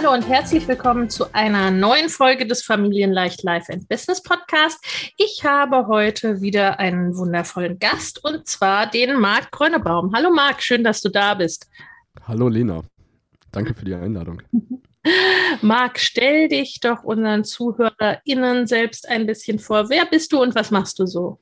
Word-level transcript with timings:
Hallo 0.00 0.12
und 0.12 0.28
herzlich 0.28 0.68
willkommen 0.68 1.10
zu 1.10 1.34
einer 1.34 1.72
neuen 1.72 2.08
Folge 2.08 2.46
des 2.46 2.62
Familienleicht 2.62 3.42
Life 3.42 3.72
and 3.72 3.88
Business 3.88 4.22
Podcast. 4.22 4.78
Ich 5.16 5.42
habe 5.44 5.88
heute 5.88 6.40
wieder 6.40 6.78
einen 6.78 7.16
wundervollen 7.16 7.80
Gast 7.80 8.24
und 8.24 8.46
zwar 8.46 8.88
den 8.88 9.18
Marc 9.18 9.50
Grönebaum. 9.50 10.14
Hallo 10.14 10.30
Marc, 10.30 10.62
schön, 10.62 10.84
dass 10.84 11.00
du 11.00 11.08
da 11.08 11.34
bist. 11.34 11.68
Hallo 12.28 12.46
Lena, 12.46 12.84
danke 13.50 13.74
für 13.74 13.84
die 13.84 13.94
Einladung. 13.94 14.40
Marc, 15.62 15.98
stell 15.98 16.46
dich 16.46 16.78
doch 16.78 17.02
unseren 17.02 17.42
ZuhörerInnen 17.42 18.68
selbst 18.68 19.08
ein 19.08 19.26
bisschen 19.26 19.58
vor. 19.58 19.90
Wer 19.90 20.06
bist 20.06 20.32
du 20.32 20.40
und 20.40 20.54
was 20.54 20.70
machst 20.70 21.00
du 21.00 21.06
so? 21.06 21.40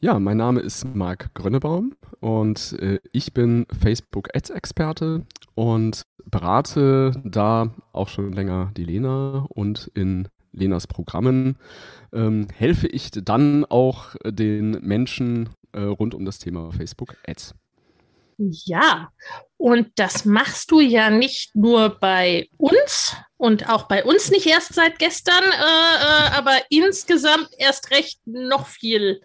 Ja, 0.00 0.20
mein 0.20 0.36
Name 0.36 0.60
ist 0.60 0.84
Marc 0.94 1.34
Grönebaum 1.34 1.96
und 2.20 2.74
äh, 2.74 3.00
ich 3.10 3.34
bin 3.34 3.66
Facebook 3.82 4.28
Ads 4.32 4.50
Experte 4.50 5.26
und 5.56 6.02
berate 6.24 7.20
da 7.24 7.74
auch 7.92 8.06
schon 8.06 8.32
länger 8.32 8.70
die 8.76 8.84
Lena 8.84 9.46
und 9.48 9.90
in 9.94 10.28
Lenas 10.52 10.86
Programmen 10.86 11.58
ähm, 12.12 12.46
helfe 12.54 12.86
ich 12.86 13.10
dann 13.10 13.64
auch 13.64 14.14
den 14.24 14.70
Menschen 14.82 15.48
äh, 15.72 15.80
rund 15.80 16.14
um 16.14 16.24
das 16.24 16.38
Thema 16.38 16.70
Facebook 16.70 17.16
Ads. 17.26 17.56
Ja, 18.38 19.10
und 19.56 19.90
das 19.96 20.24
machst 20.24 20.70
du 20.70 20.78
ja 20.78 21.10
nicht 21.10 21.56
nur 21.56 21.98
bei 21.98 22.48
uns 22.56 23.16
und 23.36 23.68
auch 23.68 23.88
bei 23.88 24.04
uns 24.04 24.30
nicht 24.30 24.46
erst 24.46 24.74
seit 24.74 25.00
gestern, 25.00 25.42
äh, 25.42 25.46
äh, 25.46 26.36
aber 26.36 26.56
insgesamt 26.70 27.48
erst 27.58 27.90
recht 27.90 28.20
noch 28.26 28.68
viel 28.68 29.22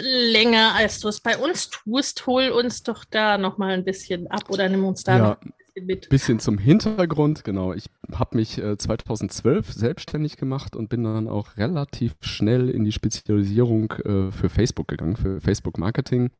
länger, 0.00 0.74
als 0.74 1.00
du 1.00 1.08
es 1.08 1.20
bei 1.20 1.36
uns 1.36 1.70
tust. 1.70 2.26
Hol 2.26 2.50
uns 2.50 2.82
doch 2.82 3.04
da 3.04 3.38
noch 3.38 3.58
mal 3.58 3.72
ein 3.72 3.84
bisschen 3.84 4.26
ab 4.28 4.44
oder 4.48 4.68
nimm 4.68 4.84
uns 4.84 5.04
da 5.04 5.18
ja, 5.18 5.38
bisschen 5.74 5.86
mit. 5.86 6.08
Bisschen 6.08 6.38
zum 6.38 6.58
Hintergrund, 6.58 7.44
genau. 7.44 7.72
Ich 7.72 7.86
habe 8.12 8.36
mich 8.36 8.58
äh, 8.58 8.76
2012 8.76 9.72
selbstständig 9.72 10.36
gemacht 10.36 10.76
und 10.76 10.88
bin 10.88 11.04
dann 11.04 11.28
auch 11.28 11.56
relativ 11.56 12.14
schnell 12.20 12.70
in 12.70 12.84
die 12.84 12.92
Spezialisierung 12.92 13.90
äh, 14.04 14.30
für 14.30 14.48
Facebook 14.48 14.88
gegangen, 14.88 15.16
für 15.16 15.40
Facebook 15.40 15.78
Marketing. 15.78 16.30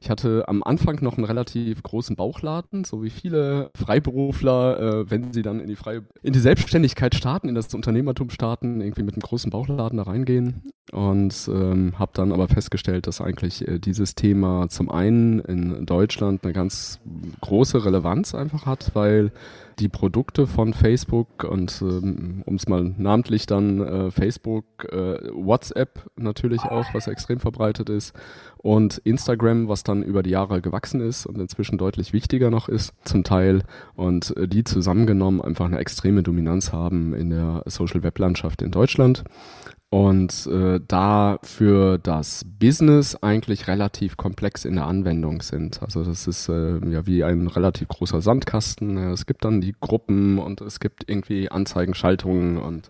Ich 0.00 0.10
hatte 0.10 0.44
am 0.48 0.62
Anfang 0.62 1.02
noch 1.02 1.16
einen 1.16 1.24
relativ 1.24 1.82
großen 1.82 2.16
Bauchladen, 2.16 2.84
so 2.84 3.02
wie 3.02 3.10
viele 3.10 3.70
Freiberufler, 3.76 4.80
äh, 4.80 5.10
wenn 5.10 5.32
sie 5.32 5.42
dann 5.42 5.60
in 5.60 5.68
die, 5.68 5.76
freie, 5.76 6.02
in 6.22 6.32
die 6.32 6.40
Selbstständigkeit 6.40 7.14
starten, 7.14 7.48
in 7.48 7.54
das 7.54 7.72
Unternehmertum 7.74 8.30
starten, 8.30 8.80
irgendwie 8.80 9.02
mit 9.02 9.14
einem 9.14 9.22
großen 9.22 9.50
Bauchladen 9.50 9.98
da 9.98 10.04
reingehen. 10.04 10.62
Und 10.92 11.48
ähm, 11.52 11.94
habe 11.98 12.10
dann 12.14 12.32
aber 12.32 12.48
festgestellt, 12.48 13.06
dass 13.06 13.20
eigentlich 13.20 13.66
äh, 13.68 13.78
dieses 13.78 14.16
Thema 14.16 14.68
zum 14.68 14.90
einen 14.90 15.38
in 15.38 15.86
Deutschland 15.86 16.42
eine 16.42 16.52
ganz 16.52 16.98
große 17.40 17.84
Relevanz 17.84 18.34
einfach 18.34 18.66
hat, 18.66 18.79
weil 18.94 19.32
die 19.80 19.88
Produkte 19.88 20.46
von 20.46 20.74
Facebook 20.74 21.44
und 21.44 21.80
ähm, 21.82 22.42
um 22.44 22.56
es 22.56 22.68
mal 22.68 22.94
namentlich 22.98 23.46
dann 23.46 23.80
äh, 23.80 24.10
Facebook, 24.10 24.64
äh, 24.92 25.18
WhatsApp 25.32 26.06
natürlich 26.16 26.60
auch, 26.62 26.84
was 26.92 27.06
extrem 27.06 27.40
verbreitet 27.40 27.88
ist 27.88 28.14
und 28.58 28.98
Instagram, 28.98 29.68
was 29.68 29.82
dann 29.82 30.02
über 30.02 30.22
die 30.22 30.30
Jahre 30.30 30.60
gewachsen 30.60 31.00
ist 31.00 31.24
und 31.24 31.38
inzwischen 31.38 31.78
deutlich 31.78 32.12
wichtiger 32.12 32.50
noch 32.50 32.68
ist 32.68 32.92
zum 33.04 33.24
Teil 33.24 33.62
und 33.94 34.36
äh, 34.36 34.46
die 34.46 34.64
zusammengenommen 34.64 35.40
einfach 35.40 35.66
eine 35.66 35.78
extreme 35.78 36.22
Dominanz 36.22 36.72
haben 36.72 37.14
in 37.14 37.30
der 37.30 37.62
Social 37.66 38.02
Web 38.02 38.18
Landschaft 38.18 38.60
in 38.62 38.70
Deutschland 38.70 39.24
und 39.92 40.46
äh, 40.46 40.78
da 40.86 41.40
für 41.42 41.98
das 41.98 42.44
Business 42.60 43.16
eigentlich 43.16 43.66
relativ 43.66 44.16
komplex 44.16 44.64
in 44.64 44.76
der 44.76 44.86
Anwendung 44.86 45.42
sind. 45.42 45.82
Also 45.82 46.04
das 46.04 46.28
ist 46.28 46.48
äh, 46.48 46.78
ja 46.88 47.06
wie 47.06 47.24
ein 47.24 47.48
relativ 47.48 47.88
großer 47.88 48.22
Sandkasten. 48.22 48.96
Es 48.96 49.26
gibt 49.26 49.44
dann 49.44 49.60
die 49.60 49.74
Gruppen 49.80 50.38
und 50.38 50.60
es 50.60 50.78
gibt 50.78 51.10
irgendwie 51.10 51.50
Anzeigenschaltungen 51.50 52.56
und 52.56 52.88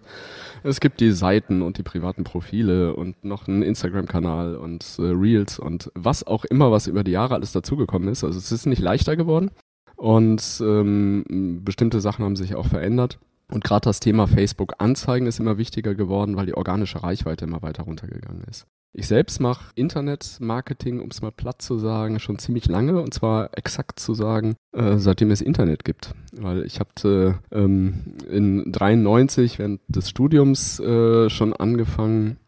es 0.63 0.81
gibt 0.81 1.01
die 1.01 1.13
Seiten 1.13 1.63
und 1.63 1.79
die 1.79 1.83
privaten 1.83 2.23
Profile 2.23 2.95
und 2.95 3.25
noch 3.25 3.49
einen 3.49 3.63
Instagram-Kanal 3.63 4.57
und 4.57 4.85
äh, 4.99 5.03
Reels 5.03 5.59
und 5.59 5.91
was 5.95 6.27
auch 6.27 6.45
immer, 6.45 6.71
was 6.71 6.87
über 6.87 7.03
die 7.03 7.13
Jahre 7.13 7.35
alles 7.35 7.53
dazugekommen 7.53 8.09
ist. 8.09 8.25
Also 8.25 8.39
es 8.39 8.53
ist 8.53 8.67
nicht 8.67 8.83
leichter 8.83 9.17
geworden 9.17 9.53
und 9.97 10.63
ähm, 10.63 11.61
bestimmte 11.65 12.03
Sachen 12.03 12.27
haben 12.27 12.37
sich 12.37 12.55
auch 12.55 12.67
verändert. 12.67 13.19
Und 13.51 13.65
gerade 13.65 13.85
das 13.85 14.01
Thema 14.01 14.27
Facebook-Anzeigen 14.27 15.27
ist 15.27 15.41
immer 15.41 15.59
wichtiger 15.59 15.95
geworden, 15.95 16.37
weil 16.37 16.47
die 16.47 16.55
organische 16.55 17.03
Reichweite 17.03 17.45
immer 17.45 17.63
weiter 17.63 17.83
runtergegangen 17.83 18.45
ist. 18.49 18.67
Ich 18.93 19.07
selbst 19.07 19.41
mache 19.41 19.73
Internet-Marketing, 19.77 21.01
um 21.01 21.11
es 21.11 21.23
mal 21.23 21.31
platt 21.31 21.63
zu 21.63 21.79
sagen, 21.79 22.19
schon 22.19 22.41
ziemlich 22.41 22.67
lange 22.67 23.01
und 23.01 23.15
zwar 23.15 23.57
exakt 23.57 24.01
zu 24.01 24.15
sagen, 24.15 24.57
äh, 24.73 24.97
seitdem 24.97 25.31
es 25.31 25.43
Internet 25.43 25.85
gibt. 25.85 26.13
Weil 26.33 26.65
ich 26.65 26.81
habe 26.81 27.39
äh, 27.53 27.57
ähm, 27.57 28.17
in 28.29 28.73
93 28.73 29.61
während 29.61 29.81
des 29.87 30.11
Studiums 30.11 30.81
äh, 30.81 31.31
schon 31.31 31.53
angefangen, 31.53 32.39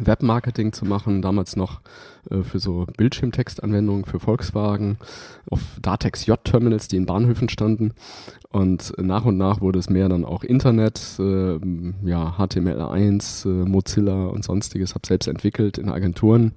Webmarketing 0.00 0.72
zu 0.72 0.84
machen, 0.84 1.22
damals 1.22 1.56
noch 1.56 1.80
äh, 2.30 2.42
für 2.42 2.58
so 2.58 2.86
Bildschirmtextanwendungen 2.96 4.04
für 4.04 4.20
Volkswagen 4.20 4.98
auf 5.50 5.60
Datex 5.80 6.26
J-Terminals, 6.26 6.88
die 6.88 6.96
in 6.96 7.06
Bahnhöfen 7.06 7.48
standen. 7.48 7.92
Und 8.50 8.92
nach 8.98 9.24
und 9.24 9.36
nach 9.36 9.60
wurde 9.60 9.78
es 9.78 9.90
mehr 9.90 10.08
dann 10.08 10.24
auch 10.24 10.42
Internet, 10.44 11.00
äh, 11.18 11.58
ja, 12.04 12.36
HTML1, 12.38 13.46
äh, 13.46 13.68
Mozilla 13.68 14.26
und 14.26 14.44
sonstiges, 14.44 14.94
habe 14.94 15.06
selbst 15.06 15.26
entwickelt 15.26 15.78
in 15.78 15.88
Agenturen 15.88 16.52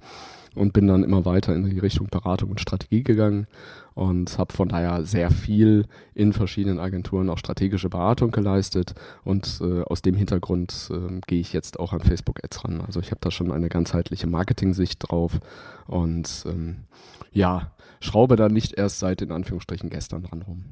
und 0.54 0.72
bin 0.72 0.86
dann 0.86 1.04
immer 1.04 1.24
weiter 1.24 1.54
in 1.54 1.64
die 1.64 1.78
Richtung 1.78 2.08
Beratung 2.08 2.50
und 2.50 2.60
Strategie 2.60 3.02
gegangen 3.02 3.46
und 3.94 4.38
habe 4.38 4.52
von 4.52 4.68
daher 4.68 5.04
sehr 5.04 5.30
viel 5.30 5.86
in 6.14 6.32
verschiedenen 6.32 6.78
Agenturen 6.78 7.28
auch 7.30 7.38
strategische 7.38 7.88
Beratung 7.88 8.30
geleistet 8.30 8.94
und 9.24 9.60
äh, 9.62 9.82
aus 9.82 10.02
dem 10.02 10.14
Hintergrund 10.14 10.90
äh, 10.92 11.20
gehe 11.26 11.40
ich 11.40 11.52
jetzt 11.52 11.78
auch 11.78 11.92
an 11.92 12.00
Facebook 12.00 12.42
Ads 12.44 12.64
ran. 12.64 12.80
Also 12.80 13.00
ich 13.00 13.10
habe 13.10 13.20
da 13.20 13.30
schon 13.30 13.52
eine 13.52 13.68
ganzheitliche 13.68 14.26
Marketing-Sicht 14.26 14.98
drauf 15.00 15.40
und 15.86 16.44
ähm, 16.46 16.84
ja, 17.32 17.72
schraube 18.00 18.36
da 18.36 18.48
nicht 18.48 18.74
erst 18.78 18.98
seit 18.98 19.22
in 19.22 19.32
Anführungsstrichen 19.32 19.90
gestern 19.90 20.22
dran 20.22 20.42
rum. 20.42 20.64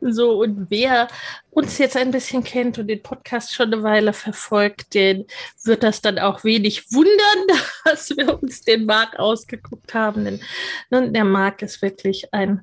So, 0.00 0.42
und 0.42 0.66
wer 0.70 1.08
uns 1.50 1.78
jetzt 1.78 1.96
ein 1.96 2.10
bisschen 2.10 2.44
kennt 2.44 2.78
und 2.78 2.86
den 2.86 3.02
Podcast 3.02 3.54
schon 3.54 3.72
eine 3.72 3.82
Weile 3.82 4.12
verfolgt, 4.12 4.94
den 4.94 5.26
wird 5.64 5.82
das 5.82 6.00
dann 6.00 6.18
auch 6.18 6.44
wenig 6.44 6.92
wundern, 6.92 7.58
dass 7.84 8.10
wir 8.10 8.40
uns 8.42 8.62
den 8.62 8.86
Marc 8.86 9.18
ausgeguckt 9.18 9.94
haben. 9.94 10.24
Denn 10.24 10.40
ne, 10.90 11.10
der 11.10 11.24
Marc 11.24 11.62
ist 11.62 11.82
wirklich 11.82 12.32
ein 12.32 12.62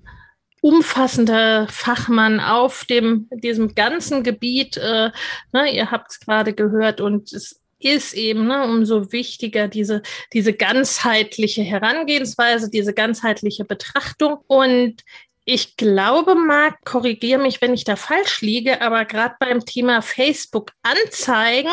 umfassender 0.61 1.67
Fachmann 1.69 2.39
auf 2.39 2.85
dem, 2.85 3.29
diesem 3.31 3.75
ganzen 3.75 4.23
Gebiet. 4.23 4.77
Äh, 4.77 5.11
ne, 5.51 5.71
ihr 5.71 5.91
habt 5.91 6.11
es 6.11 6.19
gerade 6.19 6.53
gehört 6.53 7.01
und 7.01 7.31
es 7.33 7.61
ist 7.79 8.13
eben 8.13 8.47
ne, 8.47 8.63
umso 8.63 9.11
wichtiger 9.11 9.67
diese, 9.67 10.01
diese 10.33 10.53
ganzheitliche 10.53 11.61
Herangehensweise, 11.61 12.69
diese 12.69 12.93
ganzheitliche 12.93 13.63
Betrachtung. 13.63 14.37
Und 14.47 15.03
ich 15.45 15.77
glaube, 15.77 16.33
Marc, 16.35 16.83
korrigiere 16.83 17.39
mich, 17.39 17.61
wenn 17.61 17.73
ich 17.73 17.83
da 17.83 17.95
falsch 17.95 18.41
liege, 18.41 18.81
aber 18.81 19.05
gerade 19.05 19.35
beim 19.39 19.63
Thema 19.63 20.01
Facebook-Anzeigen, 20.01 21.71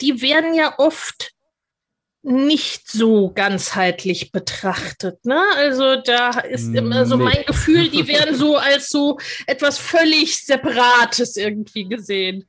die 0.00 0.20
werden 0.20 0.52
ja 0.54 0.74
oft 0.78 1.30
nicht 2.22 2.90
so 2.90 3.30
ganzheitlich 3.32 4.32
betrachtet. 4.32 5.24
Ne? 5.26 5.40
Also 5.56 5.96
da 5.96 6.40
ist 6.40 6.74
immer 6.74 7.04
so 7.06 7.18
mein 7.18 7.44
Gefühl, 7.46 7.88
die 7.88 8.08
werden 8.08 8.34
so 8.34 8.56
als 8.56 8.88
so 8.88 9.18
etwas 9.46 9.78
völlig 9.78 10.38
Separates 10.38 11.36
irgendwie 11.36 11.84
gesehen. 11.84 12.48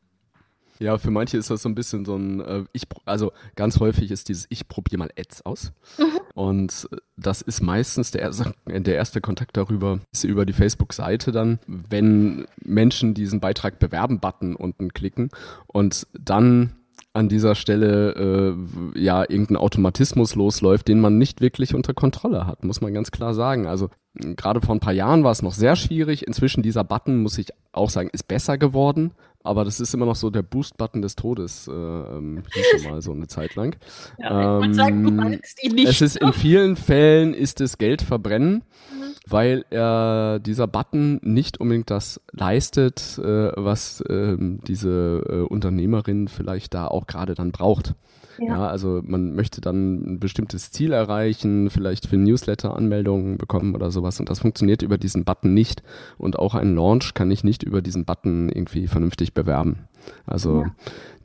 Ja, 0.80 0.98
für 0.98 1.12
manche 1.12 1.38
ist 1.38 1.50
das 1.50 1.62
so 1.62 1.70
ein 1.70 1.76
bisschen 1.76 2.06
so 2.06 2.16
ein, 2.16 2.42
äh, 2.42 2.64
ich, 2.74 2.84
also 3.06 3.32
ganz 3.56 3.80
häufig 3.80 4.12
ist 4.12 4.30
dieses, 4.30 4.46
ich 4.50 4.68
probiere 4.68 5.00
mal 5.00 5.10
Ads 5.18 5.46
aus. 5.46 5.72
Mhm. 5.98 6.20
Und 6.34 6.90
das 7.16 7.42
ist 7.42 7.62
meistens 7.62 8.12
der 8.12 8.22
erste, 8.22 8.54
der 8.68 8.96
erste 8.96 9.22
Kontakt 9.22 9.56
darüber, 9.56 10.00
ist 10.12 10.26
über 10.26 10.46
die 10.46 10.54
Facebook-Seite 10.54 11.32
dann, 11.32 11.60
wenn 11.68 12.46
Menschen 12.64 13.14
diesen 13.14 13.40
Beitrag 13.40 13.80
bewerben-Button 13.80 14.56
unten 14.56 14.94
klicken 14.94 15.30
und 15.68 16.08
dann 16.14 16.76
an 17.14 17.30
dieser 17.30 17.56
Stelle 17.56 18.56
äh, 18.94 19.00
ja 19.00 19.22
irgendein 19.22 19.56
Automatismus 19.56 20.36
losläuft, 20.36 20.90
den 20.90 21.00
man 21.00 21.18
nicht 21.18 21.40
wirklich 21.40 21.74
unter 21.74 21.94
Kontrolle 21.94 22.46
hat, 22.46 22.66
muss 22.66 22.82
man 22.82 22.94
ganz 22.94 23.12
klar 23.12 23.34
sagen. 23.34 23.68
Also 23.68 23.90
gerade 24.14 24.60
vor 24.60 24.76
ein 24.76 24.82
paar 24.82 24.94
Jahren 24.94 25.24
war 25.24 25.32
es 25.32 25.42
noch 25.42 25.54
sehr 25.54 25.78
schwierig. 25.78 26.28
Inzwischen 26.28 26.62
dieser 26.62 26.84
Button, 26.84 27.22
muss 27.22 27.38
ich 27.38 27.48
auch 27.72 27.90
sagen, 27.90 28.10
ist 28.12 28.28
besser 28.28 28.58
geworden. 28.58 29.12
Aber 29.46 29.64
das 29.64 29.80
ist 29.80 29.94
immer 29.94 30.06
noch 30.06 30.16
so 30.16 30.30
der 30.30 30.42
Boost-Button 30.42 31.02
des 31.02 31.16
Todes, 31.16 31.68
äh, 31.68 31.72
ähm, 31.72 32.44
hieß 32.52 32.90
mal 32.90 33.02
so 33.02 33.12
eine 33.12 33.28
Zeit 33.28 33.56
lang. 33.56 33.76
Ja, 34.18 34.60
ich 34.60 34.66
ähm, 34.66 34.74
sagen, 34.74 35.04
du 35.04 35.12
meinst 35.12 35.64
ihn 35.64 35.76
nicht. 35.76 35.88
Es 35.88 36.02
ist 36.02 36.18
in 36.18 36.34
vielen 36.34 36.76
Fällen 36.76 37.34
ist 37.34 37.62
es 37.62 37.78
Geld 37.78 38.02
verbrennen, 38.02 38.64
mhm. 38.92 39.14
weil 39.28 39.66
er 39.70 40.40
dieser 40.40 40.68
Button 40.68 41.20
nicht 41.22 41.60
unbedingt 41.60 41.90
das 41.90 42.22
leistet, 42.32 43.20
äh, 43.20 43.52
was 43.56 44.02
äh, 44.02 44.36
diese 44.40 45.24
äh, 45.28 45.42
Unternehmerin 45.42 46.28
vielleicht 46.28 46.74
da 46.74 46.88
auch 46.88 47.08
gerade 47.08 47.36
dann 47.36 47.52
braucht. 47.52 47.94
Ja. 48.40 48.46
ja. 48.48 48.68
also 48.68 49.02
man 49.04 49.36
möchte 49.36 49.62
dann 49.62 50.14
ein 50.16 50.20
bestimmtes 50.20 50.72
Ziel 50.72 50.94
erreichen, 50.94 51.70
vielleicht 51.70 52.08
für 52.08 52.18
Newsletter 52.18 52.76
Anmeldungen 52.76 53.38
bekommen 53.38 53.76
oder 53.76 53.92
sowas 53.92 54.20
und 54.20 54.30
das 54.30 54.40
funktioniert 54.40 54.82
über 54.82 54.98
diesen 54.98 55.24
Button 55.26 55.54
nicht 55.54 55.84
und 56.18 56.38
auch 56.40 56.56
ein 56.56 56.76
Launch 56.76 57.14
kann 57.14 57.32
ich 57.32 57.44
nicht 57.44 57.64
über 57.64 57.82
diesen 57.82 58.06
Button 58.06 58.50
irgendwie 58.50 58.88
vernünftig 58.88 59.34
bewerben. 59.34 59.88
Also 60.26 60.62
ja. 60.62 60.76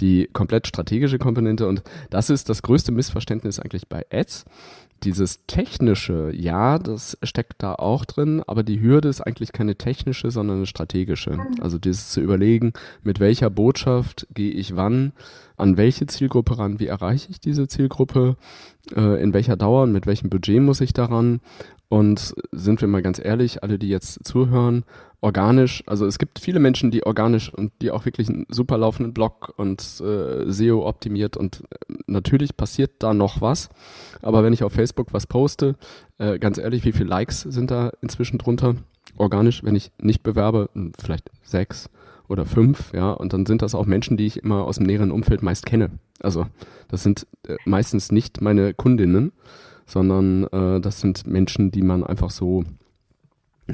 die 0.00 0.28
komplett 0.32 0.66
strategische 0.66 1.18
Komponente 1.18 1.68
und 1.68 1.82
das 2.08 2.30
ist 2.30 2.48
das 2.48 2.62
größte 2.62 2.92
Missverständnis 2.92 3.60
eigentlich 3.60 3.88
bei 3.88 4.04
Ads, 4.10 4.44
dieses 5.04 5.46
technische, 5.46 6.30
ja, 6.34 6.78
das 6.78 7.18
steckt 7.22 7.62
da 7.62 7.74
auch 7.74 8.04
drin, 8.04 8.42
aber 8.46 8.62
die 8.62 8.80
Hürde 8.80 9.08
ist 9.08 9.20
eigentlich 9.20 9.52
keine 9.52 9.76
technische, 9.76 10.30
sondern 10.30 10.58
eine 10.58 10.66
strategische. 10.66 11.38
Also 11.60 11.78
dieses 11.78 12.10
zu 12.10 12.20
überlegen, 12.20 12.72
mit 13.02 13.20
welcher 13.20 13.50
Botschaft 13.50 14.26
gehe 14.34 14.52
ich 14.52 14.76
wann, 14.76 15.12
an 15.56 15.76
welche 15.76 16.06
Zielgruppe 16.06 16.58
ran, 16.58 16.80
wie 16.80 16.86
erreiche 16.86 17.30
ich 17.30 17.40
diese 17.40 17.68
Zielgruppe, 17.68 18.36
äh, 18.96 19.22
in 19.22 19.34
welcher 19.34 19.56
Dauer 19.56 19.82
und 19.84 19.92
mit 19.92 20.06
welchem 20.06 20.30
Budget 20.30 20.60
muss 20.60 20.80
ich 20.80 20.92
daran. 20.92 21.40
Und 21.90 22.36
sind 22.52 22.80
wir 22.80 22.86
mal 22.86 23.02
ganz 23.02 23.20
ehrlich, 23.22 23.64
alle, 23.64 23.76
die 23.76 23.88
jetzt 23.88 24.24
zuhören, 24.24 24.84
organisch, 25.20 25.82
also 25.86 26.06
es 26.06 26.20
gibt 26.20 26.38
viele 26.38 26.60
Menschen, 26.60 26.92
die 26.92 27.04
organisch 27.04 27.52
und 27.52 27.72
die 27.82 27.90
auch 27.90 28.04
wirklich 28.04 28.28
einen 28.28 28.46
super 28.48 28.78
laufenden 28.78 29.12
Blog 29.12 29.52
und 29.56 29.82
äh, 30.00 30.48
SEO 30.50 30.86
optimiert 30.86 31.36
und 31.36 31.64
äh, 31.68 31.94
natürlich 32.06 32.56
passiert 32.56 32.92
da 33.00 33.12
noch 33.12 33.40
was. 33.40 33.70
Aber 34.22 34.44
wenn 34.44 34.52
ich 34.52 34.62
auf 34.62 34.72
Facebook 34.72 35.12
was 35.12 35.26
poste, 35.26 35.74
äh, 36.18 36.38
ganz 36.38 36.58
ehrlich, 36.58 36.84
wie 36.84 36.92
viele 36.92 37.08
Likes 37.08 37.40
sind 37.40 37.72
da 37.72 37.90
inzwischen 38.00 38.38
drunter? 38.38 38.76
Organisch, 39.16 39.64
wenn 39.64 39.74
ich 39.74 39.90
nicht 40.00 40.22
bewerbe, 40.22 40.70
hm, 40.74 40.92
vielleicht 40.96 41.28
sechs 41.42 41.90
oder 42.28 42.46
fünf, 42.46 42.92
ja, 42.94 43.10
und 43.10 43.32
dann 43.32 43.46
sind 43.46 43.62
das 43.62 43.74
auch 43.74 43.86
Menschen, 43.86 44.16
die 44.16 44.26
ich 44.26 44.44
immer 44.44 44.62
aus 44.62 44.76
dem 44.76 44.86
näheren 44.86 45.10
Umfeld 45.10 45.42
meist 45.42 45.66
kenne. 45.66 45.90
Also 46.22 46.46
das 46.86 47.02
sind 47.02 47.26
äh, 47.48 47.56
meistens 47.64 48.12
nicht 48.12 48.40
meine 48.40 48.74
Kundinnen, 48.74 49.32
sondern 49.90 50.44
äh, 50.44 50.80
das 50.80 51.00
sind 51.00 51.26
Menschen, 51.26 51.70
die 51.70 51.82
man 51.82 52.04
einfach 52.04 52.30
so 52.30 52.64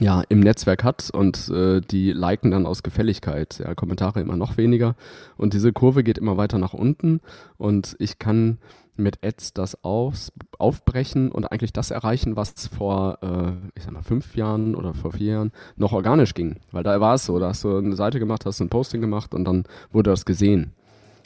ja, 0.00 0.22
im 0.28 0.40
Netzwerk 0.40 0.84
hat 0.84 1.10
und 1.10 1.48
äh, 1.48 1.80
die 1.80 2.12
liken 2.12 2.50
dann 2.50 2.66
aus 2.66 2.82
Gefälligkeit. 2.82 3.58
Ja, 3.58 3.74
Kommentare 3.74 4.20
immer 4.20 4.36
noch 4.36 4.56
weniger. 4.56 4.94
Und 5.36 5.54
diese 5.54 5.72
Kurve 5.72 6.02
geht 6.02 6.18
immer 6.18 6.36
weiter 6.36 6.58
nach 6.58 6.74
unten 6.74 7.20
und 7.56 7.96
ich 7.98 8.18
kann 8.18 8.58
mit 8.98 9.22
Ads 9.22 9.52
das 9.52 9.84
aus, 9.84 10.32
aufbrechen 10.58 11.30
und 11.30 11.44
eigentlich 11.44 11.72
das 11.72 11.90
erreichen, 11.90 12.36
was 12.36 12.66
vor, 12.66 13.18
äh, 13.22 13.52
ich 13.74 13.84
sag 13.84 13.92
mal, 13.92 14.02
fünf 14.02 14.36
Jahren 14.36 14.74
oder 14.74 14.94
vor 14.94 15.12
vier 15.12 15.32
Jahren 15.32 15.52
noch 15.76 15.92
organisch 15.92 16.32
ging. 16.32 16.56
Weil 16.72 16.82
da 16.82 16.98
war 17.00 17.14
es 17.14 17.26
so, 17.26 17.38
da 17.38 17.48
hast 17.48 17.64
du 17.64 17.76
eine 17.76 17.96
Seite 17.96 18.18
gemacht, 18.18 18.46
hast 18.46 18.60
ein 18.60 18.70
Posting 18.70 19.02
gemacht 19.02 19.34
und 19.34 19.44
dann 19.44 19.64
wurde 19.92 20.10
das 20.10 20.24
gesehen. 20.24 20.72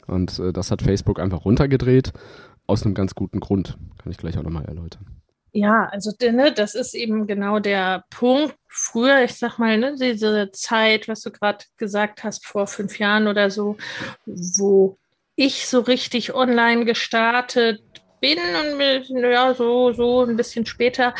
Und 0.07 0.37
äh, 0.39 0.51
das 0.51 0.71
hat 0.71 0.81
Facebook 0.81 1.19
einfach 1.19 1.45
runtergedreht 1.45 2.11
aus 2.71 2.83
einem 2.83 2.95
ganz 2.95 3.13
guten 3.13 3.39
Grund. 3.39 3.77
Kann 4.01 4.11
ich 4.11 4.17
gleich 4.17 4.37
auch 4.37 4.43
nochmal 4.43 4.65
erläutern. 4.65 5.05
Ja, 5.51 5.89
also 5.91 6.11
ne, 6.21 6.53
das 6.53 6.75
ist 6.75 6.93
eben 6.93 7.27
genau 7.27 7.59
der 7.59 8.05
Punkt. 8.09 8.55
Früher, 8.69 9.23
ich 9.23 9.35
sag 9.35 9.59
mal, 9.59 9.77
ne, 9.77 9.95
diese 9.99 10.49
Zeit, 10.53 11.09
was 11.09 11.21
du 11.21 11.31
gerade 11.31 11.65
gesagt 11.75 12.23
hast, 12.23 12.45
vor 12.45 12.67
fünf 12.67 12.97
Jahren 12.99 13.27
oder 13.27 13.51
so, 13.51 13.75
wo 14.25 14.97
ich 15.35 15.67
so 15.67 15.81
richtig 15.81 16.33
online 16.33 16.85
gestartet 16.85 17.81
bin 18.21 18.37
und 18.37 18.79
ja, 19.19 19.53
so, 19.53 19.91
so 19.91 20.23
ein 20.23 20.37
bisschen 20.37 20.65
später 20.65 21.13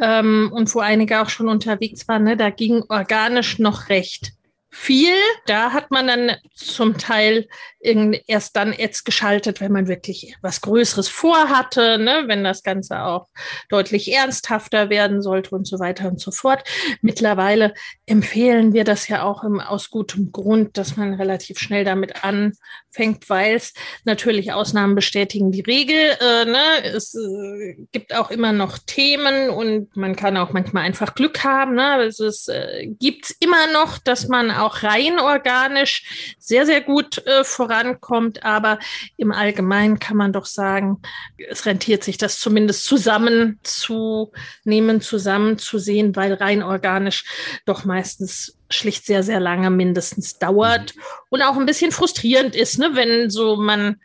ähm, 0.00 0.50
und 0.52 0.74
wo 0.74 0.80
einige 0.80 1.20
auch 1.20 1.28
schon 1.28 1.48
unterwegs 1.48 2.08
waren, 2.08 2.24
ne, 2.24 2.36
da 2.36 2.50
ging 2.50 2.82
organisch 2.88 3.60
noch 3.60 3.88
recht 3.88 4.32
viel. 4.76 5.16
Da 5.46 5.72
hat 5.72 5.90
man 5.90 6.06
dann 6.06 6.32
zum 6.54 6.98
Teil 6.98 7.48
erst 7.80 8.56
dann 8.56 8.74
Ads 8.78 9.04
geschaltet, 9.04 9.60
wenn 9.60 9.72
man 9.72 9.88
wirklich 9.88 10.36
was 10.42 10.60
Größeres 10.60 11.08
vorhatte, 11.08 11.98
ne? 11.98 12.24
wenn 12.26 12.44
das 12.44 12.62
Ganze 12.62 13.02
auch 13.02 13.28
deutlich 13.70 14.12
ernsthafter 14.12 14.90
werden 14.90 15.22
sollte 15.22 15.54
und 15.54 15.66
so 15.66 15.78
weiter 15.78 16.08
und 16.08 16.20
so 16.20 16.30
fort. 16.30 16.62
Mittlerweile 17.00 17.72
empfehlen 18.06 18.72
wir 18.72 18.84
das 18.84 19.08
ja 19.08 19.22
auch 19.22 19.44
im, 19.44 19.60
aus 19.60 19.90
gutem 19.90 20.32
Grund, 20.32 20.78
dass 20.78 20.96
man 20.96 21.14
relativ 21.14 21.58
schnell 21.58 21.84
damit 21.84 22.24
anfängt, 22.24 23.28
weil 23.28 23.56
es 23.56 23.74
natürlich 24.04 24.52
Ausnahmen 24.52 24.94
bestätigen 24.94 25.52
die 25.52 25.62
Regel. 25.62 26.16
Äh, 26.20 26.44
ne? 26.44 26.84
Es 26.84 27.14
äh, 27.14 27.76
gibt 27.92 28.14
auch 28.14 28.30
immer 28.30 28.52
noch 28.52 28.78
Themen 28.78 29.50
und 29.50 29.96
man 29.96 30.16
kann 30.16 30.36
auch 30.36 30.52
manchmal 30.52 30.84
einfach 30.84 31.14
Glück 31.14 31.44
haben. 31.44 31.74
Ne? 31.74 32.04
Es 32.04 32.48
äh, 32.48 32.86
gibt 32.86 33.34
immer 33.40 33.72
noch, 33.72 33.98
dass 33.98 34.28
man 34.28 34.50
auch 34.50 34.82
rein 34.82 35.18
organisch 35.18 36.36
sehr, 36.38 36.66
sehr 36.66 36.80
gut 36.80 37.24
äh, 37.26 37.44
voran 37.44 37.76
vorankommt. 37.76 38.44
Aber 38.44 38.78
im 39.16 39.32
Allgemeinen 39.32 39.98
kann 39.98 40.16
man 40.16 40.32
doch 40.32 40.46
sagen, 40.46 41.00
es 41.48 41.66
rentiert 41.66 42.04
sich 42.04 42.18
das 42.18 42.38
zumindest 42.38 42.84
zusammenzunehmen, 42.84 45.00
zusammenzusehen, 45.00 46.14
weil 46.16 46.34
rein 46.34 46.62
organisch 46.62 47.24
doch 47.64 47.84
meistens 47.96 48.58
schlicht 48.68 49.06
sehr, 49.06 49.22
sehr 49.22 49.40
lange 49.40 49.70
mindestens 49.70 50.38
dauert 50.38 50.94
und 51.30 51.40
auch 51.40 51.56
ein 51.56 51.66
bisschen 51.66 51.92
frustrierend 51.92 52.54
ist, 52.54 52.78
ne, 52.78 52.90
wenn 52.94 53.30
so 53.30 53.56
man 53.56 53.96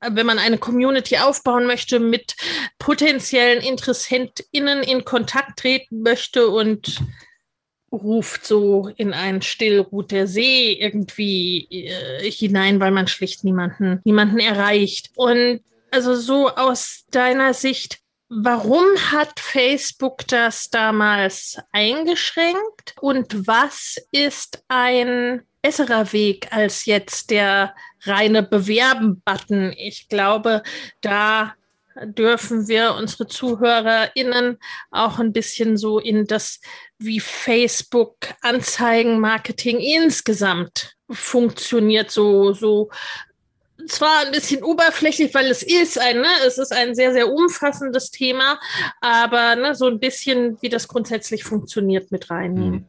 wenn 0.00 0.26
man 0.26 0.38
eine 0.38 0.58
Community 0.58 1.16
aufbauen 1.16 1.66
möchte, 1.66 2.00
mit 2.00 2.36
potenziellen 2.78 3.62
InteressentInnen 3.62 4.82
in 4.82 5.04
Kontakt 5.04 5.58
treten 5.58 6.02
möchte 6.02 6.48
und 6.48 7.00
ruft 7.90 8.46
so 8.46 8.90
in 8.96 9.14
ein 9.14 9.42
Stillruht 9.42 10.10
der 10.10 10.26
See 10.26 10.72
irgendwie 10.72 11.66
äh, 11.70 12.30
hinein, 12.30 12.78
weil 12.78 12.90
man 12.90 13.08
schlicht 13.08 13.42
niemanden, 13.42 14.00
niemanden 14.04 14.38
erreicht. 14.38 15.10
Und 15.16 15.60
also 15.90 16.14
so 16.14 16.50
aus 16.50 17.04
deiner 17.10 17.54
Sicht, 17.54 18.00
warum 18.28 18.86
hat 19.12 19.38
Facebook 19.38 20.26
das 20.28 20.70
damals 20.70 21.58
eingeschränkt 21.72 22.94
und 23.00 23.46
was 23.46 23.96
ist 24.12 24.62
ein 24.68 25.42
besserer 25.62 26.12
Weg 26.12 26.52
als 26.52 26.86
jetzt 26.86 27.30
der 27.30 27.74
reine 28.02 28.42
Bewerben-Button? 28.42 29.72
Ich 29.76 30.08
glaube, 30.08 30.62
da 31.00 31.54
dürfen 32.04 32.68
wir 32.68 32.94
unsere 32.94 33.26
ZuhörerInnen 33.26 34.58
auch 34.90 35.18
ein 35.18 35.32
bisschen 35.32 35.76
so 35.76 35.98
in 35.98 36.26
das, 36.26 36.60
wie 36.98 37.20
Facebook 37.20 38.16
Anzeigenmarketing 38.42 39.78
insgesamt 39.78 40.96
funktioniert, 41.10 42.10
so, 42.10 42.52
so 42.52 42.90
zwar 43.88 44.26
ein 44.26 44.32
bisschen 44.32 44.62
oberflächlich, 44.62 45.34
weil 45.34 45.46
es 45.46 45.62
ist 45.62 45.98
ein, 45.98 46.20
ne, 46.20 46.28
es 46.46 46.58
ist 46.58 46.72
ein 46.72 46.94
sehr, 46.94 47.12
sehr 47.12 47.32
umfassendes 47.32 48.10
Thema, 48.10 48.58
aber 49.00 49.56
ne, 49.56 49.74
so 49.74 49.86
ein 49.86 50.00
bisschen, 50.00 50.58
wie 50.60 50.68
das 50.68 50.88
grundsätzlich 50.88 51.44
funktioniert, 51.44 52.10
mit 52.10 52.30
reinnehmen. 52.30 52.88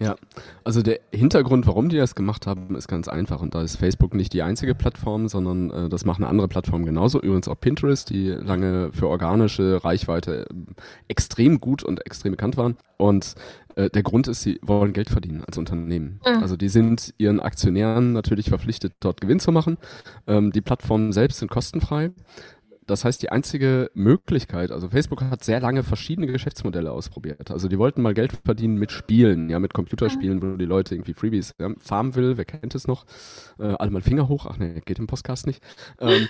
Ja, 0.00 0.16
also 0.64 0.80
der 0.80 1.00
Hintergrund, 1.12 1.66
warum 1.66 1.90
die 1.90 1.98
das 1.98 2.14
gemacht 2.14 2.46
haben, 2.46 2.74
ist 2.74 2.88
ganz 2.88 3.06
einfach. 3.06 3.42
Und 3.42 3.54
da 3.54 3.62
ist 3.62 3.76
Facebook 3.76 4.14
nicht 4.14 4.32
die 4.32 4.40
einzige 4.40 4.74
Plattform, 4.74 5.28
sondern 5.28 5.70
äh, 5.70 5.88
das 5.90 6.06
machen 6.06 6.24
andere 6.24 6.48
Plattformen 6.48 6.86
genauso. 6.86 7.20
Übrigens 7.20 7.48
auch 7.48 7.60
Pinterest, 7.60 8.08
die 8.08 8.28
lange 8.28 8.90
für 8.92 9.08
organische 9.08 9.84
Reichweite 9.84 10.46
äh, 10.48 10.54
extrem 11.08 11.60
gut 11.60 11.82
und 11.82 12.06
extrem 12.06 12.32
bekannt 12.32 12.56
waren. 12.56 12.78
Und 12.96 13.34
äh, 13.76 13.90
der 13.90 14.02
Grund 14.02 14.26
ist, 14.26 14.40
sie 14.40 14.58
wollen 14.62 14.94
Geld 14.94 15.10
verdienen 15.10 15.44
als 15.46 15.58
Unternehmen. 15.58 16.20
Mhm. 16.26 16.42
Also 16.42 16.56
die 16.56 16.70
sind 16.70 17.12
ihren 17.18 17.38
Aktionären 17.38 18.14
natürlich 18.14 18.48
verpflichtet, 18.48 18.94
dort 19.00 19.20
Gewinn 19.20 19.38
zu 19.38 19.52
machen. 19.52 19.76
Ähm, 20.26 20.50
die 20.50 20.62
Plattformen 20.62 21.12
selbst 21.12 21.40
sind 21.40 21.50
kostenfrei 21.50 22.10
das 22.90 23.04
heißt, 23.04 23.22
die 23.22 23.30
einzige 23.30 23.90
Möglichkeit, 23.94 24.72
also 24.72 24.88
Facebook 24.88 25.22
hat 25.22 25.44
sehr 25.44 25.60
lange 25.60 25.82
verschiedene 25.82 26.26
Geschäftsmodelle 26.26 26.90
ausprobiert. 26.90 27.50
Also 27.50 27.68
die 27.68 27.78
wollten 27.78 28.02
mal 28.02 28.14
Geld 28.14 28.32
verdienen 28.44 28.76
mit 28.76 28.92
Spielen, 28.92 29.48
ja, 29.48 29.58
mit 29.58 29.72
Computerspielen, 29.72 30.42
wo 30.42 30.56
die 30.56 30.64
Leute 30.64 30.94
irgendwie 30.94 31.14
Freebies, 31.14 31.54
ja, 31.58 31.70
Farmville, 31.78 32.36
wer 32.36 32.44
kennt 32.44 32.74
es 32.74 32.86
noch? 32.86 33.06
Äh, 33.58 33.74
alle 33.78 33.90
mal 33.90 34.02
Finger 34.02 34.28
hoch, 34.28 34.46
ach 34.46 34.58
nee, 34.58 34.82
geht 34.84 34.98
im 34.98 35.06
Podcast 35.06 35.46
nicht. 35.46 35.62
Ähm, 36.00 36.28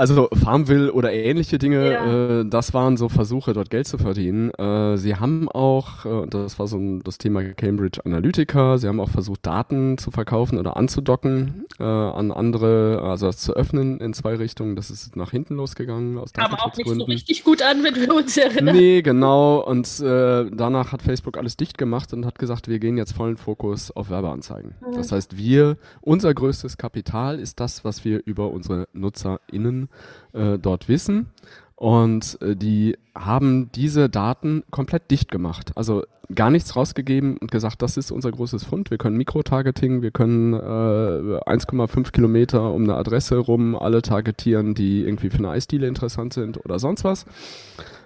also 0.00 0.30
Farmville 0.32 0.92
oder 0.92 1.12
ähnliche 1.12 1.58
Dinge, 1.58 1.92
ja. 1.92 2.40
äh, 2.40 2.44
das 2.46 2.72
waren 2.72 2.96
so 2.96 3.10
Versuche, 3.10 3.52
dort 3.52 3.68
Geld 3.68 3.86
zu 3.86 3.98
verdienen. 3.98 4.50
Äh, 4.54 4.96
sie 4.96 5.16
haben 5.16 5.50
auch, 5.50 6.06
äh, 6.06 6.26
das 6.26 6.58
war 6.58 6.66
so 6.66 6.78
ein, 6.78 7.02
das 7.02 7.18
Thema 7.18 7.44
Cambridge 7.44 8.00
Analytica, 8.06 8.78
sie 8.78 8.88
haben 8.88 8.98
auch 8.98 9.10
versucht, 9.10 9.46
Daten 9.46 9.98
zu 9.98 10.10
verkaufen 10.10 10.58
oder 10.58 10.78
anzudocken 10.78 11.66
äh, 11.78 11.82
an 11.84 12.32
andere, 12.32 13.02
also 13.02 13.26
das 13.26 13.36
zu 13.38 13.54
öffnen 13.54 14.00
in 14.00 14.14
zwei 14.14 14.36
Richtungen. 14.36 14.74
Das 14.74 14.90
ist 14.90 15.16
nach 15.16 15.32
hinten 15.32 15.56
losgegangen. 15.56 16.16
Aus 16.16 16.32
Kam 16.32 16.54
auch 16.54 16.74
nicht 16.74 16.88
so 16.88 17.04
richtig 17.04 17.44
gut 17.44 17.60
an, 17.60 17.84
wenn 17.84 17.94
wir 17.94 18.14
uns 18.14 18.38
erinnern. 18.38 18.74
Nee, 18.74 19.02
genau. 19.02 19.58
Und 19.60 20.00
äh, 20.00 20.46
danach 20.50 20.92
hat 20.92 21.02
Facebook 21.02 21.36
alles 21.36 21.58
dicht 21.58 21.76
gemacht 21.76 22.14
und 22.14 22.24
hat 22.24 22.38
gesagt, 22.38 22.68
wir 22.68 22.78
gehen 22.78 22.96
jetzt 22.96 23.12
vollen 23.12 23.36
Fokus 23.36 23.90
auf 23.90 24.08
Werbeanzeigen. 24.08 24.76
Mhm. 24.80 24.94
Das 24.94 25.12
heißt, 25.12 25.36
wir, 25.36 25.76
unser 26.00 26.32
größtes 26.32 26.78
Kapital 26.78 27.38
ist 27.38 27.60
das, 27.60 27.84
was 27.84 28.06
wir 28.06 28.22
über 28.24 28.50
unsere 28.50 28.88
NutzerInnen 28.94 29.89
äh, 30.32 30.58
dort 30.58 30.88
wissen. 30.88 31.30
Und 31.76 32.38
äh, 32.42 32.56
die 32.56 32.98
haben 33.14 33.72
diese 33.72 34.10
Daten 34.10 34.64
komplett 34.70 35.10
dicht 35.10 35.30
gemacht. 35.30 35.72
Also 35.76 36.04
gar 36.34 36.50
nichts 36.50 36.76
rausgegeben 36.76 37.36
und 37.38 37.50
gesagt, 37.50 37.82
das 37.82 37.96
ist 37.96 38.10
unser 38.10 38.30
großes 38.30 38.64
Fund. 38.64 38.90
Wir 38.90 38.98
können 38.98 39.16
Mikrotargeting, 39.16 40.02
wir 40.02 40.10
können 40.10 40.52
äh, 40.52 40.56
1,5 40.56 42.12
Kilometer 42.12 42.72
um 42.72 42.84
eine 42.84 42.96
Adresse 42.96 43.38
rum 43.38 43.74
alle 43.74 44.02
targetieren, 44.02 44.74
die 44.74 45.02
irgendwie 45.02 45.30
für 45.30 45.38
eine 45.38 45.50
Eisdiele 45.50 45.86
interessant 45.86 46.34
sind 46.34 46.62
oder 46.64 46.78
sonst 46.78 47.04
was. 47.04 47.26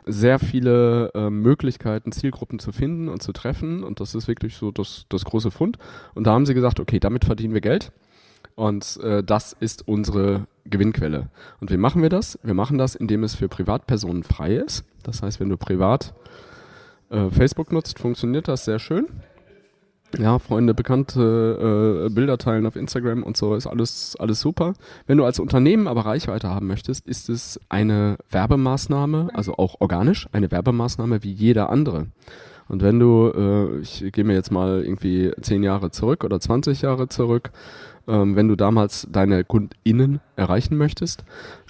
Sehr 0.07 0.38
viele 0.38 1.11
äh, 1.14 1.31
Möglichkeiten, 1.31 2.12
Zielgruppen 2.12 2.59
zu 2.59 2.73
finden 2.73 3.09
und 3.09 3.23
zu 3.23 3.33
treffen. 3.33 3.83
Und 3.83 4.00
das 4.00 4.14
ist 4.14 4.29
wirklich 4.29 4.57
so 4.57 4.71
das, 4.71 5.07
das 5.09 5.25
große 5.25 5.50
Fund. 5.50 5.79
Und 6.14 6.26
da 6.26 6.33
haben 6.33 6.47
sie 6.47 6.55
gesagt, 6.55 6.79
okay, 6.79 7.00
damit 7.00 7.25
verdienen 7.25 7.55
wir 7.55 7.61
Geld. 7.61 7.91
Und 8.54 8.99
äh, 9.02 9.23
das 9.23 9.52
ist 9.52 9.87
unsere 9.88 10.46
Gewinnquelle. 10.64 11.28
Und 11.61 11.70
wie 11.70 11.76
machen 11.76 12.02
wir 12.02 12.08
das? 12.08 12.38
Wir 12.42 12.54
machen 12.54 12.78
das, 12.78 12.94
indem 12.94 13.25
es 13.25 13.34
für 13.34 13.49
Privatpersonen 13.49 14.23
frei 14.23 14.54
ist. 14.54 14.84
Das 15.02 15.23
heißt, 15.23 15.40
wenn 15.40 15.49
du 15.49 15.56
privat 15.56 16.14
äh, 17.11 17.30
Facebook 17.30 17.73
nutzt, 17.73 17.99
funktioniert 17.99 18.49
das 18.49 18.64
sehr 18.64 18.78
schön. 18.78 19.06
Ja, 20.18 20.38
Freunde, 20.38 20.75
Bekannte, 20.75 22.06
äh, 22.06 22.14
Bilder 22.14 22.38
teilen 22.38 22.66
auf 22.66 22.76
Instagram 22.76 23.25
und 23.25 23.37
so 23.37 23.56
ist 23.56 23.66
alles, 23.66 24.14
alles 24.18 24.40
super. 24.40 24.75
Wenn 25.06 25.18
du 25.18 25.25
als 25.25 25.40
Unternehmen 25.40 25.88
aber 25.88 26.06
Reichweite 26.06 26.49
haben 26.49 26.68
möchtest, 26.68 27.06
ist 27.06 27.28
es 27.28 27.58
eine 27.68 28.16
Werbemaßnahme, 28.30 29.30
also 29.34 29.56
auch 29.56 29.80
organisch, 29.80 30.28
eine 30.32 30.50
Werbemaßnahme 30.50 31.25
wie 31.25 31.32
jeder 31.32 31.68
andere. 31.68 32.06
Und 32.68 32.82
wenn 32.82 32.99
du, 32.99 33.32
äh, 33.34 33.80
ich 33.80 34.04
gehe 34.12 34.25
mir 34.25 34.34
jetzt 34.34 34.52
mal 34.52 34.84
irgendwie 34.84 35.32
zehn 35.40 35.62
Jahre 35.62 35.90
zurück 35.90 36.25
oder 36.25 36.38
20 36.38 36.82
Jahre 36.82 37.08
zurück, 37.08 37.50
ähm, 38.08 38.37
wenn 38.37 38.49
du 38.49 38.56
damals 38.56 39.06
deine 39.11 39.44
KundInnen 39.44 40.20
erreichen 40.37 40.76
möchtest. 40.76 41.25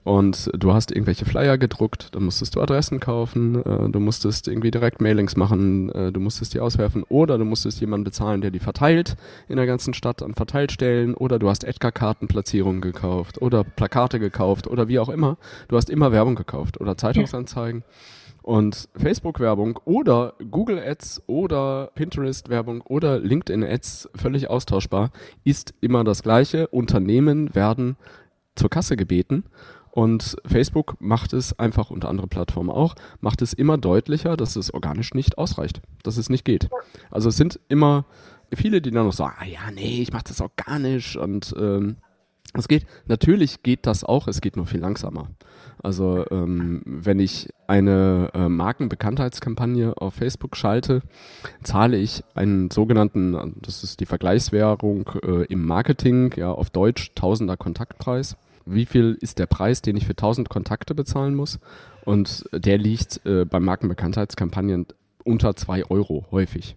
Und 0.04 0.50
du 0.52 0.74
hast 0.74 0.92
irgendwelche 0.92 1.24
Flyer 1.24 1.56
gedruckt, 1.56 2.14
dann 2.14 2.24
musstest 2.24 2.54
du 2.54 2.60
Adressen 2.60 3.00
kaufen, 3.00 3.64
äh, 3.64 3.88
du 3.88 4.00
musstest 4.00 4.48
irgendwie 4.48 4.70
direkt 4.70 5.00
Mailings 5.00 5.34
machen, 5.34 5.90
äh, 5.92 6.12
du 6.12 6.20
musstest 6.20 6.52
die 6.52 6.60
auswerfen 6.60 7.04
oder 7.04 7.38
du 7.38 7.46
musstest 7.46 7.80
jemanden 7.80 8.04
bezahlen, 8.04 8.42
der 8.42 8.50
die 8.50 8.58
verteilt 8.58 9.16
in 9.48 9.56
der 9.56 9.64
ganzen 9.64 9.94
Stadt 9.94 10.22
an 10.22 10.34
Verteilstellen 10.34 11.14
oder 11.14 11.38
du 11.38 11.48
hast 11.48 11.64
Edgar-Kartenplatzierungen 11.64 12.82
gekauft 12.82 13.40
oder 13.40 13.64
Plakate 13.64 14.20
gekauft 14.20 14.66
oder 14.66 14.88
wie 14.88 14.98
auch 14.98 15.08
immer. 15.08 15.38
Du 15.68 15.76
hast 15.76 15.88
immer 15.88 16.12
Werbung 16.12 16.34
gekauft 16.34 16.78
oder 16.82 16.98
Zeitungsanzeigen. 16.98 17.80
Ja. 17.80 17.86
Und 18.44 18.90
Facebook-Werbung 18.94 19.80
oder 19.86 20.34
Google 20.50 20.78
Ads 20.78 21.22
oder 21.26 21.90
Pinterest-Werbung 21.94 22.82
oder 22.82 23.18
LinkedIn 23.18 23.64
Ads, 23.64 24.10
völlig 24.14 24.50
austauschbar, 24.50 25.12
ist 25.44 25.72
immer 25.80 26.04
das 26.04 26.22
gleiche. 26.22 26.68
Unternehmen 26.68 27.54
werden 27.54 27.96
zur 28.54 28.68
Kasse 28.68 28.98
gebeten. 28.98 29.44
Und 29.92 30.36
Facebook 30.44 31.00
macht 31.00 31.32
es 31.32 31.58
einfach, 31.58 31.90
unter 31.90 32.10
andere 32.10 32.26
Plattformen 32.26 32.68
auch, 32.68 32.96
macht 33.20 33.40
es 33.40 33.54
immer 33.54 33.78
deutlicher, 33.78 34.36
dass 34.36 34.56
es 34.56 34.74
organisch 34.74 35.14
nicht 35.14 35.38
ausreicht, 35.38 35.80
dass 36.02 36.18
es 36.18 36.28
nicht 36.28 36.44
geht. 36.44 36.68
Also 37.10 37.30
es 37.30 37.38
sind 37.38 37.58
immer 37.68 38.04
viele, 38.52 38.82
die 38.82 38.90
dann 38.90 39.06
noch 39.06 39.14
sagen, 39.14 39.36
ah 39.38 39.46
ja, 39.46 39.70
nee, 39.72 40.02
ich 40.02 40.12
mache 40.12 40.24
das 40.28 40.42
organisch 40.42 41.16
und 41.16 41.54
ähm, 41.58 41.96
es 42.54 42.68
geht, 42.68 42.86
natürlich 43.06 43.62
geht 43.62 43.86
das 43.86 44.04
auch, 44.04 44.28
es 44.28 44.40
geht 44.40 44.56
nur 44.56 44.66
viel 44.66 44.80
langsamer. 44.80 45.28
Also 45.82 46.24
ähm, 46.30 46.82
wenn 46.84 47.18
ich 47.18 47.48
eine 47.66 48.30
äh, 48.32 48.48
Markenbekanntheitskampagne 48.48 49.94
auf 49.96 50.14
Facebook 50.14 50.56
schalte, 50.56 51.02
zahle 51.62 51.98
ich 51.98 52.24
einen 52.34 52.70
sogenannten, 52.70 53.54
das 53.60 53.84
ist 53.84 54.00
die 54.00 54.06
Vergleichswährung 54.06 55.10
äh, 55.22 55.44
im 55.44 55.66
Marketing, 55.66 56.32
ja 56.36 56.52
auf 56.52 56.70
Deutsch 56.70 57.12
Tausender 57.14 57.56
Kontaktpreis. 57.56 58.36
Wie 58.66 58.86
viel 58.86 59.18
ist 59.20 59.38
der 59.38 59.46
Preis, 59.46 59.82
den 59.82 59.96
ich 59.96 60.06
für 60.06 60.12
1000 60.12 60.48
Kontakte 60.48 60.94
bezahlen 60.94 61.34
muss? 61.34 61.58
Und 62.04 62.44
der 62.52 62.78
liegt 62.78 63.20
äh, 63.26 63.44
bei 63.44 63.60
Markenbekanntheitskampagnen 63.60 64.86
unter 65.24 65.56
2 65.56 65.90
Euro 65.90 66.26
häufig. 66.30 66.76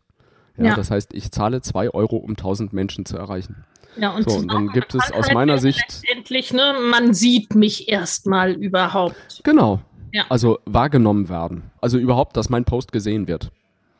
Ja, 0.57 0.65
ja. 0.65 0.75
Das 0.75 0.91
heißt, 0.91 1.13
ich 1.13 1.31
zahle 1.31 1.61
2 1.61 1.91
Euro, 1.91 2.17
um 2.17 2.31
1000 2.31 2.73
Menschen 2.73 3.05
zu 3.05 3.17
erreichen. 3.17 3.63
Ja, 3.95 4.15
und, 4.15 4.29
so, 4.29 4.37
und 4.37 4.51
dann 4.51 4.67
gibt 4.69 4.93
es 4.93 5.11
aus 5.11 5.31
meiner 5.31 5.57
Sicht. 5.57 5.83
Letztendlich, 5.87 6.53
ne, 6.53 6.75
man 6.91 7.13
sieht 7.13 7.55
mich 7.55 7.89
erstmal 7.89 8.51
überhaupt. 8.51 9.41
Genau. 9.43 9.79
Ja. 10.11 10.25
Also 10.29 10.59
wahrgenommen 10.65 11.29
werden. 11.29 11.63
Also 11.81 11.97
überhaupt, 11.97 12.37
dass 12.37 12.49
mein 12.49 12.65
Post 12.65 12.91
gesehen 12.91 13.27
wird. 13.27 13.51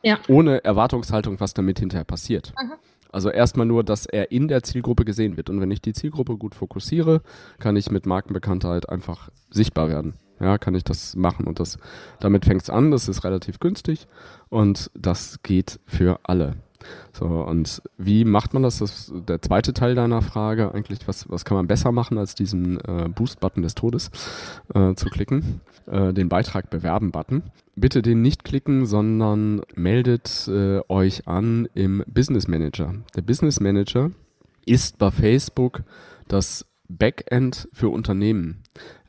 Ja. 0.02 0.18
Ohne 0.28 0.64
Erwartungshaltung, 0.64 1.40
was 1.40 1.54
damit 1.54 1.80
hinterher 1.80 2.04
passiert. 2.04 2.54
Mhm. 2.60 2.72
Also 3.10 3.30
erstmal 3.30 3.66
nur, 3.66 3.84
dass 3.84 4.06
er 4.06 4.30
in 4.30 4.48
der 4.48 4.62
Zielgruppe 4.62 5.04
gesehen 5.04 5.36
wird. 5.36 5.50
Und 5.50 5.60
wenn 5.60 5.70
ich 5.70 5.80
die 5.80 5.92
Zielgruppe 5.92 6.36
gut 6.36 6.54
fokussiere, 6.54 7.22
kann 7.58 7.76
ich 7.76 7.90
mit 7.90 8.06
Markenbekanntheit 8.06 8.88
einfach 8.88 9.30
sichtbar 9.50 9.88
werden. 9.88 10.14
Ja, 10.40 10.58
kann 10.58 10.74
ich 10.74 10.84
das 10.84 11.16
machen. 11.16 11.46
Und 11.46 11.60
das, 11.60 11.78
damit 12.20 12.44
fängt 12.44 12.62
es 12.62 12.70
an, 12.70 12.90
das 12.90 13.08
ist 13.08 13.24
relativ 13.24 13.60
günstig 13.60 14.06
und 14.48 14.90
das 14.94 15.42
geht 15.42 15.80
für 15.86 16.20
alle. 16.22 16.56
So, 17.12 17.26
und 17.26 17.82
wie 17.96 18.24
macht 18.24 18.54
man 18.54 18.62
das? 18.62 18.78
Das 18.78 19.08
ist 19.08 19.12
der 19.28 19.42
zweite 19.42 19.72
Teil 19.72 19.94
deiner 19.94 20.22
Frage. 20.22 20.72
Eigentlich, 20.72 21.00
was, 21.06 21.28
was 21.28 21.44
kann 21.44 21.56
man 21.56 21.66
besser 21.66 21.90
machen, 21.90 22.18
als 22.18 22.34
diesen 22.34 22.78
äh, 22.80 23.08
Boost-Button 23.08 23.62
des 23.62 23.74
Todes 23.74 24.10
äh, 24.74 24.94
zu 24.94 25.06
klicken? 25.06 25.60
Äh, 25.86 26.12
den 26.12 26.28
Beitrag 26.28 26.70
bewerben-Button. 26.70 27.42
Bitte 27.74 28.02
den 28.02 28.22
nicht 28.22 28.44
klicken, 28.44 28.86
sondern 28.86 29.62
meldet 29.74 30.48
äh, 30.48 30.80
euch 30.88 31.26
an 31.26 31.68
im 31.74 32.04
Business 32.06 32.46
Manager. 32.46 32.94
Der 33.16 33.22
Business 33.22 33.58
Manager 33.58 34.10
ist 34.64 34.98
bei 34.98 35.10
Facebook 35.10 35.82
das 36.28 36.66
Backend 36.88 37.68
für 37.72 37.90
Unternehmen. 37.90 38.62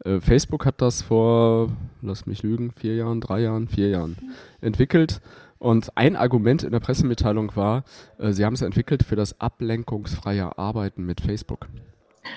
Äh, 0.04 0.20
Facebook 0.20 0.66
hat 0.66 0.82
das 0.82 1.02
vor, 1.02 1.72
lass 2.02 2.26
mich 2.26 2.44
lügen, 2.44 2.72
vier 2.72 2.96
Jahren, 2.96 3.22
drei 3.22 3.42
Jahren, 3.42 3.68
vier 3.68 3.90
Jahren 3.90 4.18
entwickelt 4.62 5.22
und 5.60 5.98
ein 5.98 6.16
Argument 6.16 6.64
in 6.64 6.72
der 6.72 6.80
Pressemitteilung 6.80 7.56
war, 7.56 7.84
äh, 8.18 8.32
sie 8.32 8.46
haben 8.46 8.54
es 8.54 8.62
entwickelt 8.62 9.04
für 9.04 9.18
das 9.18 9.40
ablenkungsfreie 9.40 10.58
Arbeiten 10.58 11.06
mit 11.06 11.22
Facebook. 11.22 11.68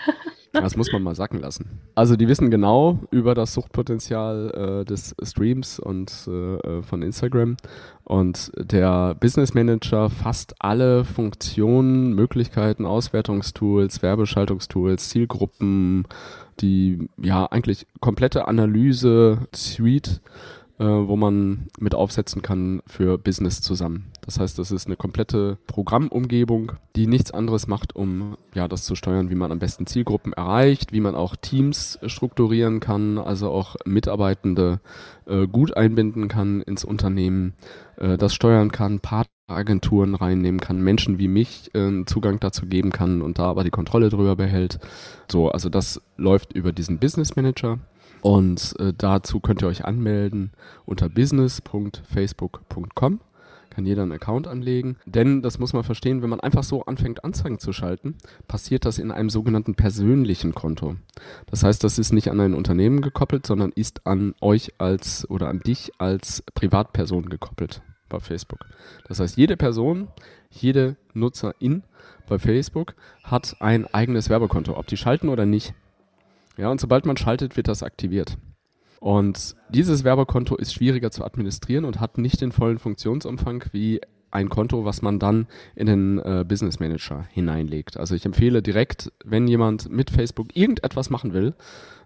Das 0.52 0.76
muss 0.76 0.92
man 0.92 1.02
mal 1.02 1.14
sacken 1.14 1.40
lassen. 1.40 1.80
Also 1.94 2.14
die 2.14 2.28
wissen 2.28 2.50
genau 2.50 2.99
über 3.11 3.35
das 3.35 3.54
Suchtpotenzial 3.54 4.82
äh, 4.82 4.85
des 4.85 5.14
Streams 5.23 5.78
und 5.78 6.11
äh, 6.28 6.82
von 6.82 7.02
Instagram. 7.02 7.56
Und 8.04 8.52
der 8.56 9.14
Business 9.14 9.54
Manager 9.54 10.11
fasst 10.11 10.54
alle 10.59 11.04
Funktionen, 11.04 12.14
Möglichkeiten, 12.14 12.85
Auswertungstools, 12.85 14.02
Werbeschaltungstools, 14.02 15.09
Zielgruppen, 15.09 16.04
die 16.61 17.09
ja 17.16 17.47
eigentlich 17.47 17.87
komplette 18.00 18.47
Analyse-Suite 18.47 20.21
äh, 20.83 20.85
wo 20.85 21.15
man 21.15 21.69
mit 21.79 21.95
aufsetzen 21.95 22.43
kann 22.43 22.83
für 22.89 23.17
Business 23.17 23.61
zusammen. 23.61 24.11
Das 24.23 24.41
heißt, 24.41 24.59
das 24.59 24.73
ist 24.73 24.87
eine 24.87 24.97
komplette 24.97 25.57
Programmumgebung, 25.69 26.73
die 26.97 27.07
nichts 27.07 27.31
anderes 27.31 27.69
macht, 27.69 27.95
um 27.95 28.37
ja 28.53 28.67
das 28.67 28.85
zu 28.85 28.97
steuern, 28.97 29.31
wie 29.31 29.37
man 29.37 29.53
am 29.53 29.61
besten 29.61 29.87
Zielgruppen 29.87 30.33
erreicht, 30.33 30.93
wie 30.93 31.01
man 31.01 31.15
auch 31.15 31.37
Teams 31.37 32.01
strukturieren 32.07 32.81
kann, 32.81 33.19
also 33.19 33.51
auch 33.51 33.77
Mitarbeitende 33.85 34.81
äh, 35.27 35.47
gut 35.47 35.77
einbinden 35.77 36.27
kann 36.27 36.62
ins 36.62 36.85
Unternehmen, 36.85 37.55
äh, 37.97 38.19
das 38.19 38.35
steuern 38.35 38.73
kann, 38.73 38.99
Partneragenturen 38.99 40.17
reinnehmen 40.17 40.61
kann, 40.61 40.83
Menschen 40.83 41.21
wie 41.21 41.29
mich 41.29 41.73
äh, 41.77 42.05
Zugang 42.07 42.41
dazu 42.41 42.67
geben 42.67 42.91
kann 42.91 43.23
und 43.23 43.39
da 43.39 43.45
aber 43.45 43.62
die 43.62 43.71
Kontrolle 43.71 44.09
drüber 44.09 44.35
behält. 44.35 44.81
So, 45.31 45.49
also 45.49 45.69
das 45.69 46.03
läuft 46.17 46.55
über 46.55 46.73
diesen 46.73 46.99
Business 46.99 47.37
Manager. 47.37 47.79
Und 48.23 48.76
äh, 48.79 48.95
dazu 48.97 49.41
könnt 49.41 49.62
ihr 49.62 49.69
euch 49.69 49.85
anmelden 49.85 50.52
unter 50.87 51.09
business.facebook.com. 51.09 53.21
kann 53.69 53.85
jeder 53.85 54.02
einen 54.02 54.12
Account 54.12 54.47
anlegen. 54.47 54.97
Denn, 55.07 55.43
das 55.43 55.59
muss 55.59 55.73
man 55.73 55.83
verstehen, 55.83 56.23
wenn 56.23 56.31
man 56.31 56.38
einfach 56.38 56.62
so 56.62 56.85
anfängt, 56.85 57.25
Anzeigen 57.25 57.59
zu 57.59 57.73
schalten, 57.73 58.14
passiert 58.47 58.85
das 58.85 58.99
in 58.99 59.11
einem 59.11 59.29
sogenannten 59.29 59.75
persönlichen 59.75 60.55
Konto. 60.55 60.95
Das 61.50 61.64
heißt, 61.64 61.83
das 61.83 61.99
ist 61.99 62.12
nicht 62.12 62.31
an 62.31 62.38
ein 62.38 62.55
Unternehmen 62.55 63.00
gekoppelt, 63.00 63.45
sondern 63.45 63.73
ist 63.73 64.07
an 64.07 64.37
euch 64.41 64.75
als 64.79 65.29
oder 65.29 65.49
an 65.49 65.59
dich 65.59 65.91
als 65.99 66.45
Privatperson 66.55 67.29
gekoppelt 67.29 67.83
bei 68.09 68.21
Facebook. 68.21 68.67
Das 69.09 69.19
heißt, 69.19 69.37
jede 69.37 69.57
Person, 69.57 70.07
jede 70.49 70.95
Nutzerin 71.12 71.83
bei 72.29 72.38
Facebook 72.38 72.95
hat 73.25 73.57
ein 73.59 73.93
eigenes 73.93 74.31
Werbekonto, 74.31 74.76
ob 74.76 74.87
die 74.87 74.97
schalten 74.97 75.29
oder 75.29 75.45
nicht. 75.45 75.75
Ja, 76.56 76.71
und 76.71 76.80
sobald 76.80 77.06
man 77.06 77.16
schaltet, 77.16 77.56
wird 77.56 77.68
das 77.68 77.82
aktiviert. 77.82 78.37
Und 79.00 79.56
dieses 79.71 80.04
Werbekonto 80.04 80.54
ist 80.56 80.75
schwieriger 80.75 81.11
zu 81.11 81.25
administrieren 81.25 81.85
und 81.85 81.99
hat 81.99 82.18
nicht 82.18 82.40
den 82.40 82.52
vollen 82.52 82.78
Funktionsumfang 82.78 83.64
wie 83.73 84.00
ein 84.30 84.49
Konto, 84.49 84.85
was 84.85 85.02
man 85.02 85.18
dann 85.18 85.47
in 85.75 85.87
den 85.87 86.18
äh, 86.21 86.44
Business 86.47 86.80
Manager 86.80 87.26
hineinlegt. 87.30 87.97
Also 87.97 88.14
ich 88.14 88.25
empfehle 88.25 88.62
direkt, 88.62 89.12
wenn 89.25 89.47
jemand 89.47 89.90
mit 89.90 90.11
Facebook 90.11 90.56
irgendetwas 90.56 91.11
machen 91.11 91.32
will, 91.32 91.54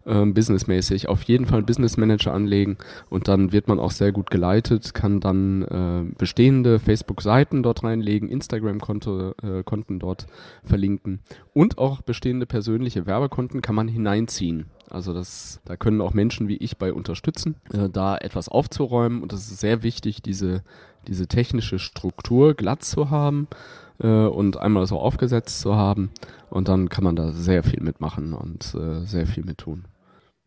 ähm, 0.06 0.34
businessmäßig, 0.34 1.08
auf 1.08 1.22
jeden 1.24 1.46
Fall 1.46 1.58
einen 1.58 1.66
Business 1.66 1.96
Manager 1.96 2.32
anlegen 2.32 2.76
und 3.10 3.28
dann 3.28 3.52
wird 3.52 3.68
man 3.68 3.78
auch 3.78 3.90
sehr 3.90 4.12
gut 4.12 4.30
geleitet, 4.30 4.94
kann 4.94 5.20
dann 5.20 5.62
äh, 5.62 6.14
bestehende 6.16 6.78
Facebook-Seiten 6.78 7.62
dort 7.62 7.84
reinlegen, 7.84 8.28
Instagram-Konten 8.28 9.34
äh, 9.42 9.98
dort 9.98 10.26
verlinken 10.64 11.20
und 11.52 11.78
auch 11.78 12.02
bestehende 12.02 12.46
persönliche 12.46 13.06
Werbekonten 13.06 13.62
kann 13.62 13.74
man 13.74 13.88
hineinziehen. 13.88 14.66
Also 14.90 15.12
das, 15.12 15.60
da 15.64 15.76
können 15.76 16.00
auch 16.00 16.14
Menschen 16.14 16.48
wie 16.48 16.56
ich 16.56 16.78
bei 16.78 16.92
unterstützen, 16.92 17.56
äh, 17.72 17.88
da 17.88 18.16
etwas 18.16 18.48
aufzuräumen. 18.48 19.22
Und 19.22 19.32
das 19.32 19.50
ist 19.50 19.60
sehr 19.60 19.82
wichtig, 19.82 20.22
diese, 20.22 20.62
diese 21.08 21.26
technische 21.26 21.78
Struktur 21.78 22.54
glatt 22.54 22.84
zu 22.84 23.10
haben 23.10 23.48
äh, 23.98 24.06
und 24.06 24.56
einmal 24.56 24.86
so 24.86 24.98
aufgesetzt 24.98 25.60
zu 25.60 25.74
haben. 25.74 26.10
Und 26.50 26.68
dann 26.68 26.88
kann 26.88 27.04
man 27.04 27.16
da 27.16 27.32
sehr 27.32 27.62
viel 27.62 27.82
mitmachen 27.82 28.32
und 28.32 28.74
äh, 28.74 29.04
sehr 29.04 29.26
viel 29.26 29.44
mit 29.44 29.58
tun. 29.58 29.84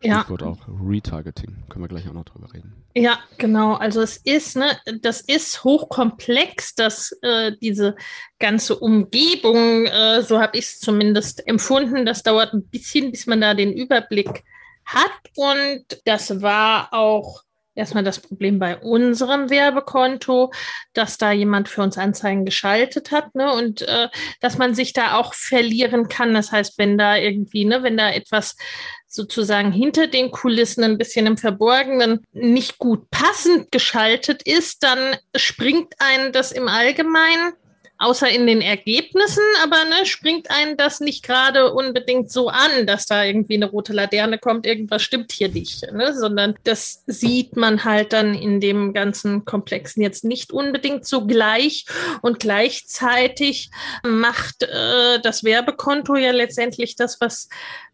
Stichwort 0.02 0.42
ja. 0.42 0.48
auch 0.48 0.58
Retargeting. 0.68 1.64
Können 1.70 1.84
wir 1.84 1.90
gleich 1.90 2.08
auch 2.08 2.14
noch 2.14 2.24
drüber 2.24 2.54
reden. 2.54 2.74
Ja, 2.96 3.20
genau. 3.38 3.74
Also 3.74 4.02
es 4.02 4.18
ist, 4.18 4.56
ne, 4.56 4.78
das 5.02 5.22
ist 5.22 5.64
hochkomplex, 5.64 6.76
dass 6.76 7.12
äh, 7.22 7.52
diese 7.62 7.96
ganze 8.40 8.78
Umgebung, 8.78 9.86
äh, 9.86 10.22
so 10.22 10.40
habe 10.40 10.58
ich 10.58 10.66
es 10.66 10.80
zumindest 10.80 11.46
empfunden. 11.48 12.06
Das 12.06 12.24
dauert 12.24 12.54
ein 12.54 12.66
bisschen, 12.68 13.12
bis 13.12 13.28
man 13.28 13.42
da 13.42 13.54
den 13.54 13.74
Überblick 13.74 14.44
hat. 14.86 15.12
Und 15.36 15.86
das 16.06 16.42
war 16.42 16.94
auch 16.94 17.44
erstmal 17.80 18.04
das 18.04 18.20
Problem 18.20 18.60
bei 18.60 18.78
unserem 18.78 19.50
Werbekonto, 19.50 20.52
dass 20.94 21.18
da 21.18 21.32
jemand 21.32 21.70
für 21.70 21.82
uns 21.82 21.98
Anzeigen 21.98 22.46
geschaltet 22.46 23.12
hat, 23.12 23.34
ne? 23.34 23.52
Und 23.54 23.82
äh, 23.82 24.10
dass 24.42 24.58
man 24.58 24.76
sich 24.76 24.94
da 24.94 25.16
auch 25.16 25.34
verlieren 25.34 26.10
kann. 26.10 26.34
Das 26.34 26.52
heißt, 26.52 26.78
wenn 26.78 26.98
da 26.98 27.18
irgendwie, 27.18 27.66
ne, 27.66 27.82
wenn 27.82 27.98
da 27.98 28.12
etwas 28.12 28.56
sozusagen 29.08 29.72
hinter 29.72 30.08
den 30.08 30.30
Kulissen 30.30 30.84
ein 30.84 30.98
bisschen 31.00 31.26
im 31.26 31.38
Verborgenen 31.38 32.24
nicht 32.32 32.78
gut 32.78 33.10
passend 33.10 33.72
geschaltet 33.72 34.44
ist, 34.44 34.84
dann 34.84 35.18
springt 35.36 35.96
einen 35.98 36.32
das 36.32 36.52
im 36.52 36.68
Allgemeinen 36.68 37.54
außer 38.00 38.30
in 38.30 38.48
den 38.48 38.62
Ergebnissen, 38.62 39.44
aber 39.62 39.84
ne, 39.86 40.06
springt 40.06 40.50
einen 40.50 40.78
das 40.78 41.02
nicht 41.02 41.24
gerade 41.24 41.74
unbedingt 41.74 42.32
so 42.32 42.48
an, 42.48 42.88
dass 42.88 43.06
da 43.06 43.24
irgendwie 43.24 43.56
eine 43.56 43.70
rote 43.70 43.92
Laterne 43.94 44.40
kommt, 44.40 44.66
irgendwas 44.66 45.04
stimmt 45.04 45.34
hier 45.34 45.50
nicht, 45.50 45.92
ne, 45.92 46.14
sondern 46.18 46.56
das 46.64 47.04
sieht 47.08 47.58
man 47.58 47.84
halt 47.84 48.14
dann 48.14 48.34
in 48.34 48.62
dem 48.62 48.94
ganzen 48.94 49.44
Komplexen 49.44 50.02
jetzt 50.02 50.24
nicht 50.24 50.54
unbedingt 50.54 51.06
so 51.06 51.26
gleich. 51.26 51.86
Und 52.22 52.40
gleichzeitig 52.40 53.70
macht 54.04 54.64
äh, 54.64 55.20
das 55.22 55.44
Werbekonto 55.44 56.16
ja 56.16 56.32
letztendlich 56.32 56.96
das, 56.96 57.20
was 57.20 57.50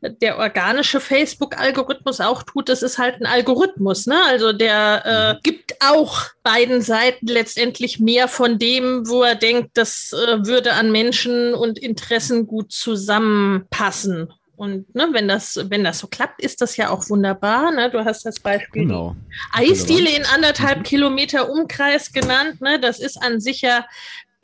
der 0.09 0.38
organische 0.38 1.00
Facebook-Algorithmus 1.00 2.21
auch 2.21 2.43
tut, 2.43 2.69
das 2.69 2.83
ist 2.83 2.97
halt 2.97 3.21
ein 3.21 3.25
Algorithmus, 3.25 4.07
ne? 4.07 4.21
Also 4.27 4.53
der 4.53 5.03
äh, 5.05 5.33
mhm. 5.33 5.39
gibt 5.43 5.75
auch 5.81 6.24
beiden 6.43 6.81
Seiten 6.81 7.27
letztendlich 7.27 8.00
mehr 8.00 8.27
von 8.27 8.59
dem, 8.59 9.07
wo 9.07 9.24
er 9.24 9.35
denkt, 9.35 9.71
das 9.75 10.13
äh, 10.13 10.45
würde 10.45 10.74
an 10.74 10.91
Menschen 10.91 11.53
und 11.53 11.79
Interessen 11.79 12.47
gut 12.47 12.71
zusammenpassen. 12.71 14.31
Und 14.57 14.94
ne, 14.96 15.09
wenn 15.11 15.27
das, 15.27 15.59
wenn 15.70 15.83
das 15.83 16.00
so 16.00 16.07
klappt, 16.07 16.41
ist 16.41 16.61
das 16.61 16.77
ja 16.77 16.89
auch 16.89 17.09
wunderbar. 17.09 17.72
Ne? 17.72 17.89
Du 17.91 18.05
hast 18.05 18.25
das 18.25 18.39
Beispiel 18.39 18.83
genau. 18.83 19.15
Eisdiele 19.51 20.09
in 20.09 20.24
anderthalb 20.25 20.79
mhm. 20.79 20.83
Kilometer 20.83 21.50
Umkreis 21.50 22.13
genannt. 22.13 22.61
Ne? 22.61 22.79
Das 22.79 23.00
ist 23.00 23.22
an 23.22 23.41
sich 23.41 23.61
ja 23.61 23.85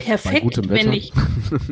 perfekt, 0.04 0.68
wenn 0.68 0.92
ich, 0.92 1.12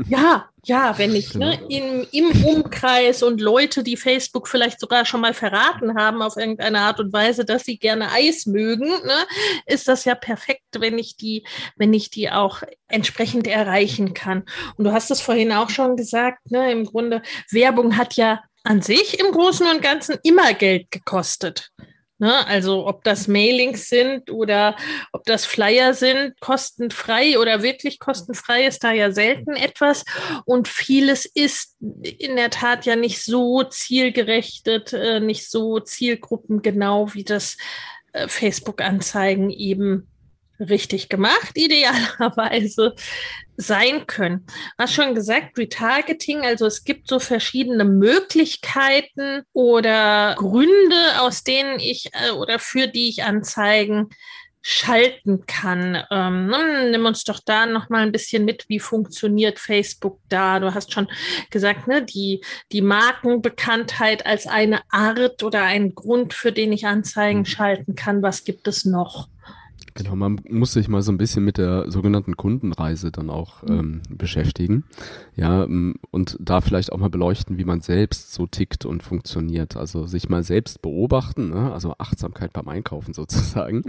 ja, 0.09 0.49
ja, 0.65 0.97
wenn 0.99 1.15
ich 1.15 1.35
ne, 1.35 1.59
genau. 1.69 1.69
im, 1.69 2.07
im 2.13 2.45
Umkreis 2.45 3.23
und 3.23 3.41
Leute, 3.41 3.83
die 3.83 3.97
Facebook 3.97 4.49
vielleicht 4.49 4.81
sogar 4.81 5.05
schon 5.05 5.21
mal 5.21 5.35
verraten 5.35 5.97
haben 5.97 6.23
auf 6.23 6.37
irgendeine 6.37 6.81
Art 6.81 7.01
und 7.01 7.13
Weise, 7.13 7.45
dass 7.45 7.65
sie 7.65 7.79
gerne 7.79 8.13
Eis 8.13 8.47
mögen, 8.47 8.89
ne, 8.89 9.27
ist 9.67 9.89
das 9.89 10.05
ja 10.05 10.15
perfekt, 10.15 10.63
wenn 10.79 10.99
ich 10.99 11.17
die, 11.17 11.45
wenn 11.77 11.93
ich 11.93 12.11
die 12.11 12.31
auch 12.31 12.63
entsprechend 12.89 13.47
erreichen 13.47 14.15
kann. 14.15 14.45
Und 14.77 14.85
du 14.85 14.93
hast 14.93 15.11
es 15.11 15.21
vorhin 15.21 15.53
auch 15.53 15.71
schon 15.71 15.97
gesagt, 15.97 16.51
ne, 16.51 16.71
im 16.73 16.85
Grunde, 16.85 17.23
Werbung 17.51 17.97
hat 17.97 18.15
ja 18.15 18.41
an 18.63 18.83
sich 18.83 19.19
im 19.19 19.33
Großen 19.33 19.67
und 19.67 19.83
Ganzen 19.83 20.19
immer 20.23 20.53
Geld 20.55 20.91
gekostet. 20.91 21.71
Ne? 22.21 22.47
Also 22.47 22.87
ob 22.87 23.03
das 23.03 23.29
Mailings 23.29 23.89
sind 23.89 24.31
oder 24.31 24.77
ob 25.13 25.25
das 25.25 25.47
Flyer 25.47 25.95
sind, 25.95 26.39
kostenfrei 26.39 27.39
oder 27.39 27.63
wirklich 27.63 27.99
kostenfrei 27.99 28.67
ist 28.67 28.85
da 28.85 28.93
ja 28.93 29.11
selten 29.11 29.57
etwas. 29.57 30.05
Und 30.45 30.69
vieles 30.69 31.25
ist 31.25 31.77
in 31.81 32.37
der 32.37 32.51
Tat 32.51 32.85
ja 32.85 32.95
nicht 32.95 33.25
so 33.25 33.63
zielgerechtet, 33.63 34.93
äh, 34.93 35.21
nicht 35.21 35.51
so 35.51 35.81
zielgruppengenau, 35.81 37.15
wie 37.15 37.25
das 37.25 37.57
äh, 38.13 38.29
Facebook-Anzeigen 38.29 39.49
eben 39.49 40.10
richtig 40.61 41.09
gemacht, 41.09 41.53
idealerweise 41.55 42.95
sein 43.57 44.07
können. 44.07 44.47
Du 44.47 44.85
hast 44.85 44.95
schon 44.95 45.15
gesagt, 45.15 45.59
Retargeting, 45.59 46.41
also 46.43 46.67
es 46.67 46.85
gibt 46.85 47.09
so 47.09 47.19
verschiedene 47.19 47.85
Möglichkeiten 47.85 49.43
oder 49.53 50.35
Gründe, 50.37 51.21
aus 51.21 51.45
denen 51.45 51.79
ich 51.79 52.11
äh, 52.13 52.31
oder 52.31 52.59
für 52.59 52.87
die 52.87 53.09
ich 53.09 53.25
Anzeigen 53.25 54.09
schalten 54.63 55.47
kann. 55.47 56.03
Ähm, 56.11 56.53
nimm 56.91 57.07
uns 57.07 57.25
doch 57.25 57.41
da 57.45 57.65
noch 57.67 57.89
mal 57.89 58.03
ein 58.03 58.13
bisschen 58.13 58.45
mit, 58.45 58.69
wie 58.69 58.79
funktioniert 58.79 59.59
Facebook 59.59 60.21
da? 60.29 60.61
Du 60.61 60.75
hast 60.75 60.93
schon 60.93 61.09
gesagt, 61.51 61.89
ne, 61.89 62.03
die, 62.05 62.45
die 62.73 62.83
Markenbekanntheit 62.83 64.27
als 64.27 64.47
eine 64.47 64.83
Art 64.91 65.43
oder 65.43 65.63
ein 65.63 65.95
Grund, 65.95 66.35
für 66.35 66.53
den 66.53 66.73
ich 66.73 66.87
Anzeigen 66.87 67.47
schalten 67.47 67.95
kann. 67.95 68.23
Was 68.23 68.45
gibt 68.45 68.69
es 68.69 68.85
noch? 68.85 69.29
Genau, 70.03 70.17
man 70.17 70.41
muss 70.49 70.73
sich 70.73 70.89
mal 70.89 71.03
so 71.03 71.13
ein 71.13 71.19
bisschen 71.19 71.45
mit 71.45 71.59
der 71.59 71.91
sogenannten 71.91 72.35
Kundenreise 72.37 73.13
dann 73.13 73.29
auch 73.29 73.63
mhm. 73.63 73.79
ähm, 73.79 74.03
beschäftigen. 74.09 74.85
Ja, 75.37 75.67
und 76.11 76.39
da 76.41 76.63
vielleicht 76.63 76.93
auch 76.93 76.99
mal 76.99 77.11
beleuchten, 77.11 77.59
wie 77.59 77.65
man 77.65 77.83
selbst 77.83 78.33
so 78.33 78.47
tickt 78.47 78.87
und 78.87 79.03
funktioniert. 79.03 79.77
Also 79.77 80.07
sich 80.07 80.31
mal 80.31 80.43
selbst 80.43 80.81
beobachten, 80.81 81.51
ne? 81.51 81.71
also 81.73 81.95
Achtsamkeit 81.99 82.53
beim 82.55 82.69
Einkaufen 82.69 83.13
sozusagen, 83.21 83.83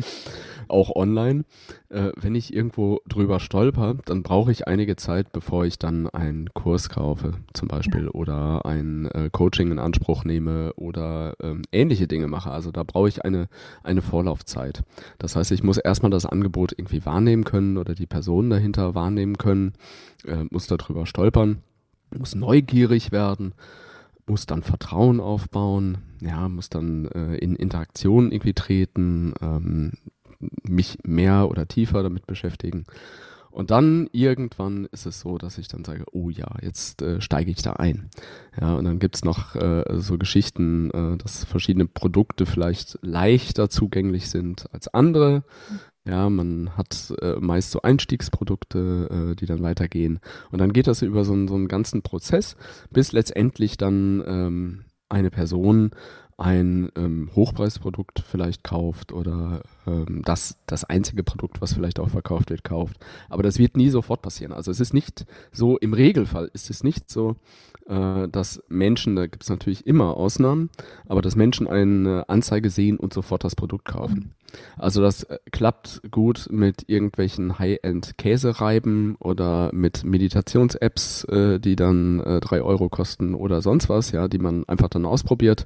auch 0.67 0.93
online. 0.95 1.45
Äh, 1.89 2.11
wenn 2.15 2.35
ich 2.35 2.53
irgendwo 2.53 2.99
drüber 3.07 3.39
stolper, 3.39 3.95
dann 4.05 4.23
brauche 4.23 4.51
ich 4.51 4.67
einige 4.67 4.97
Zeit, 4.97 5.31
bevor 5.31 5.65
ich 5.65 5.79
dann 5.79 6.09
einen 6.09 6.53
Kurs 6.53 6.89
kaufe, 6.89 7.33
zum 7.53 7.67
Beispiel, 7.67 8.05
ja. 8.05 8.11
oder 8.11 8.65
ein 8.65 9.05
äh, 9.07 9.29
Coaching 9.31 9.71
in 9.71 9.79
Anspruch 9.79 10.25
nehme 10.25 10.73
oder 10.75 11.35
ähm, 11.41 11.61
ähnliche 11.71 12.07
Dinge 12.07 12.27
mache. 12.27 12.51
Also 12.51 12.71
da 12.71 12.83
brauche 12.83 13.07
ich 13.07 13.23
eine, 13.23 13.47
eine 13.83 14.01
Vorlaufzeit. 14.01 14.83
Das 15.19 15.35
heißt, 15.35 15.51
ich 15.51 15.63
muss 15.63 15.77
erst 15.77 16.00
erstmal 16.01 16.09
das 16.09 16.25
Angebot 16.25 16.73
irgendwie 16.75 17.05
wahrnehmen 17.05 17.43
können 17.43 17.77
oder 17.77 17.93
die 17.93 18.07
Person 18.07 18.49
dahinter 18.49 18.95
wahrnehmen 18.95 19.37
können, 19.37 19.73
äh, 20.25 20.45
muss 20.49 20.65
darüber 20.65 21.05
stolpern, 21.05 21.59
muss 22.17 22.33
neugierig 22.33 23.11
werden, 23.11 23.53
muss 24.25 24.47
dann 24.47 24.63
Vertrauen 24.63 25.19
aufbauen, 25.19 25.99
ja, 26.19 26.49
muss 26.49 26.69
dann 26.69 27.05
äh, 27.05 27.35
in 27.35 27.55
Interaktion 27.55 28.31
irgendwie 28.31 28.53
treten, 28.53 29.33
ähm, 29.41 29.91
mich 30.63 30.97
mehr 31.03 31.47
oder 31.49 31.67
tiefer 31.67 32.01
damit 32.01 32.25
beschäftigen. 32.25 32.85
Und 33.51 33.69
dann 33.69 34.07
irgendwann 34.13 34.85
ist 34.93 35.05
es 35.05 35.19
so, 35.19 35.37
dass 35.37 35.57
ich 35.57 35.67
dann 35.67 35.83
sage, 35.83 36.05
oh 36.13 36.29
ja, 36.29 36.47
jetzt 36.61 37.01
äh, 37.01 37.19
steige 37.19 37.51
ich 37.51 37.61
da 37.61 37.73
ein. 37.73 38.09
Ja, 38.59 38.75
und 38.75 38.85
dann 38.85 38.99
gibt's 38.99 39.25
noch 39.25 39.55
äh, 39.55 39.83
so 39.97 40.17
Geschichten, 40.17 40.89
äh, 40.91 41.17
dass 41.17 41.43
verschiedene 41.43 41.85
Produkte 41.85 42.45
vielleicht 42.45 42.97
leichter 43.01 43.69
zugänglich 43.69 44.29
sind 44.29 44.73
als 44.73 44.87
andere. 44.87 45.43
Ja, 46.05 46.29
man 46.31 46.75
hat 46.77 47.13
äh, 47.21 47.35
meist 47.39 47.71
so 47.71 47.81
Einstiegsprodukte, 47.83 49.31
äh, 49.31 49.35
die 49.35 49.45
dann 49.45 49.61
weitergehen. 49.61 50.19
Und 50.51 50.59
dann 50.59 50.73
geht 50.73 50.87
das 50.87 51.03
über 51.03 51.23
so, 51.23 51.47
so 51.47 51.55
einen 51.55 51.67
ganzen 51.67 52.01
Prozess, 52.01 52.55
bis 52.89 53.11
letztendlich 53.11 53.77
dann 53.77 54.23
ähm, 54.25 54.85
eine 55.09 55.29
Person 55.29 55.91
ein 56.41 56.89
ähm, 56.95 57.29
Hochpreisprodukt 57.35 58.23
vielleicht 58.27 58.63
kauft 58.63 59.11
oder 59.11 59.61
ähm, 59.85 60.23
das, 60.25 60.57
das 60.65 60.83
einzige 60.83 61.23
Produkt, 61.23 61.61
was 61.61 61.73
vielleicht 61.73 61.99
auch 61.99 62.09
verkauft 62.09 62.49
wird, 62.49 62.63
kauft. 62.63 62.97
Aber 63.29 63.43
das 63.43 63.59
wird 63.59 63.77
nie 63.77 63.89
sofort 63.89 64.23
passieren. 64.23 64.51
Also 64.51 64.71
es 64.71 64.79
ist 64.79 64.91
nicht 64.93 65.27
so, 65.51 65.77
im 65.77 65.93
Regelfall 65.93 66.49
ist 66.53 66.71
es 66.71 66.83
nicht 66.83 67.11
so, 67.11 67.35
äh, 67.87 68.27
dass 68.27 68.63
Menschen, 68.69 69.15
da 69.15 69.27
gibt 69.27 69.43
es 69.43 69.49
natürlich 69.49 69.85
immer 69.85 70.17
Ausnahmen, 70.17 70.71
aber 71.05 71.21
dass 71.21 71.35
Menschen 71.35 71.67
eine 71.67 72.27
Anzeige 72.27 72.71
sehen 72.71 72.97
und 72.97 73.13
sofort 73.13 73.43
das 73.43 73.55
Produkt 73.55 73.85
kaufen. 73.85 74.33
Also 74.77 75.01
das 75.01 75.23
äh, 75.23 75.37
klappt 75.51 76.01
gut 76.11 76.47
mit 76.51 76.87
irgendwelchen 76.87 77.59
High-End-Käsereiben 77.59 79.15
oder 79.19 79.69
mit 79.73 80.03
Meditations-Apps, 80.03 81.23
äh, 81.25 81.59
die 81.59 81.75
dann 81.75 82.19
äh, 82.21 82.39
drei 82.39 82.61
Euro 82.61 82.89
kosten 82.89 83.35
oder 83.35 83.61
sonst 83.61 83.89
was, 83.89 84.11
ja, 84.11 84.27
die 84.27 84.39
man 84.39 84.63
einfach 84.67 84.89
dann 84.89 85.05
ausprobiert. 85.05 85.65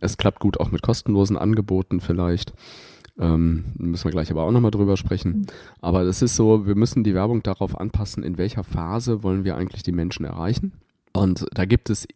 Es 0.00 0.16
klappt 0.16 0.40
gut 0.40 0.58
auch 0.58 0.70
mit 0.70 0.82
kostenlosen 0.82 1.36
Angeboten 1.36 2.00
vielleicht. 2.00 2.52
Ähm, 3.18 3.64
müssen 3.76 4.04
wir 4.04 4.10
gleich 4.10 4.30
aber 4.30 4.42
auch 4.42 4.50
nochmal 4.50 4.70
drüber 4.70 4.96
sprechen. 4.96 5.32
Mhm. 5.32 5.46
Aber 5.80 6.02
es 6.02 6.22
ist 6.22 6.34
so, 6.34 6.66
wir 6.66 6.74
müssen 6.74 7.04
die 7.04 7.14
Werbung 7.14 7.42
darauf 7.42 7.78
anpassen, 7.78 8.22
in 8.22 8.38
welcher 8.38 8.64
Phase 8.64 9.22
wollen 9.22 9.44
wir 9.44 9.56
eigentlich 9.56 9.82
die 9.82 9.92
Menschen 9.92 10.24
erreichen. 10.24 10.72
Und 11.12 11.46
da 11.52 11.66
gibt 11.66 11.90
es 11.90 12.08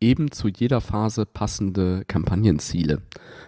eben 0.00 0.30
zu 0.30 0.48
jeder 0.48 0.80
Phase 0.80 1.26
passende 1.26 2.04
Kampagnenziele, 2.08 3.02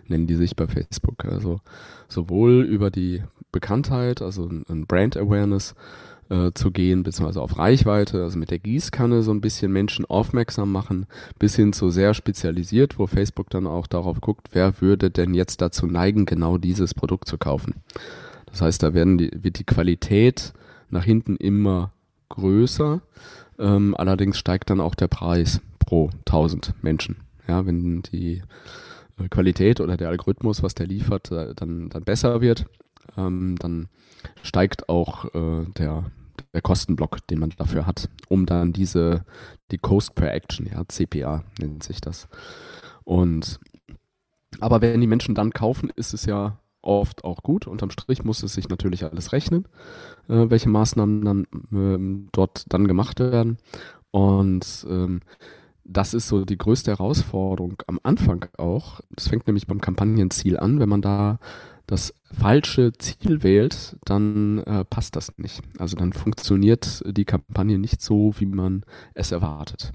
nennen 0.07 0.27
die 0.27 0.37
sich 0.37 0.57
bei 0.57 0.67
Facebook. 0.67 1.25
Also 1.25 1.61
sowohl 2.09 2.63
über 2.63 2.91
die 2.91 3.23
Bekanntheit, 3.51 4.23
also 4.23 4.49
ein 4.49 4.87
Brand 4.87 5.17
Awareness 5.17 5.75
äh, 6.29 6.53
zu 6.55 6.71
gehen, 6.71 7.03
beziehungsweise 7.03 7.41
auf 7.41 7.59
Reichweite, 7.59 8.23
also 8.23 8.39
mit 8.39 8.51
der 8.51 8.59
Gießkanne 8.59 9.23
so 9.23 9.33
ein 9.33 9.41
bisschen 9.41 9.73
Menschen 9.73 10.05
aufmerksam 10.05 10.73
machen, 10.73 11.07
bis 11.39 11.57
hin 11.57 11.73
zu 11.73 11.91
sehr 11.91 12.15
spezialisiert, 12.15 12.99
wo 12.99 13.07
Facebook 13.07 13.51
dann 13.51 13.67
auch 13.67 13.87
darauf 13.87 14.21
guckt, 14.21 14.49
wer 14.53 14.81
würde 14.81 15.11
denn 15.11 15.35
jetzt 15.35 15.61
dazu 15.61 15.87
neigen, 15.87 16.27
genau 16.27 16.59
dieses 16.59 16.95
Produkt 16.95 17.29
zu 17.29 17.39
kaufen. 17.39 17.77
Das 18.47 18.61
heißt, 18.63 18.83
da 18.83 18.95
werden 18.95 19.19
die, 19.19 19.31
wird 19.33 19.59
die 19.59 19.65
Qualität 19.65 20.53
nach 20.91 21.05
hinten 21.05 21.37
immer 21.37 21.93
größer 22.29 23.01
ähm, 23.59 23.95
allerdings 23.97 24.39
steigt 24.39 24.71
dann 24.71 24.81
auch 24.81 24.95
der 24.95 25.09
Preis 25.09 25.61
pro 25.85 26.11
1000 26.27 26.75
Menschen. 26.83 27.17
Ja, 27.49 27.67
wenn 27.67 28.03
die 28.03 28.43
äh, 29.19 29.29
Qualität 29.29 29.81
oder 29.81 29.97
der 29.97 30.09
Algorithmus, 30.09 30.63
was 30.63 30.75
der 30.75 30.87
liefert, 30.87 31.31
äh, 31.31 31.55
dann, 31.55 31.89
dann 31.89 32.05
besser 32.05 32.41
wird, 32.41 32.67
ähm, 33.17 33.57
dann 33.59 33.89
steigt 34.43 34.89
auch 34.89 35.25
äh, 35.35 35.67
der, 35.77 36.11
der 36.53 36.63
Kostenblock, 36.63 37.27
den 37.27 37.41
man 37.41 37.51
dafür 37.51 37.87
hat, 37.87 38.09
um 38.29 38.47
dann 38.47 38.73
diese, 38.73 39.25
die 39.71 39.79
Cost 39.79 40.15
per 40.15 40.33
Action, 40.33 40.67
ja, 40.67 40.85
CPA 40.87 41.45
nennt 41.59 41.83
sich 41.83 42.01
das. 42.01 42.29
Und 43.05 43.59
aber 44.61 44.81
wenn 44.83 45.01
die 45.01 45.07
Menschen 45.07 45.35
dann 45.35 45.51
kaufen, 45.53 45.91
ist 45.97 46.15
es 46.15 46.27
ja 46.27 46.59
oft 46.83 47.25
auch 47.25 47.43
gut. 47.43 47.67
Unterm 47.67 47.91
Strich 47.91 48.25
muss 48.25 48.43
es 48.43 48.55
sich 48.55 48.69
natürlich 48.69 49.05
alles 49.05 49.33
rechnen, 49.33 49.67
äh, 50.29 50.51
welche 50.51 50.69
Maßnahmen 50.69 51.25
dann 51.25 51.47
ähm, 51.73 52.29
dort 52.33 52.65
dann 52.69 52.89
gemacht 52.89 53.21
werden. 53.21 53.59
Und 54.11 54.87
ähm, 54.89 55.21
das 55.85 56.15
ist 56.15 56.29
so 56.29 56.45
die 56.45 56.59
größte 56.59 56.93
Herausforderung 56.93 57.83
am 57.87 57.99
Anfang 58.03 58.47
auch. 58.57 59.01
Das 59.11 59.29
fängt 59.29 59.47
nämlich 59.47 59.67
beim 59.67 59.81
Kampagnenziel 59.81 60.59
an. 60.59 60.81
Wenn 60.81 60.89
man 60.89 61.03
da 61.03 61.39
das 61.87 62.15
falsche 62.33 62.93
Ziel 62.93 63.43
wählt, 63.43 63.97
dann 64.05 64.59
äh, 64.59 64.85
passt 64.85 65.17
das 65.17 65.37
nicht. 65.37 65.63
Also 65.79 65.97
dann 65.97 66.13
funktioniert 66.13 67.03
die 67.07 67.25
Kampagne 67.25 67.79
nicht 67.79 68.01
so, 68.01 68.35
wie 68.39 68.47
man 68.47 68.85
es 69.15 69.33
erwartet. 69.33 69.93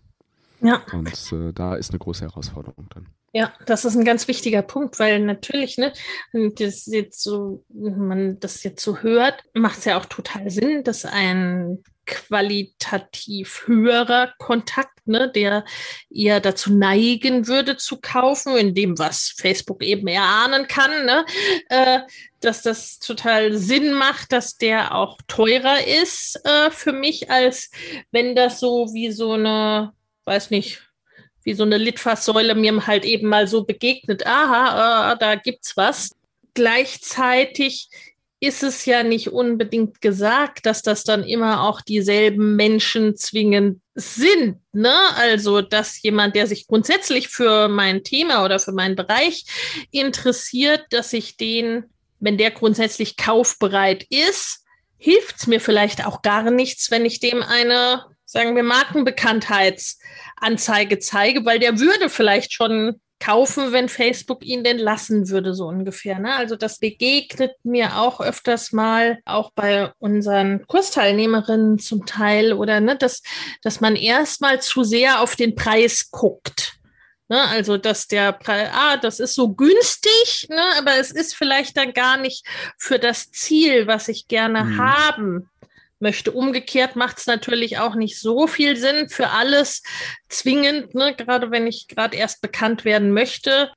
Ja. 0.61 0.81
Und 0.91 1.31
äh, 1.31 1.53
da 1.53 1.75
ist 1.75 1.91
eine 1.91 1.99
große 1.99 2.25
Herausforderung 2.25 2.87
dann. 2.93 3.07
Ja, 3.33 3.53
das 3.65 3.85
ist 3.85 3.95
ein 3.95 4.05
ganz 4.05 4.27
wichtiger 4.27 4.61
Punkt, 4.61 4.99
weil 4.99 5.19
natürlich, 5.19 5.77
ne, 5.77 5.93
das 6.33 6.85
jetzt 6.87 7.21
so, 7.21 7.63
wenn 7.69 8.07
man 8.07 8.39
das 8.39 8.63
jetzt 8.63 8.83
so 8.83 8.97
hört, 8.99 9.43
macht 9.53 9.79
es 9.79 9.85
ja 9.85 9.99
auch 9.99 10.05
total 10.05 10.49
Sinn, 10.49 10.83
dass 10.83 11.05
ein 11.05 11.83
qualitativ 12.07 13.63
höherer 13.67 14.33
Kontakt, 14.39 15.07
ne, 15.07 15.31
der 15.31 15.65
eher 16.09 16.39
dazu 16.39 16.73
neigen 16.73 17.47
würde 17.47 17.77
zu 17.77 17.99
kaufen, 18.01 18.55
in 18.55 18.73
dem, 18.73 18.97
was 18.97 19.35
Facebook 19.37 19.83
eben 19.83 20.07
erahnen 20.07 20.67
kann, 20.67 21.05
ne, 21.05 21.25
äh, 21.69 21.99
dass 22.39 22.63
das 22.63 22.99
total 22.99 23.55
Sinn 23.55 23.93
macht, 23.93 24.31
dass 24.31 24.57
der 24.57 24.95
auch 24.95 25.19
teurer 25.27 25.85
ist 25.85 26.39
äh, 26.45 26.71
für 26.71 26.93
mich, 26.93 27.29
als 27.29 27.69
wenn 28.11 28.35
das 28.35 28.59
so 28.59 28.87
wie 28.93 29.11
so 29.11 29.33
eine, 29.33 29.93
weiß 30.25 30.49
nicht, 30.49 30.81
wie 31.43 31.53
so 31.53 31.63
eine 31.63 31.77
Litfaßsäule 31.77 32.55
mir 32.55 32.87
halt 32.87 33.05
eben 33.05 33.29
mal 33.29 33.47
so 33.47 33.63
begegnet, 33.63 34.25
aha, 34.25 35.13
äh, 35.13 35.17
da 35.17 35.35
gibt's 35.35 35.77
was. 35.77 36.11
Gleichzeitig 36.53 37.89
ist 38.39 38.61
es 38.61 38.85
ja 38.85 39.03
nicht 39.03 39.29
unbedingt 39.29 40.01
gesagt, 40.01 40.65
dass 40.65 40.83
das 40.83 41.03
dann 41.03 41.23
immer 41.23 41.63
auch 41.63 41.81
dieselben 41.81 42.55
Menschen 42.55 43.15
zwingend 43.15 43.81
sind. 43.95 44.59
Ne? 44.73 44.93
Also, 45.15 45.61
dass 45.61 46.01
jemand, 46.01 46.35
der 46.35 46.45
sich 46.45 46.67
grundsätzlich 46.67 47.29
für 47.29 47.67
mein 47.67 48.03
Thema 48.03 48.45
oder 48.45 48.59
für 48.59 48.73
meinen 48.73 48.95
Bereich 48.95 49.45
interessiert, 49.91 50.85
dass 50.91 51.13
ich 51.13 51.37
den, 51.37 51.85
wenn 52.19 52.37
der 52.37 52.51
grundsätzlich 52.51 53.17
kaufbereit 53.17 54.05
ist, 54.09 54.63
hilft 54.97 55.37
es 55.37 55.47
mir 55.47 55.59
vielleicht 55.59 56.05
auch 56.05 56.21
gar 56.21 56.51
nichts, 56.51 56.91
wenn 56.91 57.05
ich 57.05 57.19
dem 57.19 57.41
eine 57.41 58.03
sagen 58.27 58.55
wir, 58.55 58.63
Markenbekanntheitsanzeige 58.63 60.99
zeige, 60.99 61.43
weil 61.45 61.59
der 61.59 61.79
würde 61.79 62.09
vielleicht 62.09 62.53
schon 62.53 63.01
kaufen, 63.19 63.71
wenn 63.71 63.89
Facebook 63.89 64.45
ihn 64.45 64.63
denn 64.63 64.77
lassen 64.77 65.29
würde, 65.29 65.53
so 65.53 65.65
ungefähr. 65.67 66.19
Ne? 66.19 66.33
Also 66.35 66.55
das 66.55 66.79
begegnet 66.79 67.53
mir 67.63 67.97
auch 67.97 68.21
öfters 68.21 68.71
mal, 68.71 69.19
auch 69.25 69.51
bei 69.51 69.91
unseren 69.99 70.65
Kursteilnehmerinnen 70.67 71.79
zum 71.79 72.05
Teil, 72.05 72.53
oder 72.53 72.79
ne, 72.79 72.95
dass, 72.95 73.21
dass 73.63 73.81
man 73.81 73.95
erstmal 73.95 74.61
zu 74.61 74.83
sehr 74.83 75.21
auf 75.21 75.35
den 75.35 75.55
Preis 75.55 76.09
guckt. 76.11 76.73
Ne, 77.29 77.41
also, 77.41 77.75
dass 77.75 78.07
der 78.07 78.31
Preis, 78.31 78.69
ah, 78.71 78.95
das 78.95 79.19
ist 79.19 79.35
so 79.35 79.53
günstig, 79.53 80.47
ne, 80.49 80.63
aber 80.77 80.95
es 80.97 81.11
ist 81.11 81.35
vielleicht 81.35 81.75
dann 81.75 81.91
gar 81.91 82.15
nicht 82.15 82.45
für 82.77 82.99
das 82.99 83.31
Ziel, 83.31 83.85
was 83.85 84.07
ich 84.07 84.29
gerne 84.29 84.63
mhm. 84.63 84.77
haben 84.77 85.49
möchte. 85.99 86.31
Umgekehrt 86.31 86.95
macht 86.95 87.17
es 87.19 87.27
natürlich 87.27 87.77
auch 87.77 87.95
nicht 87.95 88.19
so 88.19 88.47
viel 88.47 88.75
Sinn 88.77 89.09
für 89.09 89.29
alles 89.29 89.83
zwingend, 90.29 90.95
ne? 90.95 91.15
gerade 91.15 91.51
wenn 91.51 91.67
ich 91.67 91.87
gerade 91.87 92.17
erst 92.17 92.41
bekannt 92.41 92.85
werden 92.85 93.11
möchte, 93.11 93.71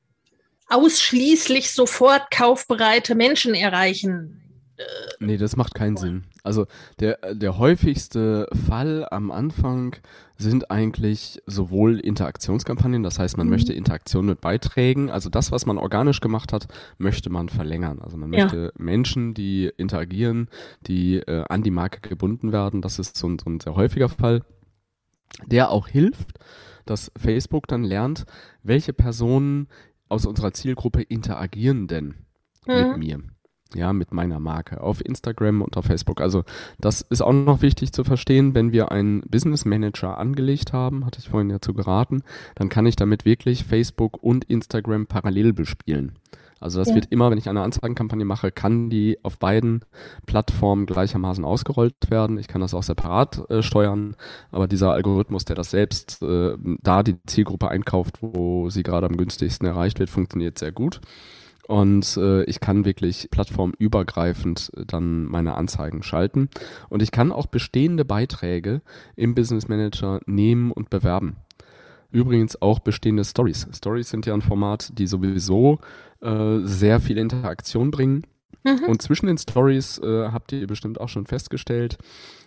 ausschließlich 0.69 1.73
sofort 1.73 2.31
kaufbereite 2.31 3.15
Menschen 3.15 3.55
erreichen. 3.55 4.50
Nee, 5.23 5.37
das 5.37 5.57
macht 5.57 5.75
keinen 5.75 5.99
Sinn. 5.99 6.25
Also 6.43 6.67
der, 6.99 7.19
der 7.35 7.59
häufigste 7.59 8.49
Fall 8.67 9.07
am 9.11 9.31
Anfang 9.31 9.97
sind 10.39 10.71
eigentlich 10.71 11.43
sowohl 11.45 12.01
Interaktionskampagnen, 12.01 13.03
das 13.03 13.19
heißt, 13.19 13.37
man 13.37 13.47
mhm. 13.47 13.53
möchte 13.53 13.75
Interaktion 13.75 14.25
mit 14.25 14.41
Beiträgen, 14.41 15.11
also 15.11 15.29
das, 15.29 15.53
was 15.53 15.67
man 15.67 15.77
organisch 15.77 16.21
gemacht 16.21 16.55
hat, 16.55 16.69
möchte 16.97 17.29
man 17.29 17.51
verlängern. 17.51 18.01
Also 18.01 18.17
man 18.17 18.31
möchte 18.31 18.57
ja. 18.57 18.71
Menschen, 18.83 19.35
die 19.35 19.71
interagieren, 19.77 20.49
die 20.87 21.17
äh, 21.17 21.45
an 21.49 21.63
die 21.63 21.71
Marke 21.71 22.09
gebunden 22.09 22.53
werden, 22.53 22.81
das 22.81 22.99
ist 22.99 23.17
so 23.17 23.29
ein, 23.29 23.39
so 23.39 23.51
ein 23.51 23.61
sehr 23.61 23.75
häufiger 23.75 24.09
Fall, 24.09 24.43
der 25.47 25.71
auch 25.71 25.89
hilft, 25.89 26.39
dass 26.87 27.13
Facebook 27.17 27.69
dann 27.69 27.85
lernt, 27.85 28.25
welche 28.63 28.95
Personen 28.95 29.69
aus 30.09 30.25
unserer 30.25 30.53
Zielgruppe 30.53 31.03
interagieren 31.03 31.87
denn 31.87 32.15
mhm. 32.67 32.75
mit 32.75 32.97
mir 32.97 33.21
ja, 33.75 33.93
mit 33.93 34.13
meiner 34.13 34.41
Marke 34.41 34.81
auf 34.81 35.05
Instagram 35.05 35.63
und 35.63 35.77
auf 35.77 35.87
Facebook. 35.87 36.21
Also 36.21 36.45
das 36.79 37.03
ist 37.03 37.23
auch 37.23 37.33
noch 37.33 37.63
wichtig 37.63 37.93
zu 37.93 38.05
verstehen, 38.05 38.55
wenn 38.55 38.73
wir 38.73 38.91
einen 38.91 39.21
Business 39.23 39.65
Manager 39.65 40.19
angelegt 40.19 40.73
haben, 40.73 41.05
hatte 41.05 41.21
ich 41.21 41.29
vorhin 41.29 41.51
ja 41.51 41.61
zu 41.61 41.75
geraten, 41.75 42.23
dann 42.55 42.69
kann 42.69 42.87
ich 42.87 42.97
damit 42.97 43.25
wirklich 43.25 43.65
Facebook 43.65 44.23
und 44.23 44.45
Instagram 44.45 45.07
parallel 45.07 45.53
bespielen. 45.53 46.13
Also 46.61 46.79
das 46.79 46.89
ja. 46.91 46.95
wird 46.95 47.07
immer, 47.11 47.31
wenn 47.31 47.39
ich 47.39 47.49
eine 47.49 47.63
Anzeigenkampagne 47.63 48.27
mache, 48.27 48.53
kann 48.53 48.91
die 48.91 49.19
auf 49.23 49.39
beiden 49.39 49.81
Plattformen 50.27 50.85
gleichermaßen 50.85 51.45
ausgerollt 51.45 51.95
werden. 52.11 52.39
Ich 52.39 52.49
kann 52.49 52.61
das 52.61 52.75
auch 52.75 52.83
separat 52.83 53.51
äh, 53.51 53.63
steuern, 53.63 54.15
aber 54.51 54.69
dieser 54.69 54.93
Algorithmus, 54.93 55.47
der 55.47 55.57
das 55.57 55.71
selbst 55.71 56.23
äh, 56.23 56.57
da 56.83 57.03
die 57.03 57.17
Zielgruppe 57.25 57.69
einkauft, 57.69 58.19
wo 58.21 58.69
sie 58.69 58.83
gerade 58.83 59.07
am 59.07 59.17
günstigsten 59.17 59.67
erreicht 59.67 59.99
wird, 59.99 60.11
funktioniert 60.11 60.59
sehr 60.59 60.73
gut. 60.73 61.01
Und 61.67 62.17
äh, 62.17 62.43
ich 62.45 62.61
kann 62.61 62.85
wirklich 62.85 63.29
plattformübergreifend 63.31 64.73
äh, 64.77 64.85
dann 64.87 65.25
meine 65.25 65.55
Anzeigen 65.55 66.03
schalten. 66.03 66.49
Und 66.89 67.03
ich 67.03 67.11
kann 67.11 67.33
auch 67.33 67.47
bestehende 67.47 68.05
Beiträge 68.05 68.83
im 69.17 69.35
Business 69.35 69.69
Manager 69.69 70.21
nehmen 70.27 70.73
und 70.73 70.91
bewerben. 70.91 71.37
Übrigens 72.13 72.61
auch 72.61 72.81
bestehende 72.81 73.25
Stories. 73.25 73.69
Stories 73.73 74.11
sind 74.11 74.27
ja 74.27 74.35
ein 74.35 74.43
Format, 74.43 74.99
die 74.99 75.07
sowieso 75.07 75.79
äh, 76.21 76.59
sehr 76.65 77.01
viel 77.01 77.19
Interaktion 77.19 77.91
bringen. 77.93 78.25
Mhm. 78.65 78.85
Und 78.89 79.03
zwischen 79.03 79.27
den 79.27 79.39
Stories 79.39 79.99
äh, 79.99 80.29
habt 80.33 80.53
ihr 80.53 80.67
bestimmt 80.67 81.01
auch 81.01 81.09
schon 81.09 81.27
festgestellt, 81.27 81.99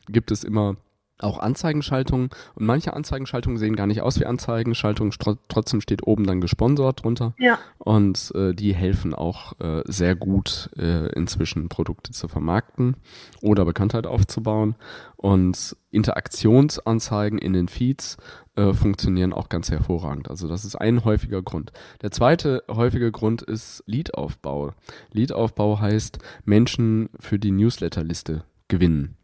gibt 0.10 0.32
es 0.32 0.43
immer 0.43 0.76
auch 1.23 1.39
Anzeigenschaltungen 1.39 2.29
und 2.55 2.65
manche 2.65 2.93
Anzeigenschaltungen 2.93 3.57
sehen 3.57 3.75
gar 3.75 3.88
nicht 3.88 4.01
aus 4.01 4.19
wie 4.19 4.25
Anzeigenschaltungen, 4.25 5.13
trotzdem 5.47 5.81
steht 5.81 6.05
oben 6.05 6.25
dann 6.25 6.41
gesponsert 6.41 7.03
drunter. 7.03 7.33
Ja. 7.38 7.59
Und 7.79 8.31
äh, 8.36 8.53
die 8.53 8.73
helfen 8.73 9.13
auch 9.13 9.59
äh, 9.59 9.81
sehr 9.86 10.15
gut 10.15 10.69
äh, 10.77 11.07
inzwischen 11.13 11.69
Produkte 11.69 12.12
zu 12.12 12.27
vermarkten 12.27 12.95
oder 13.41 13.65
Bekanntheit 13.65 14.07
aufzubauen. 14.07 14.75
Und 15.15 15.77
Interaktionsanzeigen 15.91 17.39
in 17.39 17.53
den 17.53 17.69
Feeds 17.69 18.17
äh, 18.55 18.73
funktionieren 18.73 19.33
auch 19.33 19.49
ganz 19.49 19.71
hervorragend. 19.71 20.29
Also 20.29 20.47
das 20.47 20.65
ist 20.65 20.75
ein 20.75 21.05
häufiger 21.05 21.41
Grund. 21.41 21.71
Der 22.01 22.12
zweite 22.12 22.63
häufige 22.69 23.12
Grund 23.12 23.41
ist 23.41 23.83
Leadaufbau. 23.86 24.73
Leadaufbau 25.12 25.79
heißt 25.79 26.19
Menschen 26.45 27.09
für 27.19 27.39
die 27.39 27.51
Newsletterliste 27.51 28.43
gewinnen. 28.67 29.17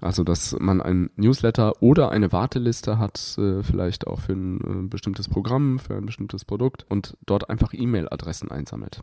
Also, 0.00 0.24
dass 0.24 0.54
man 0.58 0.82
ein 0.82 1.10
Newsletter 1.16 1.82
oder 1.82 2.10
eine 2.10 2.30
Warteliste 2.30 2.98
hat, 2.98 3.36
äh, 3.38 3.62
vielleicht 3.62 4.06
auch 4.06 4.20
für 4.20 4.32
ein 4.32 4.60
äh, 4.60 4.88
bestimmtes 4.88 5.28
Programm, 5.28 5.78
für 5.78 5.96
ein 5.96 6.04
bestimmtes 6.04 6.44
Produkt 6.44 6.84
und 6.90 7.16
dort 7.24 7.48
einfach 7.48 7.72
E-Mail-Adressen 7.72 8.50
einsammelt. 8.50 9.00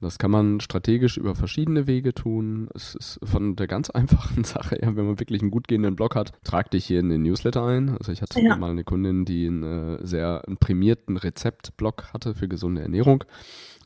Das 0.00 0.18
kann 0.18 0.30
man 0.30 0.60
strategisch 0.60 1.16
über 1.16 1.34
verschiedene 1.34 1.86
Wege 1.86 2.12
tun. 2.12 2.68
Es 2.74 2.94
ist 2.94 3.20
von 3.24 3.56
der 3.56 3.66
ganz 3.66 3.88
einfachen 3.90 4.44
Sache 4.44 4.76
her, 4.76 4.96
wenn 4.96 5.06
man 5.06 5.18
wirklich 5.18 5.40
einen 5.40 5.50
gut 5.50 5.66
gehenden 5.66 5.96
Blog 5.96 6.14
hat, 6.14 6.32
trag 6.44 6.70
dich 6.70 6.84
hier 6.84 7.00
in 7.00 7.08
den 7.08 7.22
Newsletter 7.22 7.64
ein. 7.64 7.96
Also 7.96 8.12
ich 8.12 8.20
hatte 8.20 8.40
ja. 8.40 8.56
mal 8.56 8.70
eine 8.70 8.84
Kundin, 8.84 9.24
die 9.24 9.46
einen 9.46 9.62
äh, 9.62 10.06
sehr 10.06 10.42
einen 10.46 10.58
prämierten 10.58 11.16
Rezeptblog 11.16 12.12
hatte 12.12 12.34
für 12.34 12.48
gesunde 12.48 12.82
Ernährung. 12.82 13.24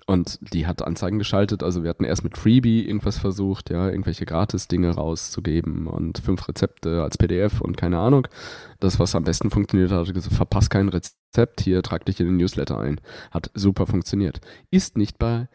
Und 0.08 0.38
die 0.54 0.66
hat 0.66 0.80
Anzeigen 0.80 1.18
geschaltet. 1.18 1.62
Also 1.62 1.82
wir 1.82 1.90
hatten 1.90 2.04
erst 2.04 2.24
mit 2.24 2.38
Freebie 2.38 2.86
irgendwas 2.86 3.18
versucht, 3.18 3.68
ja, 3.68 3.90
irgendwelche 3.90 4.24
Gratis-Dinge 4.24 4.94
rauszugeben 4.94 5.86
und 5.86 6.16
fünf 6.16 6.48
Rezepte 6.48 7.02
als 7.02 7.18
PDF 7.18 7.60
und 7.60 7.76
keine 7.76 7.98
Ahnung. 7.98 8.26
Das, 8.80 8.98
was 8.98 9.14
am 9.14 9.24
besten 9.24 9.50
funktioniert 9.50 9.92
hat, 9.92 10.10
gesagt, 10.14 10.34
verpasst 10.34 10.70
kein 10.70 10.88
Rezept, 10.88 11.60
hier 11.60 11.82
trag 11.82 12.06
dich 12.06 12.20
in 12.20 12.26
den 12.26 12.38
Newsletter 12.38 12.78
ein. 12.78 13.02
Hat 13.30 13.50
super 13.52 13.86
funktioniert. 13.86 14.40
Ist 14.70 14.96
nicht 14.96 15.18
bei 15.18 15.46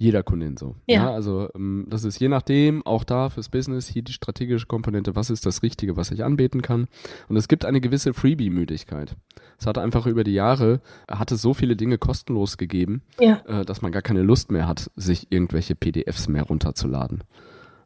jeder 0.00 0.22
Kundin 0.22 0.56
so. 0.56 0.76
Ja. 0.86 0.94
ja. 0.94 1.12
also 1.12 1.50
ähm, 1.54 1.86
das 1.88 2.04
ist 2.04 2.18
je 2.18 2.28
nachdem, 2.28 2.84
auch 2.86 3.04
da 3.04 3.28
fürs 3.28 3.50
Business, 3.50 3.86
hier 3.86 4.00
die 4.00 4.14
strategische 4.14 4.66
Komponente, 4.66 5.14
was 5.14 5.28
ist 5.28 5.44
das 5.44 5.62
Richtige, 5.62 5.94
was 5.94 6.10
ich 6.10 6.24
anbieten 6.24 6.62
kann. 6.62 6.88
Und 7.28 7.36
es 7.36 7.48
gibt 7.48 7.66
eine 7.66 7.82
gewisse 7.82 8.14
Freebie-Müdigkeit. 8.14 9.14
Es 9.58 9.66
hat 9.66 9.76
einfach 9.76 10.06
über 10.06 10.24
die 10.24 10.32
Jahre, 10.32 10.80
hat 11.06 11.32
es 11.32 11.42
so 11.42 11.52
viele 11.52 11.76
Dinge 11.76 11.98
kostenlos 11.98 12.56
gegeben, 12.56 13.02
ja. 13.20 13.42
äh, 13.46 13.64
dass 13.66 13.82
man 13.82 13.92
gar 13.92 14.00
keine 14.00 14.22
Lust 14.22 14.50
mehr 14.50 14.66
hat, 14.66 14.90
sich 14.96 15.30
irgendwelche 15.30 15.74
PDFs 15.74 16.28
mehr 16.28 16.44
runterzuladen. 16.44 17.22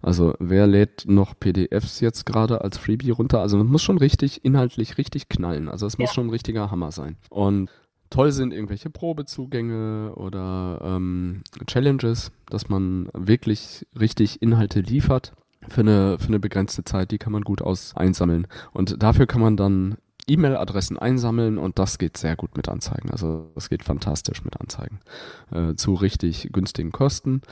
Also 0.01 0.35
wer 0.39 0.69
lädt 0.69 1.07
noch 1.09 1.35
PDFs 1.41 1.99
jetzt 1.99 2.27
gerade 2.27 2.61
als 2.61 2.79
Freebie 2.79 3.11
runter? 3.11 3.41
Also 3.41 3.57
man 3.57 3.67
muss 3.67 3.83
schon 3.83 3.99
richtig, 3.99 4.45
inhaltlich 4.45 4.99
richtig 4.99 5.29
knallen. 5.29 5.69
Also 5.69 5.87
es 5.87 5.99
muss 5.99 6.11
ja. 6.11 6.15
schon 6.15 6.29
ein 6.29 6.31
richtiger 6.31 6.71
Hammer 6.71 6.93
sein. 6.93 7.17
Und 7.29 7.71
toll 8.15 8.31
sind 8.31 8.53
irgendwelche 8.53 8.91
Probezugänge 8.91 10.13
oder 10.15 10.81
ähm, 10.85 11.43
Challenges, 11.67 12.31
dass 12.49 12.69
man 12.69 13.09
wirklich 13.13 13.89
richtig 13.99 14.41
Inhalte 14.41 14.79
liefert 14.81 15.33
für 15.67 15.81
eine, 15.81 16.17
für 16.21 16.29
eine 16.29 16.39
begrenzte 16.39 16.85
Zeit, 16.85 17.11
die 17.11 17.19
kann 17.19 17.33
man 17.33 17.43
gut 17.43 17.61
aus 17.61 17.97
einsammeln. 17.97 18.47
Und 18.73 19.03
dafür 19.03 19.27
kann 19.27 19.41
man 19.41 19.57
dann 19.57 19.97
E-Mail-Adressen 20.29 20.97
einsammeln 20.97 21.59
und 21.59 21.81
das 21.81 21.99
geht 21.99 22.17
sehr 22.17 22.37
gut 22.37 22.57
mit 22.57 22.69
Anzeigen. 22.69 23.11
Also 23.11 23.51
das 23.57 23.69
geht 23.69 23.83
fantastisch 23.83 24.45
mit 24.45 24.61
Anzeigen. 24.61 25.01
Äh, 25.51 25.75
zu 25.75 25.95
richtig 25.95 26.51
günstigen 26.53 26.93
Kosten. 26.93 27.43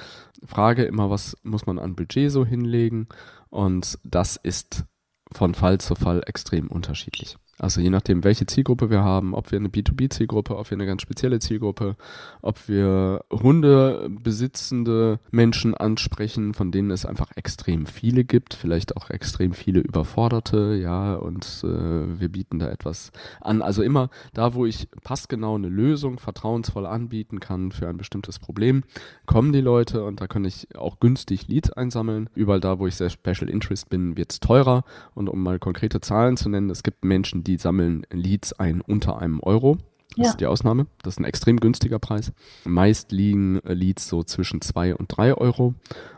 Frage 0.45 0.85
immer, 0.85 1.11
was 1.11 1.37
muss 1.43 1.67
man 1.67 1.81
an 1.81 1.97
Budget 1.97 2.31
so 2.31 2.47
hinlegen? 2.47 3.09
Und 3.51 3.99
das 4.05 4.37
ist 4.37 4.85
von 5.33 5.55
Fall 5.57 5.79
zu 5.79 5.97
Fall 5.97 6.23
extrem 6.25 6.69
unterschiedlich. 6.69 7.37
Also 7.63 7.81
je 7.81 7.91
nachdem, 7.91 8.25
welche 8.25 8.45
Zielgruppe 8.45 8.91
wir 8.91 9.05
haben, 9.05 9.35
ob 9.35 9.53
wir 9.53 9.59
eine 9.59 9.69
B2B-Zielgruppe, 9.69 10.57
ob 10.57 10.69
wir 10.69 10.77
eine 10.77 10.85
ganz 10.85 11.01
spezielle 11.01 11.39
Zielgruppe, 11.39 11.95
ob 12.43 12.69
wir 12.69 13.25
Hunde 13.31 14.11
besitzende 14.11 15.21
Menschen 15.31 15.75
ansprechen, 15.75 16.55
von 16.55 16.73
denen 16.73 16.91
es 16.91 17.07
einfach 17.07 17.31
extrem 17.37 17.87
viele 17.87 18.25
gibt, 18.25 18.55
vielleicht 18.55 18.97
auch 18.97 19.11
extrem 19.11 19.53
viele 19.53 19.79
Überforderte, 19.79 20.75
ja, 20.75 21.15
und 21.15 21.45
äh, 21.63 22.21
wir 22.21 22.31
bieten 22.31 22.59
da 22.59 22.69
etwas 22.69 23.13
an. 23.41 23.63
Also 23.63 23.85
immer 23.85 24.11
da, 24.35 24.55
wo 24.55 24.67
ich 24.67 24.89
passgenau 25.05 25.55
eine 25.55 25.69
Lösung 25.69 26.19
vertrauensvoll 26.19 26.85
anbieten 26.85 27.39
kann 27.39 27.71
für 27.71 27.89
ein 27.89 27.97
bestimmtes 27.97 28.41
Problem, 28.41 28.83
kommen 29.27 29.53
die 29.53 29.61
Leute 29.61 30.05
und 30.05 30.21
da 30.21 30.27
kann 30.27 30.45
ich 30.45 30.67
auch 30.77 30.99
günstig 30.99 31.47
Leads 31.47 31.71
einsammeln. 31.71 32.29
Überall 32.35 32.61
da, 32.61 32.81
wo 32.81 32.89
ich 32.89 32.97
sehr 32.97 33.11
Special 33.11 33.49
Interest 33.49 33.89
bin, 33.89 34.17
wird 34.17 34.33
es 34.33 34.41
teurer. 34.41 34.83
Und 35.15 35.29
um 35.29 35.41
mal 35.41 35.61
konkrete 35.61 36.01
Zahlen 36.01 36.37
zu 36.37 36.49
nennen, 36.49 36.69
es 36.69 36.83
gibt 36.83 37.05
Menschen, 37.05 37.45
die 37.45 37.52
die 37.53 37.59
sammeln 37.59 38.07
Leads 38.11 38.53
ein 38.55 38.81
unter 38.81 39.21
einem 39.21 39.41
Euro. 39.41 39.77
Das 40.17 40.25
ja. 40.27 40.31
ist 40.31 40.41
die 40.41 40.47
Ausnahme. 40.47 40.87
Das 41.03 41.15
ist 41.15 41.21
ein 41.21 41.25
extrem 41.25 41.59
günstiger 41.59 41.99
Preis. 41.99 42.33
Meist 42.65 43.13
liegen 43.13 43.61
äh, 43.61 43.73
Leads 43.73 44.09
so 44.09 44.23
zwischen 44.23 44.61
zwei 44.61 44.95
und 44.95 45.09
drei 45.17 45.35
Euro. 45.35 45.75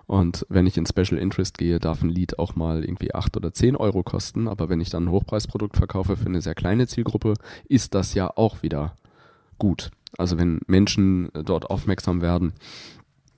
Und 0.07 0.47
wenn 0.49 0.67
ich 0.67 0.77
in 0.77 0.87
Special 0.87 1.19
Interest 1.19 1.59
gehe, 1.59 1.79
darf 1.79 2.03
ein 2.03 2.09
Lead 2.09 2.39
auch 2.39 2.57
mal 2.57 2.85
irgendwie 2.85 3.15
acht 3.15 3.37
oder 3.37 3.53
zehn 3.53 3.77
Euro 3.77 4.03
kosten. 4.03 4.49
Aber 4.49 4.69
wenn 4.69 4.81
ich 4.81 4.91
dann 4.91 5.05
ein 5.05 5.11
Hochpreisprodukt 5.11 5.77
verkaufe 5.77 6.17
für 6.17 6.27
eine 6.27 6.43
sehr 6.43 6.55
kleine 6.55 6.87
Zielgruppe, 6.87 7.35
ist 7.69 7.95
das 7.95 8.15
ja 8.15 8.31
auch 8.37 8.63
wieder 8.63 8.97
gut. 9.59 9.91
Also 10.19 10.39
wenn 10.39 10.61
Menschen 10.67 11.35
äh, 11.35 11.43
dort 11.45 11.71
aufmerksam 11.71 12.21
werden, 12.21 12.53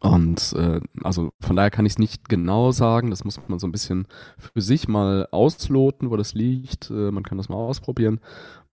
und 0.00 0.52
äh, 0.52 0.80
also 1.02 1.30
von 1.40 1.56
daher 1.56 1.70
kann 1.70 1.86
ich 1.86 1.94
es 1.94 1.98
nicht 1.98 2.28
genau 2.28 2.70
sagen. 2.70 3.10
Das 3.10 3.24
muss 3.24 3.40
man 3.48 3.58
so 3.58 3.66
ein 3.66 3.72
bisschen 3.72 4.06
für 4.38 4.60
sich 4.60 4.88
mal 4.88 5.26
ausloten, 5.30 6.10
wo 6.10 6.16
das 6.16 6.34
liegt. 6.34 6.90
Äh, 6.90 7.10
man 7.10 7.22
kann 7.22 7.38
das 7.38 7.48
mal 7.48 7.56
ausprobieren, 7.56 8.20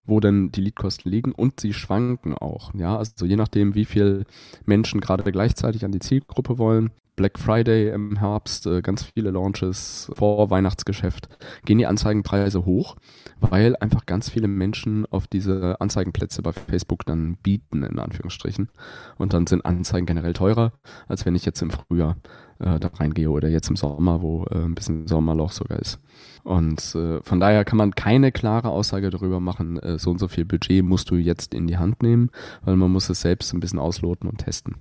wo 0.05 0.19
denn 0.19 0.51
die 0.51 0.61
Leadkosten 0.61 1.09
liegen 1.09 1.31
und 1.31 1.59
sie 1.59 1.73
schwanken 1.73 2.33
auch. 2.33 2.73
Ja, 2.73 2.97
also 2.97 3.25
je 3.25 3.37
nachdem, 3.37 3.73
wie 3.73 3.85
viel 3.85 4.25
Menschen 4.65 4.99
gerade 4.99 5.31
gleichzeitig 5.31 5.85
an 5.85 5.91
die 5.91 5.99
Zielgruppe 5.99 6.57
wollen, 6.57 6.91
Black 7.15 7.37
Friday 7.37 7.89
im 7.89 8.17
Herbst, 8.17 8.65
äh, 8.65 8.81
ganz 8.81 9.03
viele 9.03 9.31
Launches 9.31 10.11
vor 10.15 10.49
Weihnachtsgeschäft, 10.49 11.29
gehen 11.65 11.77
die 11.77 11.85
Anzeigenpreise 11.85 12.65
hoch, 12.65 12.95
weil 13.39 13.75
einfach 13.75 14.05
ganz 14.05 14.29
viele 14.29 14.47
Menschen 14.47 15.05
auf 15.07 15.27
diese 15.27 15.79
Anzeigenplätze 15.79 16.41
bei 16.41 16.53
Facebook 16.53 17.05
dann 17.05 17.37
bieten, 17.43 17.83
in 17.83 17.99
Anführungsstrichen. 17.99 18.69
Und 19.17 19.33
dann 19.33 19.47
sind 19.47 19.65
Anzeigen 19.65 20.05
generell 20.05 20.33
teurer, 20.33 20.73
als 21.07 21.25
wenn 21.25 21.35
ich 21.35 21.45
jetzt 21.45 21.61
im 21.61 21.71
Frühjahr 21.71 22.17
äh, 22.59 22.79
da 22.79 22.87
reingehe 22.87 23.29
oder 23.29 23.49
jetzt 23.49 23.69
im 23.69 23.75
Sommer, 23.75 24.21
wo 24.21 24.45
äh, 24.45 24.63
ein 24.63 24.75
bisschen 24.75 25.07
Sommerloch 25.07 25.51
sogar 25.51 25.79
ist. 25.79 25.99
Und 26.43 26.95
äh, 26.95 27.21
von 27.21 27.39
daher 27.39 27.65
kann 27.65 27.77
man 27.77 27.95
keine 27.95 28.31
klare 28.31 28.69
Aussage 28.69 29.09
darüber 29.09 29.39
machen, 29.39 29.77
äh, 29.79 29.99
so 29.99 30.11
und 30.11 30.19
so 30.19 30.27
viel 30.27 30.45
Budget 30.45 30.83
musst 30.83 31.09
du 31.11 31.15
jetzt 31.15 31.53
in 31.53 31.67
die 31.67 31.77
Hand 31.77 32.01
nehmen, 32.01 32.31
weil 32.63 32.75
man 32.75 32.91
muss 32.91 33.09
es 33.09 33.21
selbst 33.21 33.53
ein 33.53 33.59
bisschen 33.59 33.79
ausloten 33.79 34.29
und 34.29 34.39
testen. 34.39 34.77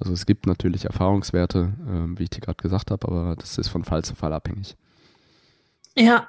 Also 0.00 0.12
es 0.12 0.26
gibt 0.26 0.46
natürlich 0.46 0.84
Erfahrungswerte, 0.84 1.72
äh, 1.86 2.18
wie 2.18 2.24
ich 2.24 2.30
dir 2.30 2.40
gerade 2.40 2.62
gesagt 2.62 2.90
habe, 2.90 3.08
aber 3.08 3.36
das 3.36 3.58
ist 3.58 3.68
von 3.68 3.84
Fall 3.84 4.04
zu 4.04 4.14
Fall 4.14 4.32
abhängig. 4.32 4.76
Ja, 6.00 6.28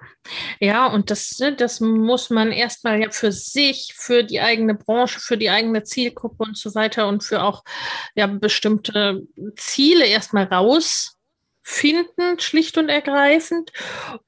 ja, 0.60 0.88
und 0.88 1.12
das, 1.12 1.38
ne, 1.38 1.56
das 1.56 1.80
muss 1.80 2.32
man 2.32 2.52
erstmal 2.52 3.00
ja 3.00 3.12
für 3.12 3.32
sich, 3.32 3.94
für 3.96 4.24
die 4.24 4.42
eigene 4.42 4.74
Branche, 4.74 5.20
für 5.20 5.38
die 5.38 5.52
eigene 5.52 5.84
Zielgruppe 5.84 6.44
und 6.44 6.58
so 6.58 6.74
weiter 6.74 7.08
und 7.08 7.24
für 7.24 7.44
auch 7.44 7.64
ja 8.16 8.26
bestimmte 8.26 9.22
Ziele 9.58 10.08
erstmal 10.08 10.46
rausfinden, 10.46 12.40
schlicht 12.40 12.80
und 12.80 12.90
ergreifend. 12.90 13.72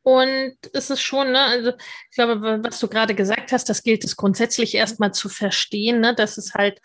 Und 0.03 0.57
es 0.73 0.91
ist 0.91 1.01
schon, 1.01 1.31
ne, 1.31 1.39
also 1.39 1.71
ich 1.71 2.15
glaube, 2.15 2.59
was 2.63 2.79
du 2.79 2.87
gerade 2.87 3.15
gesagt 3.15 3.51
hast, 3.51 3.67
das 3.67 3.81
gilt 3.81 4.03
es 4.03 4.15
grundsätzlich 4.15 4.75
erstmal 4.75 5.11
zu 5.11 5.27
verstehen, 5.27 6.01
ne, 6.01 6.13
dass 6.13 6.37
es 6.37 6.53
halt 6.53 6.79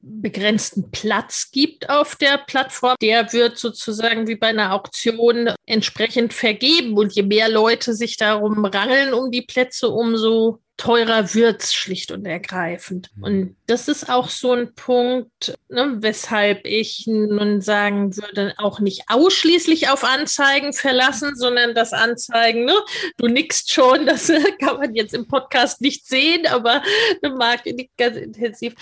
begrenzten 0.00 0.90
Platz 0.90 1.50
gibt 1.50 1.90
auf 1.90 2.16
der 2.16 2.38
Plattform, 2.38 2.96
der 3.02 3.32
wird 3.32 3.58
sozusagen 3.58 4.26
wie 4.28 4.36
bei 4.36 4.48
einer 4.48 4.72
Auktion 4.72 5.50
entsprechend 5.66 6.32
vergeben. 6.32 6.96
Und 6.96 7.12
je 7.12 7.22
mehr 7.22 7.48
Leute 7.48 7.94
sich 7.94 8.16
darum 8.16 8.64
rangeln 8.64 9.12
um 9.12 9.30
die 9.30 9.42
Plätze, 9.42 9.88
umso 9.88 10.60
teurer 10.78 11.34
wird's 11.34 11.74
schlicht 11.74 12.12
und 12.12 12.24
ergreifend. 12.24 13.10
Mhm. 13.16 13.22
Und 13.22 13.56
das 13.66 13.88
ist 13.88 14.08
auch 14.08 14.30
so 14.30 14.52
ein 14.52 14.74
Punkt, 14.74 15.54
ne, 15.68 15.96
weshalb 15.98 16.64
ich 16.64 17.04
nun 17.06 17.60
sagen 17.60 18.16
würde, 18.16 18.54
auch 18.56 18.78
nicht 18.80 19.02
ausschließlich 19.08 19.90
auf 19.90 20.04
Anzeigen 20.04 20.72
verlassen, 20.72 21.34
sondern 21.34 21.74
das 21.74 21.92
Anzeigen, 21.92 22.64
ne, 22.64 22.74
du 23.18 23.26
nickst 23.26 23.72
schon, 23.72 24.06
das 24.06 24.28
kann 24.60 24.78
man 24.78 24.94
jetzt 24.94 25.14
im 25.14 25.26
Podcast 25.26 25.80
nicht 25.80 26.06
sehen, 26.06 26.46
aber 26.46 26.80
ne, 27.22 27.30
Marc 27.30 27.66
nickt 27.66 27.98
ganz 27.98 28.16
intensiv. 28.16 28.74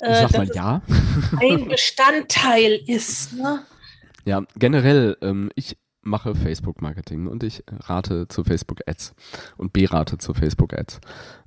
Ich 0.00 0.16
sag 0.16 0.34
äh, 0.34 0.38
mal 0.38 0.48
ja. 0.54 0.82
Ein 1.40 1.68
Bestandteil 1.68 2.80
ist. 2.86 3.32
Ne? 3.34 3.60
Ja, 4.24 4.42
generell, 4.56 5.16
ähm, 5.22 5.50
ich 5.54 5.76
mache 6.02 6.34
Facebook-Marketing 6.34 7.26
und 7.26 7.42
ich 7.42 7.64
rate 7.70 8.28
zu 8.28 8.44
Facebook-Ads 8.44 9.14
und 9.56 9.72
berate 9.72 10.18
zu 10.18 10.34
Facebook-Ads. 10.34 11.00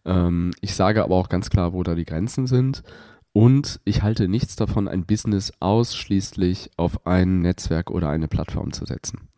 Ähm, 0.06 0.52
ich 0.62 0.76
sage 0.76 1.04
aber 1.04 1.16
auch 1.16 1.30
ganz 1.30 1.50
klar, 1.50 1.74
wo 1.74 1.84
da 1.84 1.96
die 1.96 2.06
Grenzen 2.06 2.48
sind. 2.48 2.84
Und 3.34 3.80
ich 3.86 4.04
halte 4.04 4.28
nichts 4.28 4.58
davon, 4.58 4.90
ein 4.90 5.06
Business 5.06 5.54
ausschließlich 5.62 6.72
auf 6.76 7.06
ein 7.08 7.40
Netzwerk 7.40 7.90
oder 7.90 8.10
eine 8.10 8.28
Plattform 8.28 8.74
zu 8.74 8.86
setzen. 8.86 9.30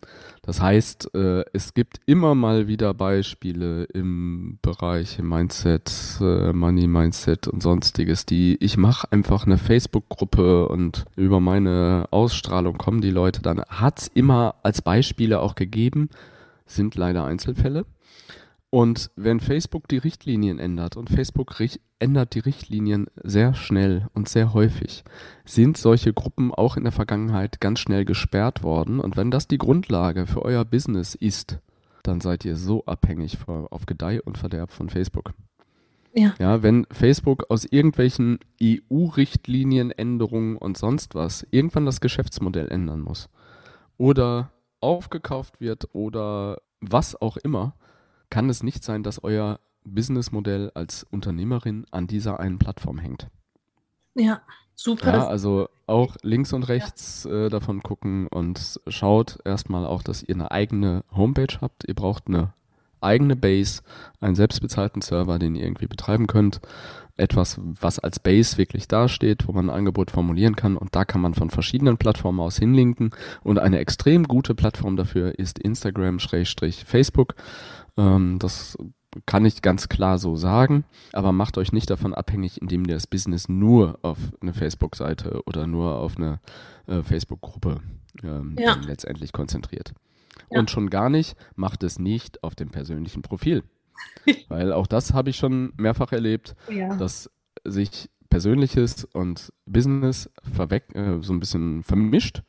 Das 0.41 0.59
heißt, 0.59 1.13
äh, 1.13 1.45
es 1.53 1.73
gibt 1.73 2.01
immer 2.07 2.33
mal 2.33 2.67
wieder 2.67 2.93
Beispiele 2.95 3.83
im 3.85 4.57
Bereich 4.61 5.19
Mindset, 5.19 5.91
äh, 6.19 6.51
Money 6.51 6.87
Mindset 6.87 7.47
und 7.47 7.61
sonstiges, 7.61 8.25
die 8.25 8.57
ich 8.59 8.77
mache 8.77 9.09
einfach 9.11 9.45
eine 9.45 9.57
Facebook-Gruppe 9.57 10.67
und 10.67 11.05
über 11.15 11.39
meine 11.39 12.07
Ausstrahlung 12.09 12.77
kommen 12.77 12.99
die 12.99 13.11
Leute 13.11 13.41
dann. 13.41 13.61
Hat 13.69 14.01
es 14.01 14.07
immer 14.07 14.55
als 14.63 14.81
Beispiele 14.81 15.39
auch 15.39 15.55
gegeben, 15.55 16.09
sind 16.65 16.95
leider 16.95 17.25
Einzelfälle. 17.25 17.85
Und 18.73 19.11
wenn 19.15 19.39
Facebook 19.39 19.87
die 19.87 19.99
Richtlinien 19.99 20.57
ändert, 20.57 20.97
und 20.97 21.11
Facebook 21.11 21.53
ändert 21.99 22.33
die 22.33 22.39
Richtlinien 22.39 23.05
sehr 23.21 23.53
schnell 23.53 24.07
und 24.15 24.27
sehr 24.27 24.55
häufig, 24.55 25.03
sind 25.45 25.77
solche 25.77 26.11
Gruppen 26.11 26.51
auch 26.51 26.75
in 26.75 26.81
der 26.81 26.91
Vergangenheit 26.91 27.61
ganz 27.61 27.81
schnell 27.81 28.03
gesperrt 28.03 28.63
worden. 28.63 28.99
Und 28.99 29.15
wenn 29.15 29.29
das 29.29 29.47
die 29.47 29.59
Grundlage 29.59 30.25
für 30.25 30.41
euer 30.41 30.65
Business 30.65 31.13
ist, 31.13 31.59
dann 32.01 32.19
seid 32.19 32.45
ihr 32.45 32.55
so 32.55 32.83
abhängig 32.85 33.37
von, 33.37 33.67
auf 33.67 33.85
Gedeih 33.85 34.23
und 34.23 34.39
Verderb 34.39 34.71
von 34.71 34.89
Facebook. 34.89 35.35
Ja. 36.15 36.33
ja, 36.39 36.63
wenn 36.63 36.87
Facebook 36.89 37.51
aus 37.51 37.65
irgendwelchen 37.65 38.39
EU-Richtlinienänderungen 38.59 40.57
und 40.57 40.79
sonst 40.79 41.13
was 41.13 41.45
irgendwann 41.51 41.85
das 41.85 42.01
Geschäftsmodell 42.01 42.69
ändern 42.69 43.01
muss 43.01 43.29
oder 43.99 44.51
aufgekauft 44.79 45.61
wird 45.61 45.93
oder 45.93 46.57
was 46.81 47.15
auch 47.21 47.37
immer, 47.37 47.75
kann 48.33 48.49
es 48.49 48.63
nicht 48.63 48.83
sein, 48.83 49.03
dass 49.03 49.23
euer 49.23 49.59
Businessmodell 49.83 50.71
als 50.73 51.05
Unternehmerin 51.11 51.85
an 51.91 52.07
dieser 52.07 52.39
einen 52.39 52.57
Plattform 52.57 52.97
hängt. 52.97 53.27
Ja, 54.15 54.41
super. 54.73 55.13
Ja, 55.13 55.27
also 55.27 55.69
auch 55.85 56.17
links 56.23 56.51
und 56.51 56.63
rechts 56.63 57.27
ja. 57.29 57.45
äh, 57.45 57.49
davon 57.49 57.83
gucken 57.83 58.25
und 58.27 58.81
schaut 58.87 59.37
erstmal 59.45 59.85
auch, 59.85 60.01
dass 60.01 60.23
ihr 60.23 60.33
eine 60.33 60.49
eigene 60.49 61.03
Homepage 61.15 61.59
habt. 61.61 61.87
Ihr 61.87 61.93
braucht 61.93 62.27
eine 62.27 62.53
eigene 63.01 63.35
Base, 63.35 63.83
einen 64.19 64.33
selbstbezahlten 64.33 65.03
Server, 65.03 65.37
den 65.37 65.53
ihr 65.53 65.63
irgendwie 65.63 65.87
betreiben 65.87 66.25
könnt. 66.25 66.59
Etwas, 67.15 67.59
was 67.61 67.99
als 67.99 68.17
Base 68.17 68.57
wirklich 68.57 68.87
dasteht, 68.87 69.47
wo 69.47 69.51
man 69.51 69.69
ein 69.69 69.75
Angebot 69.75 70.09
formulieren 70.09 70.55
kann 70.55 70.75
und 70.75 70.95
da 70.95 71.05
kann 71.05 71.21
man 71.21 71.35
von 71.35 71.51
verschiedenen 71.51 71.97
Plattformen 71.97 72.39
aus 72.39 72.57
hinlinken. 72.57 73.11
Und 73.43 73.59
eine 73.59 73.77
extrem 73.77 74.27
gute 74.27 74.55
Plattform 74.55 74.95
dafür 74.95 75.37
ist 75.37 75.59
Instagram-Facebook. 75.59 77.35
Ähm, 77.97 78.39
das 78.39 78.77
kann 79.25 79.45
ich 79.45 79.61
ganz 79.61 79.89
klar 79.89 80.17
so 80.17 80.35
sagen, 80.35 80.85
aber 81.11 81.31
macht 81.31 81.57
euch 81.57 81.71
nicht 81.71 81.89
davon 81.89 82.13
abhängig, 82.13 82.61
indem 82.61 82.85
ihr 82.85 82.95
das 82.95 83.07
Business 83.07 83.47
nur 83.47 83.99
auf 84.01 84.17
eine 84.41 84.53
Facebook-Seite 84.53 85.41
oder 85.45 85.67
nur 85.67 85.95
auf 85.95 86.17
eine 86.17 86.39
äh, 86.87 87.03
Facebook-Gruppe 87.03 87.81
ähm, 88.23 88.55
ja. 88.59 88.75
letztendlich 88.85 89.31
konzentriert. 89.31 89.93
Ja. 90.49 90.59
Und 90.59 90.71
schon 90.71 90.89
gar 90.89 91.09
nicht 91.09 91.35
macht 91.55 91.83
es 91.83 91.99
nicht 91.99 92.43
auf 92.43 92.55
dem 92.55 92.69
persönlichen 92.69 93.21
Profil. 93.21 93.63
Weil 94.49 94.73
auch 94.73 94.87
das 94.87 95.13
habe 95.13 95.29
ich 95.29 95.37
schon 95.37 95.73
mehrfach 95.77 96.11
erlebt, 96.11 96.55
ja. 96.69 96.95
dass 96.95 97.29
sich 97.63 98.09
Persönliches 98.29 99.05
und 99.05 99.53
Business 99.67 100.29
verweck, 100.51 100.95
äh, 100.95 101.21
so 101.21 101.33
ein 101.33 101.39
bisschen 101.39 101.83
vermischt 101.83 102.41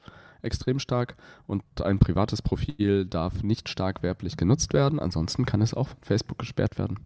extrem 0.44 0.78
stark 0.78 1.16
und 1.46 1.62
ein 1.82 1.98
privates 1.98 2.42
Profil 2.42 3.04
darf 3.06 3.42
nicht 3.42 3.68
stark 3.68 4.02
werblich 4.02 4.36
genutzt 4.36 4.72
werden. 4.72 5.00
Ansonsten 5.00 5.44
kann 5.46 5.62
es 5.62 5.74
auch 5.74 5.88
von 5.88 5.98
Facebook 6.02 6.38
gesperrt 6.38 6.78
werden. 6.78 7.00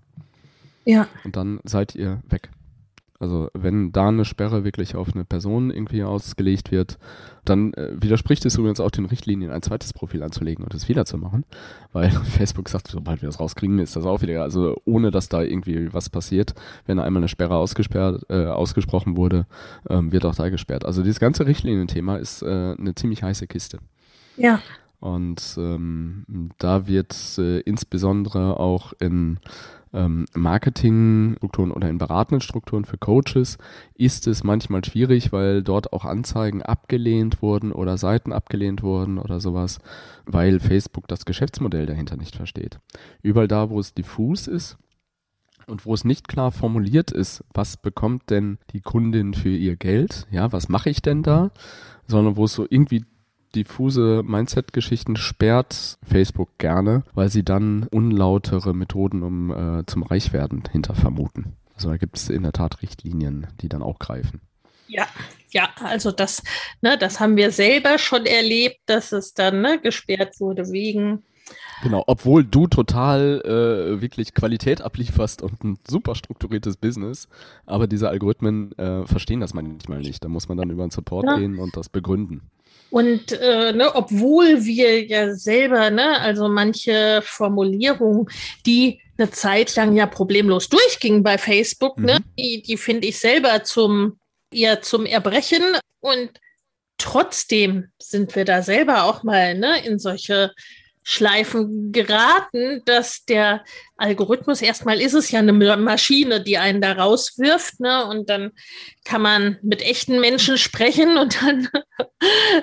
Ja. 0.84 1.06
Und 1.24 1.36
dann 1.36 1.60
seid 1.64 1.94
ihr 1.94 2.20
weg. 2.28 2.50
Also 3.20 3.50
wenn 3.52 3.90
da 3.90 4.08
eine 4.08 4.24
Sperre 4.24 4.62
wirklich 4.62 4.94
auf 4.94 5.14
eine 5.14 5.24
Person 5.24 5.70
irgendwie 5.70 6.04
ausgelegt 6.04 6.70
wird, 6.70 6.98
dann 7.44 7.72
äh, 7.74 7.90
widerspricht 8.00 8.46
es 8.46 8.56
übrigens 8.56 8.78
auch 8.78 8.92
den 8.92 9.06
Richtlinien, 9.06 9.50
ein 9.50 9.62
zweites 9.62 9.92
Profil 9.92 10.22
anzulegen 10.22 10.62
und 10.62 10.72
es 10.72 10.88
wieder 10.88 11.04
zu 11.04 11.18
machen, 11.18 11.44
weil 11.92 12.10
Facebook 12.24 12.68
sagt, 12.68 12.88
sobald 12.88 13.20
wir 13.20 13.28
das 13.28 13.40
rauskriegen, 13.40 13.80
ist 13.80 13.96
das 13.96 14.04
auch 14.04 14.22
wieder, 14.22 14.42
also 14.42 14.80
ohne 14.84 15.10
dass 15.10 15.28
da 15.28 15.42
irgendwie 15.42 15.92
was 15.92 16.10
passiert, 16.10 16.54
wenn 16.86 17.00
einmal 17.00 17.20
eine 17.20 17.28
Sperre 17.28 17.56
ausgesperrt, 17.56 18.24
äh, 18.28 18.46
ausgesprochen 18.46 19.16
wurde, 19.16 19.46
ähm, 19.88 20.12
wird 20.12 20.24
auch 20.24 20.36
da 20.36 20.48
gesperrt. 20.48 20.84
Also 20.84 21.02
dieses 21.02 21.18
ganze 21.18 21.44
Richtlinienthema 21.44 22.16
ist 22.16 22.42
äh, 22.42 22.76
eine 22.78 22.94
ziemlich 22.94 23.24
heiße 23.24 23.48
Kiste. 23.48 23.78
Ja. 24.36 24.60
Und 25.00 25.56
ähm, 25.58 26.50
da 26.58 26.86
wird 26.86 27.14
äh, 27.38 27.60
insbesondere 27.60 28.58
auch 28.58 28.92
in 28.98 29.38
ähm, 29.92 30.26
Marketingstrukturen 30.34 31.70
oder 31.70 31.88
in 31.88 31.98
beratenden 31.98 32.40
Strukturen 32.40 32.84
für 32.84 32.98
Coaches 32.98 33.58
ist 33.94 34.26
es 34.26 34.44
manchmal 34.44 34.84
schwierig, 34.84 35.32
weil 35.32 35.62
dort 35.62 35.92
auch 35.92 36.04
Anzeigen 36.04 36.62
abgelehnt 36.62 37.42
wurden 37.42 37.72
oder 37.72 37.98
Seiten 37.98 38.32
abgelehnt 38.32 38.82
wurden 38.82 39.18
oder 39.18 39.40
sowas, 39.40 39.78
weil 40.26 40.60
Facebook 40.60 41.08
das 41.08 41.24
Geschäftsmodell 41.24 41.86
dahinter 41.86 42.16
nicht 42.16 42.36
versteht. 42.36 42.78
Überall 43.22 43.48
da, 43.48 43.70
wo 43.70 43.80
es 43.80 43.94
diffus 43.94 44.46
ist, 44.46 44.78
und 45.68 45.84
wo 45.84 45.94
es 45.94 46.04
nicht 46.04 46.28
klar 46.28 46.50
formuliert 46.50 47.10
ist, 47.10 47.44
was 47.52 47.76
bekommt 47.76 48.30
denn 48.30 48.58
die 48.72 48.80
Kundin 48.80 49.34
für 49.34 49.50
ihr 49.50 49.76
Geld, 49.76 50.26
ja, 50.30 50.50
was 50.50 50.68
mache 50.68 50.90
ich 50.90 51.02
denn 51.02 51.22
da, 51.22 51.50
sondern 52.06 52.36
wo 52.36 52.44
es 52.44 52.54
so 52.54 52.66
irgendwie 52.68 53.04
diffuse 53.54 54.22
Mindset-Geschichten 54.24 55.16
sperrt 55.16 55.98
Facebook 56.06 56.58
gerne, 56.58 57.02
weil 57.14 57.28
sie 57.28 57.44
dann 57.44 57.84
unlautere 57.90 58.74
Methoden 58.74 59.22
um 59.22 59.50
äh, 59.50 59.86
zum 59.86 60.02
Reichwerden 60.02 60.64
hinter 60.70 60.94
vermuten. 60.94 61.54
Also 61.74 61.90
da 61.90 61.96
gibt 61.96 62.16
es 62.16 62.28
in 62.28 62.42
der 62.42 62.52
Tat 62.52 62.82
Richtlinien, 62.82 63.46
die 63.60 63.68
dann 63.68 63.82
auch 63.82 63.98
greifen. 63.98 64.40
Ja, 64.88 65.06
ja, 65.50 65.68
also 65.82 66.10
das, 66.10 66.42
ne, 66.80 66.98
das 66.98 67.20
haben 67.20 67.36
wir 67.36 67.50
selber 67.50 67.98
schon 67.98 68.26
erlebt, 68.26 68.80
dass 68.86 69.12
es 69.12 69.34
dann 69.34 69.60
ne, 69.60 69.78
gesperrt 69.78 70.40
wurde 70.40 70.70
wegen 70.70 71.22
Genau, 71.82 72.02
obwohl 72.06 72.44
du 72.44 72.66
total 72.66 73.40
äh, 73.44 74.00
wirklich 74.00 74.34
Qualität 74.34 74.82
ablieferst 74.82 75.42
und 75.42 75.62
ein 75.62 75.78
super 75.86 76.14
strukturiertes 76.14 76.76
Business, 76.76 77.28
aber 77.66 77.86
diese 77.86 78.08
Algorithmen 78.08 78.76
äh, 78.78 79.06
verstehen 79.06 79.40
das 79.40 79.54
manchmal 79.54 80.00
nicht. 80.00 80.24
Da 80.24 80.28
muss 80.28 80.48
man 80.48 80.58
dann 80.58 80.70
über 80.70 80.84
den 80.84 80.90
Support 80.90 81.26
ja. 81.26 81.38
gehen 81.38 81.58
und 81.58 81.76
das 81.76 81.88
begründen. 81.88 82.50
Und 82.90 83.32
äh, 83.32 83.72
ne, 83.72 83.94
obwohl 83.94 84.64
wir 84.64 85.04
ja 85.04 85.34
selber, 85.34 85.90
ne, 85.90 86.18
also 86.20 86.48
manche 86.48 87.20
Formulierungen, 87.22 88.28
die 88.64 89.00
eine 89.18 89.30
Zeit 89.30 89.74
lang 89.76 89.94
ja 89.96 90.06
problemlos 90.06 90.68
durchgingen 90.68 91.22
bei 91.22 91.38
Facebook, 91.38 91.98
ne, 91.98 92.14
mhm. 92.14 92.18
ne, 92.18 92.24
die, 92.38 92.62
die 92.62 92.76
finde 92.76 93.08
ich 93.08 93.18
selber 93.18 93.64
zum 93.64 94.18
eher 94.52 94.80
zum 94.80 95.06
Erbrechen. 95.06 95.76
Und 96.00 96.30
trotzdem 96.98 97.88
sind 97.98 98.34
wir 98.34 98.44
da 98.44 98.62
selber 98.62 99.04
auch 99.04 99.22
mal 99.22 99.54
ne, 99.54 99.84
in 99.84 99.98
solche 99.98 100.52
Schleifen 101.10 101.90
geraten, 101.90 102.82
dass 102.84 103.24
der 103.24 103.64
Algorithmus 103.96 104.60
erstmal 104.60 105.00
ist 105.00 105.14
es 105.14 105.30
ja 105.30 105.38
eine 105.38 105.54
Maschine, 105.54 106.42
die 106.42 106.58
einen 106.58 106.82
da 106.82 106.92
rauswirft, 106.92 107.80
ne? 107.80 108.04
Und 108.04 108.28
dann 108.28 108.52
kann 109.06 109.22
man 109.22 109.58
mit 109.62 109.80
echten 109.80 110.20
Menschen 110.20 110.58
sprechen 110.58 111.16
und 111.16 111.40
dann 111.40 111.66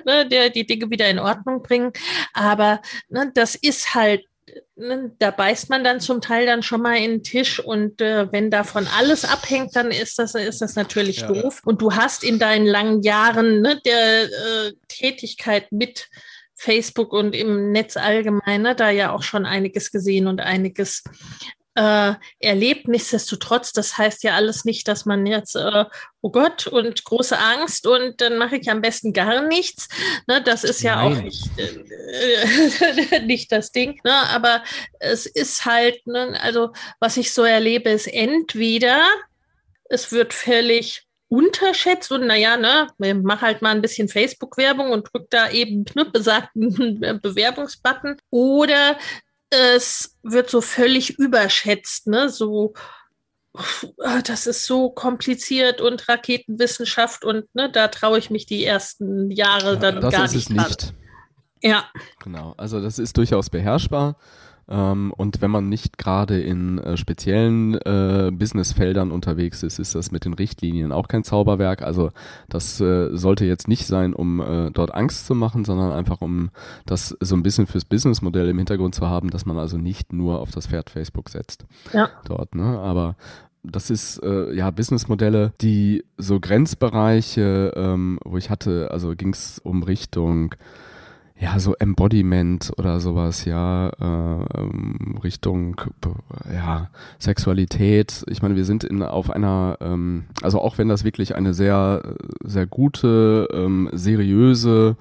ne, 0.05 0.27
der, 0.29 0.51
die 0.51 0.67
Dinge 0.67 0.91
wieder 0.91 1.09
in 1.09 1.17
Ordnung 1.17 1.63
bringen. 1.63 1.91
Aber 2.33 2.83
ne, 3.09 3.31
das 3.33 3.55
ist 3.55 3.95
halt 3.95 4.21
ne, 4.75 5.11
da 5.17 5.31
beißt 5.31 5.71
man 5.71 5.83
dann 5.83 5.99
zum 5.99 6.21
Teil 6.21 6.45
dann 6.45 6.61
schon 6.61 6.83
mal 6.83 6.97
in 6.97 7.13
den 7.13 7.23
Tisch 7.23 7.59
und 7.59 7.99
äh, 7.99 8.31
wenn 8.31 8.51
davon 8.51 8.85
alles 8.95 9.25
abhängt, 9.25 9.75
dann 9.75 9.89
ist 9.89 10.19
das, 10.19 10.35
ist 10.35 10.61
das 10.61 10.75
natürlich 10.75 11.21
ja. 11.21 11.29
doof. 11.29 11.63
Und 11.65 11.81
du 11.81 11.95
hast 11.95 12.23
in 12.23 12.37
deinen 12.37 12.67
langen 12.67 13.01
Jahren 13.01 13.61
ne, 13.61 13.81
der 13.83 14.25
äh, 14.25 14.73
Tätigkeit 14.87 15.71
mit 15.71 16.09
Facebook 16.55 17.13
und 17.13 17.35
im 17.35 17.71
Netz 17.71 17.97
allgemein 17.97 18.61
ne, 18.61 18.75
da 18.75 18.89
ja 18.89 19.11
auch 19.11 19.23
schon 19.23 19.45
einiges 19.45 19.91
gesehen 19.91 20.27
und 20.27 20.39
einiges 20.39 21.03
äh, 21.75 22.13
erlebt. 22.39 22.87
Nichtsdestotrotz, 22.87 23.73
das 23.73 23.97
heißt 23.97 24.23
ja 24.23 24.35
alles 24.35 24.65
nicht, 24.65 24.87
dass 24.87 25.05
man 25.05 25.25
jetzt, 25.25 25.55
äh, 25.55 25.85
oh 26.21 26.31
Gott, 26.31 26.67
und 26.67 27.03
große 27.03 27.37
Angst 27.37 27.85
und 27.85 28.21
dann 28.21 28.37
mache 28.37 28.57
ich 28.57 28.71
am 28.71 28.81
besten 28.81 29.13
gar 29.13 29.45
nichts. 29.45 29.89
Ne, 30.27 30.41
das 30.41 30.63
ist 30.63 30.81
ja 30.81 30.95
Nein. 30.95 31.17
auch 31.17 31.21
nicht, 31.21 31.49
äh, 31.57 33.19
nicht 33.25 33.51
das 33.51 33.71
Ding. 33.71 33.99
Ne, 34.03 34.13
aber 34.13 34.63
es 34.99 35.25
ist 35.25 35.65
halt, 35.65 36.07
ne, 36.07 36.39
also 36.41 36.71
was 36.99 37.17
ich 37.17 37.33
so 37.33 37.43
erlebe, 37.43 37.89
ist 37.89 38.07
entweder 38.07 39.01
es 39.89 40.11
wird 40.11 40.33
völlig 40.33 41.04
unterschätzt 41.35 42.11
und 42.11 42.25
naja, 42.27 42.57
ne, 42.57 42.87
mach 43.21 43.41
halt 43.41 43.61
mal 43.61 43.71
ein 43.71 43.81
bisschen 43.81 44.07
Facebook-Werbung 44.07 44.91
und 44.91 45.09
drück 45.11 45.29
da 45.29 45.49
eben 45.49 45.85
ne, 45.93 46.05
besagten 46.13 47.19
Bewerbungsbutton. 47.21 48.17
Oder 48.29 48.97
es 49.49 50.17
wird 50.23 50.49
so 50.49 50.61
völlig 50.61 51.19
überschätzt, 51.19 52.07
ne, 52.07 52.29
so 52.29 52.73
ah, 54.03 54.21
das 54.21 54.47
ist 54.47 54.65
so 54.65 54.89
kompliziert 54.89 55.81
und 55.81 56.07
Raketenwissenschaft 56.07 57.25
und 57.25 57.53
ne, 57.53 57.69
da 57.71 57.87
traue 57.89 58.17
ich 58.17 58.29
mich 58.29 58.45
die 58.45 58.63
ersten 58.65 59.31
Jahre 59.31 59.73
ja, 59.73 59.75
dann 59.75 59.99
gar 59.99 60.09
nicht. 60.09 60.23
Das 60.23 60.35
ist 60.35 60.49
es 60.49 60.49
nicht. 60.49 60.93
Ja. 61.61 61.85
Genau, 62.23 62.53
also 62.57 62.81
das 62.81 62.99
ist 62.99 63.17
durchaus 63.17 63.49
beherrschbar. 63.49 64.17
Ähm, 64.67 65.13
und 65.15 65.41
wenn 65.41 65.51
man 65.51 65.69
nicht 65.69 65.97
gerade 65.97 66.41
in 66.41 66.79
äh, 66.79 66.97
speziellen 66.97 67.75
äh, 67.75 68.31
Businessfeldern 68.33 69.11
unterwegs 69.11 69.63
ist, 69.63 69.79
ist 69.79 69.93
das 69.93 70.11
mit 70.11 70.25
den 70.25 70.33
Richtlinien 70.33 70.91
auch 70.91 71.07
kein 71.07 71.23
Zauberwerk. 71.23 71.81
Also 71.83 72.11
das 72.49 72.79
äh, 72.81 73.15
sollte 73.15 73.45
jetzt 73.45 73.67
nicht 73.67 73.85
sein, 73.85 74.13
um 74.13 74.41
äh, 74.41 74.71
dort 74.71 74.93
Angst 74.93 75.27
zu 75.27 75.35
machen, 75.35 75.65
sondern 75.65 75.91
einfach 75.91 76.21
um 76.21 76.49
das 76.85 77.15
so 77.19 77.35
ein 77.35 77.43
bisschen 77.43 77.67
fürs 77.67 77.85
Businessmodell 77.85 78.49
im 78.49 78.57
Hintergrund 78.57 78.95
zu 78.95 79.07
haben, 79.07 79.29
dass 79.29 79.45
man 79.45 79.57
also 79.57 79.77
nicht 79.77 80.13
nur 80.13 80.39
auf 80.39 80.51
das 80.51 80.67
Pferd 80.67 80.89
Facebook 80.89 81.29
setzt. 81.29 81.65
Ja. 81.93 82.09
Dort, 82.25 82.55
ne? 82.55 82.79
Aber 82.79 83.15
das 83.61 83.89
ist 83.89 84.17
äh, 84.23 84.53
ja 84.53 84.71
Businessmodelle, 84.71 85.53
die 85.61 86.03
so 86.17 86.39
Grenzbereiche, 86.39 87.73
ähm, 87.75 88.19
wo 88.23 88.37
ich 88.37 88.49
hatte, 88.49 88.89
also 88.91 89.15
ging 89.15 89.33
es 89.33 89.59
um 89.59 89.83
Richtung 89.83 90.55
ja, 91.37 91.59
so 91.59 91.75
Embodiment 91.75 92.71
oder 92.77 93.01
sowas, 93.01 93.43
ja, 93.43 93.89
äh, 93.89 94.59
ähm, 94.59 95.19
Richtung, 95.21 95.81
ja, 96.53 96.89
Sexualität. 97.19 98.23
Ich 98.29 98.41
meine, 98.41 98.55
wir 98.55 98.63
sind 98.63 98.85
in, 98.85 99.03
auf 99.03 99.29
einer, 99.29 99.77
ähm, 99.81 100.25
also 100.41 100.61
auch 100.61 100.77
wenn 100.77 100.87
das 100.87 101.03
wirklich 101.03 101.35
eine 101.35 101.53
sehr, 101.53 102.15
sehr 102.41 102.65
gute, 102.67 103.49
ähm, 103.53 103.89
seriöse 103.91 104.95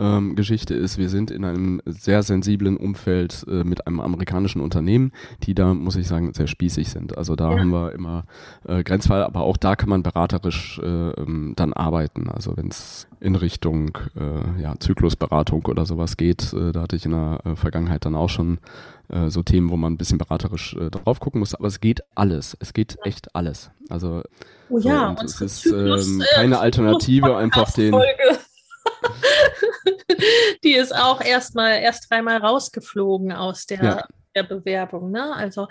ähm, 0.00 0.34
Geschichte 0.34 0.74
ist, 0.74 0.96
wir 0.96 1.10
sind 1.10 1.30
in 1.30 1.44
einem 1.44 1.82
sehr 1.84 2.22
sensiblen 2.22 2.78
Umfeld 2.78 3.44
äh, 3.48 3.64
mit 3.64 3.86
einem 3.86 4.00
amerikanischen 4.00 4.62
Unternehmen, 4.62 5.12
die 5.42 5.54
da, 5.54 5.74
muss 5.74 5.96
ich 5.96 6.08
sagen, 6.08 6.32
sehr 6.32 6.46
spießig 6.46 6.88
sind. 6.88 7.18
Also 7.18 7.36
da 7.36 7.52
ja. 7.52 7.58
haben 7.58 7.70
wir 7.70 7.92
immer 7.92 8.24
äh, 8.66 8.82
Grenzfall, 8.82 9.22
aber 9.22 9.42
auch 9.42 9.58
da 9.58 9.76
kann 9.76 9.90
man 9.90 10.02
beraterisch 10.02 10.80
äh, 10.82 10.86
ähm, 10.86 11.52
dann 11.54 11.74
arbeiten. 11.74 12.30
Also 12.30 12.56
wenn 12.56 12.68
es 12.68 13.06
in 13.20 13.36
Richtung 13.36 13.98
äh, 14.16 14.62
ja, 14.62 14.74
Zyklusberatung 14.78 15.66
oder 15.66 15.84
sowas 15.84 16.16
geht, 16.16 16.54
äh, 16.54 16.72
da 16.72 16.82
hatte 16.82 16.96
ich 16.96 17.04
in 17.04 17.12
der 17.12 17.40
äh, 17.44 17.56
Vergangenheit 17.56 18.04
dann 18.04 18.14
auch 18.14 18.30
schon 18.30 18.58
so 19.26 19.42
Themen, 19.42 19.70
wo 19.70 19.76
man 19.76 19.94
ein 19.94 19.96
bisschen 19.96 20.18
beraterisch 20.18 20.76
äh, 20.76 20.88
drauf 20.88 21.18
gucken 21.18 21.40
muss, 21.40 21.56
aber 21.56 21.66
es 21.66 21.80
geht 21.80 22.04
alles. 22.14 22.56
Es 22.60 22.72
geht 22.72 22.96
echt 23.02 23.34
alles. 23.34 23.72
Also 23.88 24.22
oh 24.68 24.78
ja, 24.78 25.16
so, 25.16 25.20
und 25.20 25.24
es 25.24 25.40
ist 25.40 25.66
ähm, 25.66 26.22
keine 26.36 26.60
Alternative, 26.60 27.36
einfach 27.36 27.72
den. 27.72 27.92
die 30.64 30.74
ist 30.74 30.94
auch 30.94 31.20
erstmal 31.20 31.80
erst 31.80 32.10
dreimal 32.10 32.38
rausgeflogen 32.38 33.32
aus 33.32 33.66
der, 33.66 33.82
ja. 33.82 34.04
der 34.34 34.42
Bewerbung. 34.44 35.10
Ne? 35.10 35.34
Also 35.34 35.68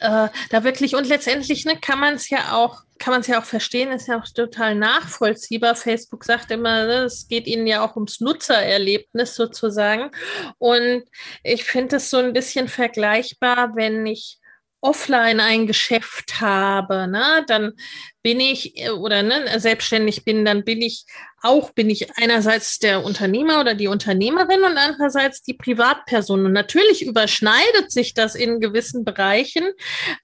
äh, 0.00 0.28
da 0.50 0.64
wirklich, 0.64 0.94
und 0.94 1.08
letztendlich 1.08 1.64
ne, 1.64 1.76
kann 1.80 2.00
man 2.00 2.14
es 2.14 2.28
ja 2.30 2.52
auch, 2.52 2.82
kann 2.98 3.12
man 3.12 3.20
es 3.22 3.26
ja 3.26 3.40
auch 3.40 3.44
verstehen, 3.44 3.92
ist 3.92 4.08
ja 4.08 4.18
auch 4.18 4.26
total 4.26 4.74
nachvollziehbar. 4.74 5.74
Facebook 5.74 6.24
sagt 6.24 6.50
immer, 6.50 6.86
ne, 6.86 7.04
es 7.04 7.28
geht 7.28 7.46
ihnen 7.46 7.66
ja 7.66 7.84
auch 7.84 7.96
ums 7.96 8.20
Nutzererlebnis 8.20 9.34
sozusagen. 9.34 10.10
Und 10.58 11.04
ich 11.42 11.64
finde 11.64 11.96
es 11.96 12.10
so 12.10 12.18
ein 12.18 12.32
bisschen 12.32 12.68
vergleichbar, 12.68 13.74
wenn 13.74 14.06
ich 14.06 14.39
offline 14.80 15.40
ein 15.40 15.66
Geschäft 15.66 16.40
habe, 16.40 17.06
ne, 17.06 17.44
dann 17.46 17.72
bin 18.22 18.40
ich 18.40 18.78
äh, 18.78 18.90
oder 18.90 19.22
ne, 19.22 19.60
selbstständig 19.60 20.24
bin, 20.24 20.44
dann 20.44 20.64
bin 20.64 20.80
ich 20.80 21.04
auch, 21.42 21.70
bin 21.70 21.88
ich 21.90 22.16
einerseits 22.18 22.78
der 22.78 23.04
Unternehmer 23.04 23.60
oder 23.60 23.74
die 23.74 23.88
Unternehmerin 23.88 24.62
und 24.62 24.76
andererseits 24.76 25.42
die 25.42 25.54
Privatperson. 25.54 26.44
Und 26.44 26.52
natürlich 26.52 27.04
überschneidet 27.04 27.90
sich 27.90 28.14
das 28.14 28.34
in 28.34 28.60
gewissen 28.60 29.04
Bereichen, 29.04 29.64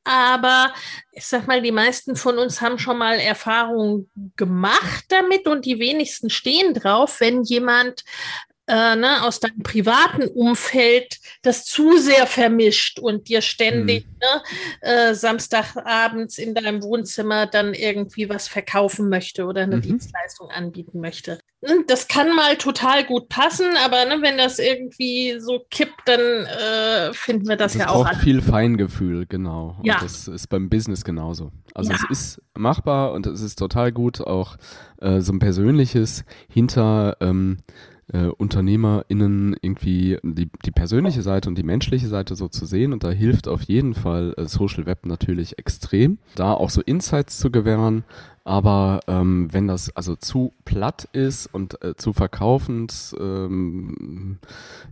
aber 0.05 0.73
ich 1.13 1.27
sag 1.27 1.47
mal, 1.47 1.63
die 1.63 1.73
meisten 1.73 2.17
von 2.17 2.39
uns 2.39 2.61
haben 2.61 2.79
schon 2.79 2.99
mal 2.99 3.19
Erfahrungen 3.19 4.11
gemacht 4.37 5.05
damit 5.09 5.47
und 5.47 5.65
die 5.65 5.79
wenigsten 5.79 6.31
stehen 6.31 6.75
drauf, 6.75 7.21
wenn 7.21 7.43
jemand 7.43 8.05
äh, 8.67 8.97
ne, 8.97 9.23
aus 9.23 9.41
deinem 9.41 9.63
privaten 9.63 10.27
Umfeld 10.29 11.19
das 11.43 11.65
zu 11.65 11.99
sehr 11.99 12.27
vermischt 12.27 12.99
und 12.99 13.29
dir 13.29 13.41
ständig 13.41 14.07
mhm. 14.07 14.17
ne, 14.21 14.43
äh, 14.81 15.15
Samstagabends 15.15 16.39
in 16.39 16.55
deinem 16.55 16.83
Wohnzimmer 16.83 17.47
dann 17.47 17.75
irgendwie 17.75 18.29
was 18.29 18.49
verkaufen 18.49 19.09
möchte 19.09 19.45
oder 19.45 19.63
eine 19.63 19.77
mhm. 19.77 19.83
Dienstleistung 19.83 20.51
anbieten 20.51 21.01
möchte. 21.01 21.39
Hm, 21.65 21.85
das 21.87 22.07
kann 22.07 22.35
mal 22.35 22.57
total 22.57 23.05
gut 23.05 23.29
passen, 23.29 23.67
aber 23.85 24.05
ne, 24.05 24.19
wenn 24.21 24.37
das 24.37 24.59
irgendwie 24.59 25.39
so 25.39 25.65
kippt, 25.71 26.01
dann 26.05 26.21
äh, 26.21 27.13
finden 27.13 27.49
wir 27.49 27.57
das, 27.57 27.73
das 27.73 27.83
ja 27.83 27.89
auch. 27.89 28.05
Es 28.05 28.13
braucht 28.13 28.23
viel 28.23 28.43
Feingefühl, 28.43 29.27
genau. 29.27 29.77
Ja. 29.83 29.95
Und 29.95 30.03
das 30.03 30.29
ist 30.29 30.49
beim 30.49 30.69
Business 30.69 31.03
genauso. 31.05 31.53
Also 31.75 31.93
ja. 31.93 31.99
es 32.11 32.11
ist 32.11 32.43
machbar 32.57 33.13
und 33.13 33.27
es 33.27 33.41
ist 33.41 33.59
total 33.59 33.91
gut, 33.91 34.21
auch 34.21 34.57
äh, 35.01 35.21
so 35.21 35.33
ein 35.33 35.39
persönliches 35.39 36.25
hinter 36.49 37.17
ähm, 37.21 37.59
äh, 38.13 38.27
UnternehmerInnen 38.27 39.57
irgendwie 39.61 40.19
die, 40.23 40.49
die 40.65 40.71
persönliche 40.71 41.23
Seite 41.23 41.49
und 41.49 41.57
die 41.59 41.63
menschliche 41.63 42.09
Seite 42.09 42.37
so 42.37 42.49
zu 42.49 42.67
sehen. 42.67 42.93
Und 42.93 43.05
da 43.05 43.11
hilft 43.11 43.49
auf 43.49 43.63
jeden 43.63 43.95
Fall 43.95 44.35
äh, 44.37 44.47
Social 44.47 44.87
Web 44.87 45.07
natürlich 45.07 45.59
extrem, 45.59 46.19
da 46.35 46.53
auch 46.53 46.71
so 46.71 46.81
Insights 46.83 47.39
zu 47.39 47.51
gewähren, 47.51 48.05
aber 48.47 49.01
ähm, 49.09 49.49
wenn 49.51 49.67
das 49.67 49.95
also 49.97 50.15
zu 50.15 50.53
platt 50.65 51.09
ist 51.13 51.53
und 51.53 51.83
äh, 51.83 51.97
zu 51.97 52.13
verkaufend, 52.13 53.13
ähm, 53.19 54.39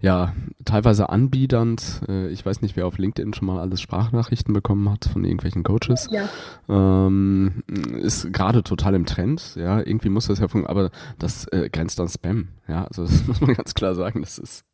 ja, 0.01 0.33
teilweise 0.65 1.09
anbiedernd, 1.09 2.01
äh, 2.09 2.29
ich 2.31 2.45
weiß 2.45 2.63
nicht, 2.63 2.75
wer 2.75 2.89
auf 2.89 2.99
LinkedIn 2.99 3.33
schon 3.33 3.47
mal 3.47 3.61
alles 3.61 3.81
Sprachnachrichten 3.81 4.53
bekommen 4.53 4.91
hat 4.91 5.05
von 5.05 5.25
irgendwelchen 5.25 5.63
Coaches, 5.63 6.09
ja. 6.11 6.29
ähm, 6.69 7.63
ist 8.03 8.33
gerade 8.33 8.65
total 8.65 8.97
im 8.97 9.07
Trend, 9.07 9.55
ja, 9.55 9.79
irgendwie 9.79 10.09
muss 10.09 10.27
das 10.27 10.41
ja 10.41 10.49
funktionieren, 10.49 10.89
aber 10.89 10.91
das 11.21 11.47
äh, 11.53 11.71
grenzt 11.71 12.01
an 12.01 12.09
Spam, 12.09 12.49
ja, 12.67 12.87
also 12.87 13.05
das 13.05 13.25
muss 13.29 13.41
man 13.41 13.55
ganz 13.55 13.75
klar 13.75 13.95
sagen, 13.95 14.21
das 14.21 14.39
ist, 14.39 14.65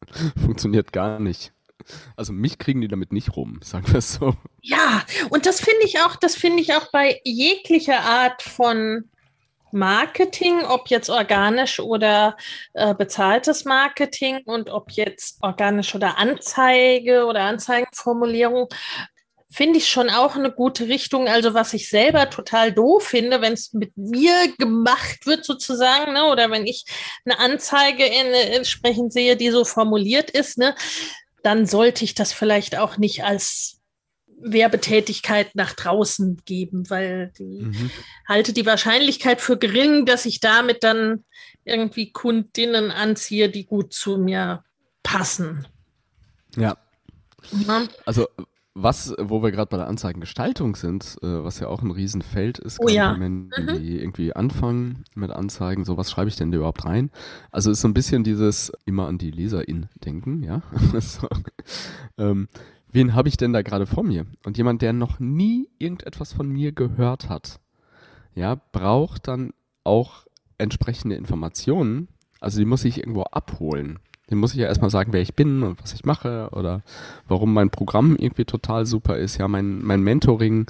funktioniert 0.42 0.94
gar 0.94 1.20
nicht. 1.20 1.52
Also 2.16 2.32
mich 2.32 2.58
kriegen 2.58 2.80
die 2.80 2.88
damit 2.88 3.12
nicht 3.12 3.36
rum, 3.36 3.60
sagen 3.62 3.86
wir 3.88 3.98
es 3.98 4.14
so. 4.14 4.34
Ja, 4.62 5.02
und 5.30 5.46
das 5.46 5.60
finde 5.60 5.84
ich 5.84 6.00
auch, 6.00 6.16
das 6.16 6.34
finde 6.34 6.62
ich 6.62 6.74
auch 6.74 6.90
bei 6.90 7.20
jeglicher 7.24 8.00
Art 8.00 8.42
von 8.42 9.08
Marketing, 9.72 10.64
ob 10.64 10.88
jetzt 10.88 11.10
organisch 11.10 11.80
oder 11.80 12.36
äh, 12.72 12.94
bezahltes 12.94 13.64
Marketing 13.64 14.40
und 14.44 14.70
ob 14.70 14.90
jetzt 14.90 15.38
organisch 15.42 15.94
oder 15.94 16.18
Anzeige 16.18 17.24
oder 17.26 17.42
Anzeigenformulierung, 17.42 18.68
finde 19.52 19.78
ich 19.78 19.88
schon 19.88 20.10
auch 20.10 20.36
eine 20.36 20.52
gute 20.52 20.86
Richtung. 20.88 21.28
Also 21.28 21.54
was 21.54 21.74
ich 21.74 21.88
selber 21.88 22.30
total 22.30 22.72
doof 22.72 23.02
finde, 23.02 23.40
wenn 23.40 23.52
es 23.52 23.72
mit 23.72 23.96
mir 23.96 24.52
gemacht 24.58 25.26
wird 25.26 25.44
sozusagen, 25.44 26.12
ne, 26.12 26.24
oder 26.26 26.50
wenn 26.50 26.66
ich 26.66 26.84
eine 27.24 27.38
Anzeige 27.38 28.04
in, 28.04 28.26
entsprechend 28.26 29.12
sehe, 29.12 29.36
die 29.36 29.50
so 29.50 29.64
formuliert 29.64 30.30
ist, 30.30 30.56
ne, 30.56 30.74
dann 31.42 31.66
sollte 31.66 32.04
ich 32.04 32.14
das 32.14 32.32
vielleicht 32.32 32.76
auch 32.76 32.96
nicht 32.98 33.24
als 33.24 33.80
Werbetätigkeit 34.42 35.54
nach 35.54 35.74
draußen 35.74 36.42
geben, 36.44 36.88
weil 36.88 37.32
die 37.38 37.62
mhm. 37.62 37.90
halte 38.26 38.52
die 38.52 38.66
Wahrscheinlichkeit 38.66 39.40
für 39.40 39.58
gering, 39.58 40.06
dass 40.06 40.26
ich 40.26 40.40
damit 40.40 40.82
dann 40.82 41.24
irgendwie 41.64 42.10
Kundinnen 42.10 42.90
anziehe, 42.90 43.50
die 43.50 43.66
gut 43.66 43.92
zu 43.92 44.16
mir 44.18 44.64
passen. 45.02 45.66
Ja. 46.56 46.76
ja. 47.52 47.86
Also 48.06 48.28
was, 48.82 49.14
wo 49.18 49.42
wir 49.42 49.50
gerade 49.50 49.68
bei 49.68 49.76
der 49.76 49.86
Anzeigengestaltung 49.86 50.76
sind, 50.76 51.18
äh, 51.22 51.44
was 51.44 51.60
ja 51.60 51.68
auch 51.68 51.82
ein 51.82 51.90
Riesenfeld 51.90 52.58
ist, 52.58 52.78
oh, 52.80 52.88
ja. 52.88 53.16
Menschen, 53.16 53.66
mhm. 53.66 53.78
die 53.78 54.00
irgendwie 54.00 54.34
anfangen 54.34 55.04
mit 55.14 55.30
Anzeigen, 55.30 55.84
so 55.84 55.96
was 55.96 56.10
schreibe 56.10 56.28
ich 56.28 56.36
denn 56.36 56.52
überhaupt 56.52 56.84
rein? 56.84 57.10
Also 57.50 57.70
ist 57.70 57.80
so 57.80 57.88
ein 57.88 57.94
bisschen 57.94 58.24
dieses 58.24 58.72
immer 58.84 59.06
an 59.06 59.18
die 59.18 59.30
LeserIn 59.30 59.88
denken, 60.04 60.42
ja. 60.42 60.62
so. 61.00 61.28
ähm, 62.18 62.48
wen 62.90 63.14
habe 63.14 63.28
ich 63.28 63.36
denn 63.36 63.52
da 63.52 63.62
gerade 63.62 63.86
vor 63.86 64.04
mir? 64.04 64.26
Und 64.44 64.58
jemand, 64.58 64.82
der 64.82 64.92
noch 64.92 65.20
nie 65.20 65.68
irgendetwas 65.78 66.32
von 66.32 66.48
mir 66.48 66.72
gehört 66.72 67.28
hat, 67.28 67.60
ja, 68.34 68.60
braucht 68.72 69.28
dann 69.28 69.52
auch 69.84 70.26
entsprechende 70.58 71.16
Informationen. 71.16 72.08
Also 72.40 72.58
die 72.58 72.64
muss 72.64 72.84
ich 72.84 72.98
irgendwo 72.98 73.22
abholen. 73.22 73.98
Dem 74.30 74.38
muss 74.38 74.52
ich 74.52 74.60
ja 74.60 74.66
erstmal 74.66 74.90
sagen, 74.90 75.12
wer 75.12 75.22
ich 75.22 75.34
bin 75.34 75.62
und 75.62 75.82
was 75.82 75.92
ich 75.92 76.04
mache 76.04 76.48
oder 76.52 76.82
warum 77.28 77.52
mein 77.52 77.70
Programm 77.70 78.16
irgendwie 78.16 78.44
total 78.44 78.86
super 78.86 79.16
ist. 79.16 79.38
Ja, 79.38 79.48
mein, 79.48 79.82
mein 79.82 80.02
Mentoring 80.02 80.66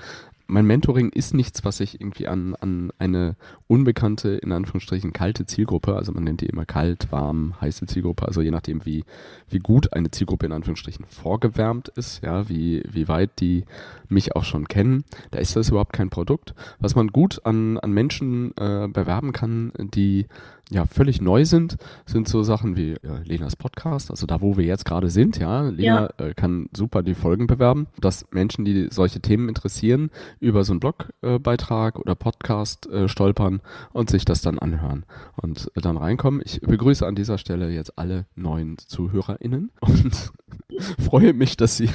mein 0.51 0.67
Mentoring 0.67 1.11
ist 1.11 1.33
nichts, 1.33 1.65
was 1.65 1.81
ich 1.81 2.01
irgendwie 2.01 2.27
an, 2.27 2.55
an 2.57 2.93
eine 2.99 3.37
unbekannte, 3.69 4.31
in 4.31 4.53
Anführungsstrichen 4.53 5.13
kalte 5.13 5.47
Zielgruppe, 5.47 5.95
also 5.95 6.13
man 6.13 6.25
nennt 6.25 6.41
die 6.41 6.47
immer 6.47 6.65
kalt, 6.65 7.11
warm, 7.13 7.55
heiße 7.61 7.87
Zielgruppe, 7.87 8.27
also 8.27 8.41
je 8.41 8.51
nachdem, 8.51 8.85
wie, 8.85 9.05
wie 9.49 9.61
gut 9.61 9.93
eine 9.93 10.11
Zielgruppe 10.11 10.47
in 10.47 10.53
Anführungsstrichen 10.53 11.07
vorgewärmt 11.09 11.89
ist, 11.89 12.23
ja, 12.23 12.49
wie, 12.49 12.83
wie 12.91 13.09
weit 13.09 13.31
die 13.41 13.65
mich 14.09 14.35
auch 14.35 14.45
schon 14.45 14.67
kennen, 14.67 15.05
da 15.31 15.39
ist 15.39 15.55
das 15.55 15.69
überhaupt 15.69 15.93
kein 15.93 16.11
Produkt. 16.11 16.55
Was 16.81 16.97
man 16.97 17.09
gut 17.09 17.41
an, 17.45 17.79
an 17.79 17.93
Menschen 17.93 18.53
äh, 18.57 18.89
bewerben 18.89 19.33
kann, 19.33 19.73
die 19.79 20.27
ja 20.71 20.87
völlig 20.87 21.21
neu 21.21 21.45
sind, 21.45 21.77
sind 22.07 22.29
so 22.29 22.43
Sachen 22.43 22.77
wie 22.77 22.97
ja, 23.03 23.19
Lenas 23.25 23.57
Podcast, 23.57 24.11
also 24.11 24.27
da, 24.27 24.41
wo 24.41 24.57
wir 24.57 24.65
jetzt 24.65 24.85
gerade 24.85 25.11
sind, 25.11 25.39
ja. 25.39 25.69
Lena 25.69 26.11
ja. 26.19 26.27
Äh, 26.27 26.35
kann 26.35 26.69
super 26.75 27.03
die 27.03 27.15
Folgen 27.15 27.47
bewerben, 27.47 27.89
dass 28.01 28.27
Menschen, 28.31 28.65
die 28.65 28.89
solche 28.91 29.21
Themen 29.21 29.49
interessieren, 29.49 30.11
über 30.39 30.65
so 30.65 30.73
einen 30.73 30.81
Blogbeitrag 30.81 31.97
äh, 31.97 31.99
oder 31.99 32.15
Podcast 32.15 32.87
äh, 32.89 33.09
stolpern 33.09 33.61
und 33.93 34.11
sich 34.11 34.25
das 34.25 34.43
dann 34.43 34.59
anhören 34.59 35.05
und 35.37 35.71
dann 35.75 35.97
reinkommen. 35.97 36.41
Ich 36.45 36.61
begrüße 36.61 37.07
an 37.07 37.15
dieser 37.15 37.39
Stelle 37.39 37.71
jetzt 37.71 37.99
alle 37.99 38.27
neuen 38.35 38.79
ZuhörerInnen 38.79 39.71
und 39.81 40.33
freue 40.99 41.33
mich, 41.33 41.57
dass 41.57 41.77
sie 41.77 41.91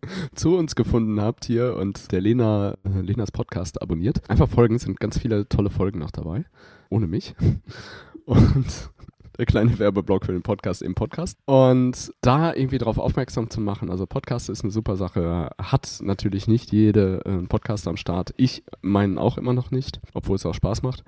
zu 0.34 0.56
uns 0.56 0.74
gefunden 0.74 1.20
habt 1.20 1.44
hier 1.44 1.76
und 1.76 2.12
der 2.12 2.20
Lena, 2.20 2.76
äh, 2.84 3.00
Lenas 3.00 3.30
Podcast 3.30 3.80
abonniert. 3.82 4.28
Einfach 4.28 4.48
folgen, 4.48 4.78
sind 4.78 5.00
ganz 5.00 5.18
viele 5.18 5.48
tolle 5.48 5.70
Folgen 5.70 5.98
noch 5.98 6.10
dabei. 6.10 6.44
Ohne 6.88 7.06
mich. 7.06 7.34
Und 8.26 8.90
der 9.38 9.46
kleine 9.46 9.78
Werbeblock 9.78 10.26
für 10.26 10.32
den 10.32 10.42
Podcast 10.42 10.82
im 10.82 10.94
Podcast. 10.94 11.38
Und 11.46 12.12
da 12.20 12.54
irgendwie 12.54 12.78
darauf 12.78 12.98
aufmerksam 12.98 13.48
zu 13.48 13.60
machen, 13.60 13.90
also 13.90 14.06
Podcast 14.06 14.50
ist 14.50 14.62
eine 14.62 14.70
super 14.70 14.96
Sache, 14.96 15.50
hat 15.60 15.98
natürlich 16.02 16.46
nicht 16.46 16.72
jede 16.72 17.24
äh, 17.24 17.46
Podcast 17.46 17.88
am 17.88 17.96
Start. 17.96 18.34
Ich 18.36 18.64
meinen 18.82 19.18
auch 19.18 19.38
immer 19.38 19.52
noch 19.52 19.70
nicht, 19.70 20.00
obwohl 20.14 20.36
es 20.36 20.46
auch 20.46 20.54
Spaß 20.54 20.82
macht. 20.82 21.04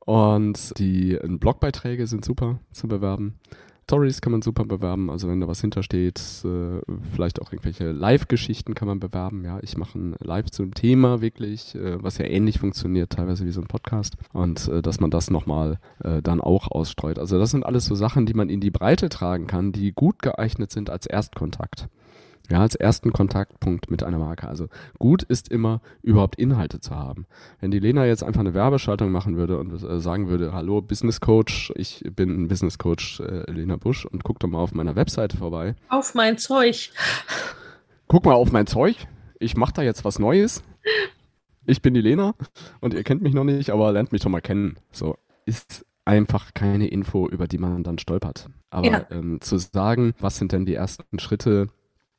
Und 0.00 0.78
die 0.78 1.12
äh, 1.14 1.28
Blogbeiträge 1.28 2.06
sind 2.06 2.24
super 2.24 2.58
zu 2.72 2.88
bewerben. 2.88 3.38
Stories 3.84 4.22
kann 4.22 4.32
man 4.32 4.40
super 4.40 4.64
bewerben, 4.64 5.10
also 5.10 5.28
wenn 5.28 5.40
da 5.40 5.46
was 5.46 5.60
hintersteht, 5.60 6.18
äh, 6.44 6.80
vielleicht 7.12 7.40
auch 7.40 7.52
irgendwelche 7.52 7.92
Live-Geschichten 7.92 8.74
kann 8.74 8.88
man 8.88 8.98
bewerben. 8.98 9.44
Ja, 9.44 9.58
ich 9.60 9.76
mache 9.76 9.98
ein 9.98 10.16
Live 10.20 10.50
zum 10.50 10.72
Thema 10.72 11.20
wirklich, 11.20 11.74
äh, 11.74 12.02
was 12.02 12.16
ja 12.16 12.24
ähnlich 12.24 12.58
funktioniert, 12.58 13.10
teilweise 13.10 13.44
wie 13.44 13.52
so 13.52 13.60
ein 13.60 13.66
Podcast. 13.66 14.16
Und 14.32 14.68
äh, 14.68 14.80
dass 14.80 15.00
man 15.00 15.10
das 15.10 15.30
nochmal 15.30 15.78
äh, 16.02 16.22
dann 16.22 16.40
auch 16.40 16.70
ausstreut. 16.70 17.18
Also 17.18 17.38
das 17.38 17.50
sind 17.50 17.66
alles 17.66 17.84
so 17.84 17.94
Sachen, 17.94 18.24
die 18.24 18.34
man 18.34 18.48
in 18.48 18.60
die 18.60 18.70
Breite 18.70 19.10
tragen 19.10 19.46
kann, 19.46 19.72
die 19.72 19.92
gut 19.92 20.22
geeignet 20.22 20.70
sind 20.70 20.88
als 20.88 21.04
Erstkontakt 21.04 21.88
ja, 22.50 22.60
als 22.60 22.74
ersten 22.74 23.12
Kontaktpunkt 23.12 23.90
mit 23.90 24.02
einer 24.02 24.18
Marke. 24.18 24.48
Also 24.48 24.68
gut 24.98 25.22
ist 25.22 25.48
immer, 25.48 25.80
überhaupt 26.02 26.36
Inhalte 26.36 26.78
zu 26.78 26.94
haben. 26.94 27.26
Wenn 27.60 27.70
die 27.70 27.78
Lena 27.78 28.04
jetzt 28.06 28.22
einfach 28.22 28.40
eine 28.40 28.54
Werbeschaltung 28.54 29.10
machen 29.10 29.36
würde 29.36 29.58
und 29.58 29.72
äh, 29.82 30.00
sagen 30.00 30.28
würde, 30.28 30.52
hallo 30.52 30.82
Business 30.82 31.20
Coach, 31.20 31.72
ich 31.76 32.04
bin 32.14 32.48
Business 32.48 32.78
Coach 32.78 33.20
äh, 33.20 33.50
Lena 33.50 33.76
Busch 33.76 34.04
und 34.04 34.24
guck 34.24 34.40
doch 34.40 34.48
mal 34.48 34.58
auf 34.58 34.74
meiner 34.74 34.94
Webseite 34.94 35.36
vorbei. 35.38 35.74
Auf 35.88 36.14
mein 36.14 36.36
Zeug. 36.36 36.90
Guck 38.08 38.26
mal 38.26 38.34
auf 38.34 38.52
mein 38.52 38.66
Zeug. 38.66 38.96
Ich 39.38 39.56
mache 39.56 39.72
da 39.72 39.82
jetzt 39.82 40.04
was 40.04 40.18
Neues. 40.18 40.62
Ich 41.66 41.80
bin 41.80 41.94
die 41.94 42.02
Lena 42.02 42.34
und 42.80 42.92
ihr 42.92 43.04
kennt 43.04 43.22
mich 43.22 43.32
noch 43.32 43.44
nicht, 43.44 43.70
aber 43.70 43.90
lernt 43.90 44.12
mich 44.12 44.20
doch 44.20 44.30
mal 44.30 44.42
kennen. 44.42 44.76
So 44.92 45.16
ist 45.46 45.86
einfach 46.04 46.52
keine 46.52 46.88
Info, 46.88 47.28
über 47.28 47.46
die 47.46 47.58
man 47.58 47.82
dann 47.82 47.98
stolpert. 47.98 48.50
Aber 48.70 48.86
ja. 48.86 49.06
ähm, 49.10 49.40
zu 49.40 49.56
sagen, 49.56 50.12
was 50.20 50.36
sind 50.36 50.52
denn 50.52 50.66
die 50.66 50.74
ersten 50.74 51.18
Schritte, 51.18 51.68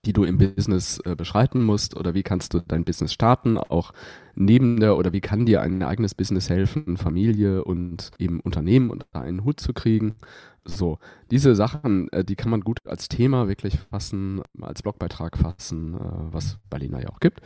die 0.06 0.14
du 0.14 0.24
im 0.24 0.38
Business 0.38 1.00
äh, 1.06 1.16
beschreiten 1.16 1.64
musst 1.64 1.96
oder 1.98 2.14
wie 2.14 2.24
kannst 2.24 2.54
du 2.54 2.60
dein 2.60 2.86
Business 2.86 3.14
starten, 3.14 3.58
auch 3.58 3.92
neben 4.36 4.80
der 4.80 4.98
oder 4.98 5.14
wie 5.14 5.22
kann 5.22 5.46
dir 5.46 5.62
ein 5.62 5.82
eigenes 5.84 6.14
Business 6.14 6.50
helfen, 6.50 6.98
Familie 6.98 7.64
und 7.64 8.12
eben 8.20 8.40
Unternehmen 8.40 8.90
unter 8.90 9.22
einen 9.22 9.44
Hut 9.44 9.60
zu 9.60 9.74
kriegen. 9.74 10.16
So, 10.64 10.98
diese 11.30 11.56
Sachen, 11.56 12.12
äh, 12.12 12.24
die 12.24 12.36
kann 12.36 12.50
man 12.50 12.62
gut 12.62 12.80
als 12.86 13.08
Thema 13.08 13.48
wirklich 13.48 13.78
fassen, 13.92 14.42
als 14.62 14.82
Blogbeitrag 14.82 15.38
fassen, 15.38 15.96
äh, 15.96 16.00
was 16.32 16.58
Berliner 16.70 17.02
ja 17.02 17.10
auch 17.10 17.20
gibt. 17.20 17.42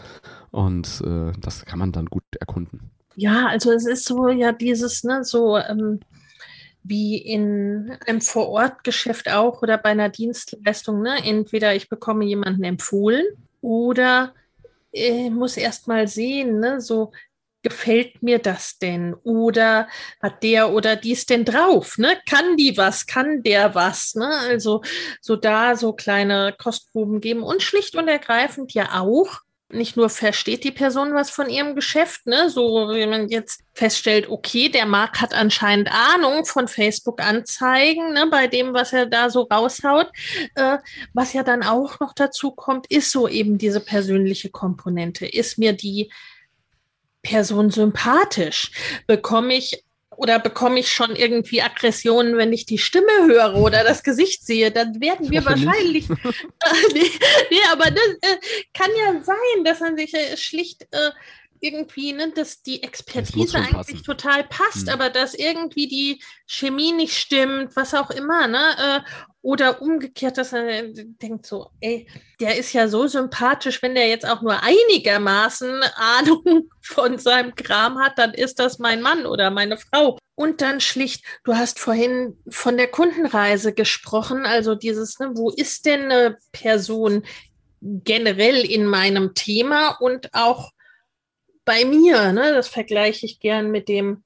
Und 0.51 1.01
äh, 1.05 1.33
das 1.39 1.65
kann 1.65 1.79
man 1.79 1.91
dann 1.91 2.05
gut 2.05 2.23
erkunden. 2.39 2.91
Ja, 3.15 3.47
also 3.47 3.71
es 3.71 3.85
ist 3.85 4.05
so 4.05 4.29
ja 4.29 4.53
dieses, 4.53 5.03
ne, 5.03 5.25
so 5.25 5.57
ähm, 5.57 5.99
wie 6.83 7.17
in 7.17 7.97
einem 8.07 8.21
Vorortgeschäft 8.21 9.29
auch 9.29 9.61
oder 9.61 9.77
bei 9.77 9.89
einer 9.89 10.09
Dienstleistung. 10.09 11.01
Ne? 11.01 11.17
Entweder 11.23 11.75
ich 11.75 11.89
bekomme 11.89 12.25
jemanden 12.25 12.63
empfohlen 12.63 13.25
oder 13.61 14.33
äh, 14.93 15.29
muss 15.29 15.57
erst 15.57 15.87
mal 15.87 16.07
sehen, 16.07 16.59
ne? 16.59 16.81
so 16.81 17.11
gefällt 17.61 18.23
mir 18.23 18.39
das 18.39 18.79
denn? 18.79 19.13
Oder 19.23 19.87
hat 20.21 20.43
der 20.43 20.71
oder 20.71 20.95
dies 20.95 21.25
denn 21.25 21.45
drauf? 21.45 21.97
Ne? 21.97 22.17
Kann 22.27 22.55
die 22.57 22.77
was? 22.77 23.05
Kann 23.05 23.43
der 23.43 23.75
was? 23.75 24.15
Ne? 24.15 24.27
Also 24.27 24.81
so 25.21 25.35
da 25.35 25.75
so 25.75 25.93
kleine 25.93 26.55
Kostproben 26.57 27.19
geben 27.19 27.43
und 27.43 27.61
schlicht 27.61 27.95
und 27.95 28.07
ergreifend 28.07 28.73
ja 28.73 28.99
auch 29.01 29.41
nicht 29.71 29.97
nur 29.97 30.09
versteht 30.09 30.63
die 30.63 30.71
Person 30.71 31.13
was 31.13 31.29
von 31.29 31.49
ihrem 31.49 31.75
Geschäft, 31.75 32.25
ne, 32.25 32.49
so 32.49 32.89
wie 32.89 33.05
man 33.05 33.29
jetzt 33.29 33.61
feststellt, 33.73 34.27
okay, 34.29 34.69
der 34.69 34.85
Markt 34.85 35.21
hat 35.21 35.33
anscheinend 35.33 35.89
Ahnung 35.91 36.45
von 36.45 36.67
Facebook-Anzeigen, 36.67 38.13
ne, 38.13 38.27
bei 38.29 38.47
dem, 38.47 38.73
was 38.73 38.93
er 38.93 39.05
da 39.05 39.29
so 39.29 39.43
raushaut. 39.43 40.09
Äh, 40.55 40.77
was 41.13 41.33
ja 41.33 41.43
dann 41.43 41.63
auch 41.63 41.99
noch 41.99 42.13
dazu 42.13 42.51
kommt, 42.51 42.87
ist 42.87 43.11
so 43.11 43.27
eben 43.27 43.57
diese 43.57 43.79
persönliche 43.79 44.49
Komponente. 44.49 45.25
Ist 45.25 45.57
mir 45.57 45.73
die 45.73 46.11
Person 47.21 47.69
sympathisch? 47.69 48.71
Bekomme 49.07 49.55
ich 49.55 49.83
oder 50.19 50.37
bekomme 50.37 50.79
ich 50.81 50.91
schon 50.91 51.15
irgendwie 51.15 51.61
Aggressionen, 51.61 52.35
wenn 52.35 52.51
ich 52.51 52.65
die 52.65 52.77
Stimme 52.77 53.25
höre 53.25 53.55
oder 53.55 53.85
das 53.85 54.03
Gesicht 54.03 54.45
sehe, 54.45 54.69
dann 54.69 54.99
werden 54.99 55.31
wir 55.31 55.45
wahrscheinlich. 55.45 56.09
nee, 56.93 57.09
nee, 57.49 57.57
aber 57.71 57.85
das 57.85 58.09
äh, 58.21 58.37
kann 58.73 58.89
ja 58.97 59.23
sein, 59.23 59.63
dass 59.63 59.79
man 59.79 59.95
sich 59.95 60.13
äh, 60.13 60.35
schlicht 60.35 60.83
äh, 60.91 61.11
irgendwie, 61.61 62.13
ne, 62.13 62.31
dass 62.33 62.61
die 62.61 62.83
Expertise 62.83 63.57
eigentlich 63.57 63.73
passen. 63.73 64.03
total 64.03 64.43
passt, 64.45 64.87
hm. 64.87 64.89
aber 64.89 65.09
dass 65.09 65.33
irgendwie 65.33 65.87
die 65.87 66.21
Chemie 66.45 66.91
nicht 66.91 67.17
stimmt, 67.17 67.75
was 67.75 67.93
auch 67.93 68.09
immer, 68.09 68.47
ne? 68.47 68.75
Äh, 68.77 68.99
oder 69.41 69.81
umgekehrt, 69.81 70.37
dass 70.37 70.51
er 70.51 70.83
denkt 70.93 71.45
so, 71.45 71.69
ey, 71.79 72.07
der 72.41 72.57
ist 72.57 72.73
ja 72.73 72.89
so 72.89 73.07
sympathisch, 73.07 73.81
wenn 73.81 73.95
der 73.95 74.07
jetzt 74.07 74.27
auch 74.27 74.41
nur 74.41 74.61
einigermaßen 74.61 75.81
Ahnung 75.95 76.69
von 76.81 77.17
seinem 77.17 77.55
Kram 77.55 77.99
hat, 77.99 78.17
dann 78.17 78.33
ist 78.33 78.59
das 78.59 78.79
mein 78.79 79.01
Mann 79.01 79.25
oder 79.25 79.49
meine 79.49 79.77
Frau. 79.77 80.17
Und 80.35 80.61
dann 80.61 80.81
schlicht, 80.81 81.23
du 81.43 81.55
hast 81.55 81.79
vorhin 81.79 82.37
von 82.49 82.75
der 82.77 82.87
Kundenreise 82.87 83.73
gesprochen, 83.73 84.45
also 84.45 84.75
dieses, 84.75 85.19
ne, 85.19 85.31
wo 85.35 85.49
ist 85.49 85.85
denn 85.85 86.11
eine 86.11 86.37
Person 86.51 87.25
generell 87.81 88.65
in 88.65 88.85
meinem 88.85 89.33
Thema 89.35 89.97
und 90.01 90.33
auch 90.33 90.71
bei 91.69 91.85
mir, 91.85 92.33
ne, 92.33 92.51
das 92.51 92.67
vergleiche 92.67 93.27
ich 93.27 93.39
gern 93.39 93.69
mit 93.69 93.89
dem 93.89 94.23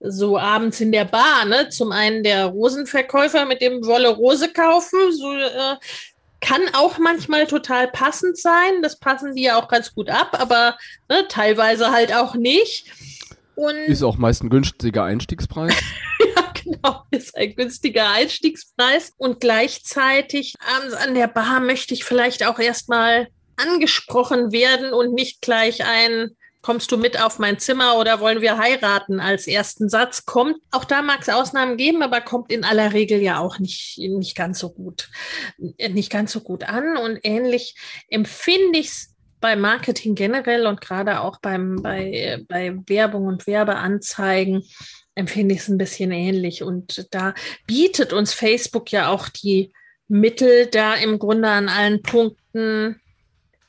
so 0.00 0.38
abends 0.38 0.80
in 0.80 0.92
der 0.92 1.04
Bar, 1.04 1.44
ne? 1.44 1.68
Zum 1.68 1.92
einen 1.92 2.22
der 2.22 2.46
Rosenverkäufer 2.46 3.44
mit 3.44 3.60
dem 3.60 3.84
Wolle 3.84 4.08
Rose 4.08 4.50
kaufen, 4.50 4.98
so 5.12 5.30
äh, 5.34 5.76
kann 6.40 6.62
auch 6.72 6.96
manchmal 6.96 7.46
total 7.46 7.88
passend 7.88 8.38
sein. 8.38 8.80
Das 8.80 8.98
passen 8.98 9.34
die 9.34 9.42
ja 9.42 9.60
auch 9.60 9.68
ganz 9.68 9.94
gut 9.94 10.08
ab, 10.08 10.38
aber 10.40 10.78
ne, 11.10 11.28
teilweise 11.28 11.90
halt 11.90 12.14
auch 12.14 12.34
nicht. 12.34 12.86
Und 13.56 13.76
ist 13.76 14.02
auch 14.02 14.16
meist 14.16 14.42
ein 14.42 14.48
günstiger 14.48 15.04
Einstiegspreis. 15.04 15.74
ja, 16.34 16.52
genau, 16.64 17.02
ist 17.10 17.36
ein 17.36 17.54
günstiger 17.54 18.08
Einstiegspreis. 18.08 19.12
Und 19.18 19.40
gleichzeitig 19.40 20.54
abends 20.78 20.94
an 20.94 21.14
der 21.14 21.28
Bar 21.28 21.60
möchte 21.60 21.92
ich 21.92 22.04
vielleicht 22.04 22.46
auch 22.46 22.58
erstmal 22.58 23.28
angesprochen 23.56 24.50
werden 24.50 24.94
und 24.94 25.12
nicht 25.12 25.42
gleich 25.42 25.84
ein 25.84 26.30
kommst 26.66 26.90
du 26.90 26.96
mit 26.96 27.22
auf 27.22 27.38
mein 27.38 27.60
Zimmer 27.60 27.96
oder 27.96 28.18
wollen 28.18 28.40
wir 28.40 28.58
heiraten 28.58 29.20
als 29.20 29.46
ersten 29.46 29.88
Satz 29.88 30.26
kommt. 30.26 30.56
Auch 30.72 30.84
da 30.84 31.00
mag 31.00 31.20
es 31.20 31.28
Ausnahmen 31.28 31.76
geben, 31.76 32.02
aber 32.02 32.20
kommt 32.20 32.50
in 32.50 32.64
aller 32.64 32.92
Regel 32.92 33.22
ja 33.22 33.38
auch 33.38 33.60
nicht, 33.60 33.98
nicht 33.98 34.36
ganz 34.36 34.58
so 34.58 34.70
gut, 34.70 35.08
nicht 35.58 36.10
ganz 36.10 36.32
so 36.32 36.40
gut 36.40 36.64
an. 36.64 36.96
Und 36.96 37.20
ähnlich 37.22 37.76
empfinde 38.08 38.80
ich 38.80 38.88
es 38.88 39.14
bei 39.40 39.54
Marketing 39.54 40.16
generell 40.16 40.66
und 40.66 40.80
gerade 40.80 41.20
auch 41.20 41.38
beim, 41.40 41.82
bei, 41.82 42.44
bei 42.48 42.76
Werbung 42.88 43.26
und 43.26 43.46
Werbeanzeigen 43.46 44.64
empfinde 45.14 45.54
ich 45.54 45.60
es 45.60 45.68
ein 45.68 45.78
bisschen 45.78 46.10
ähnlich. 46.10 46.64
Und 46.64 47.06
da 47.12 47.34
bietet 47.68 48.12
uns 48.12 48.32
Facebook 48.32 48.90
ja 48.90 49.08
auch 49.08 49.28
die 49.28 49.72
Mittel, 50.08 50.66
da 50.66 50.94
im 50.94 51.20
Grunde 51.20 51.48
an 51.48 51.68
allen 51.68 52.02
Punkten 52.02 53.00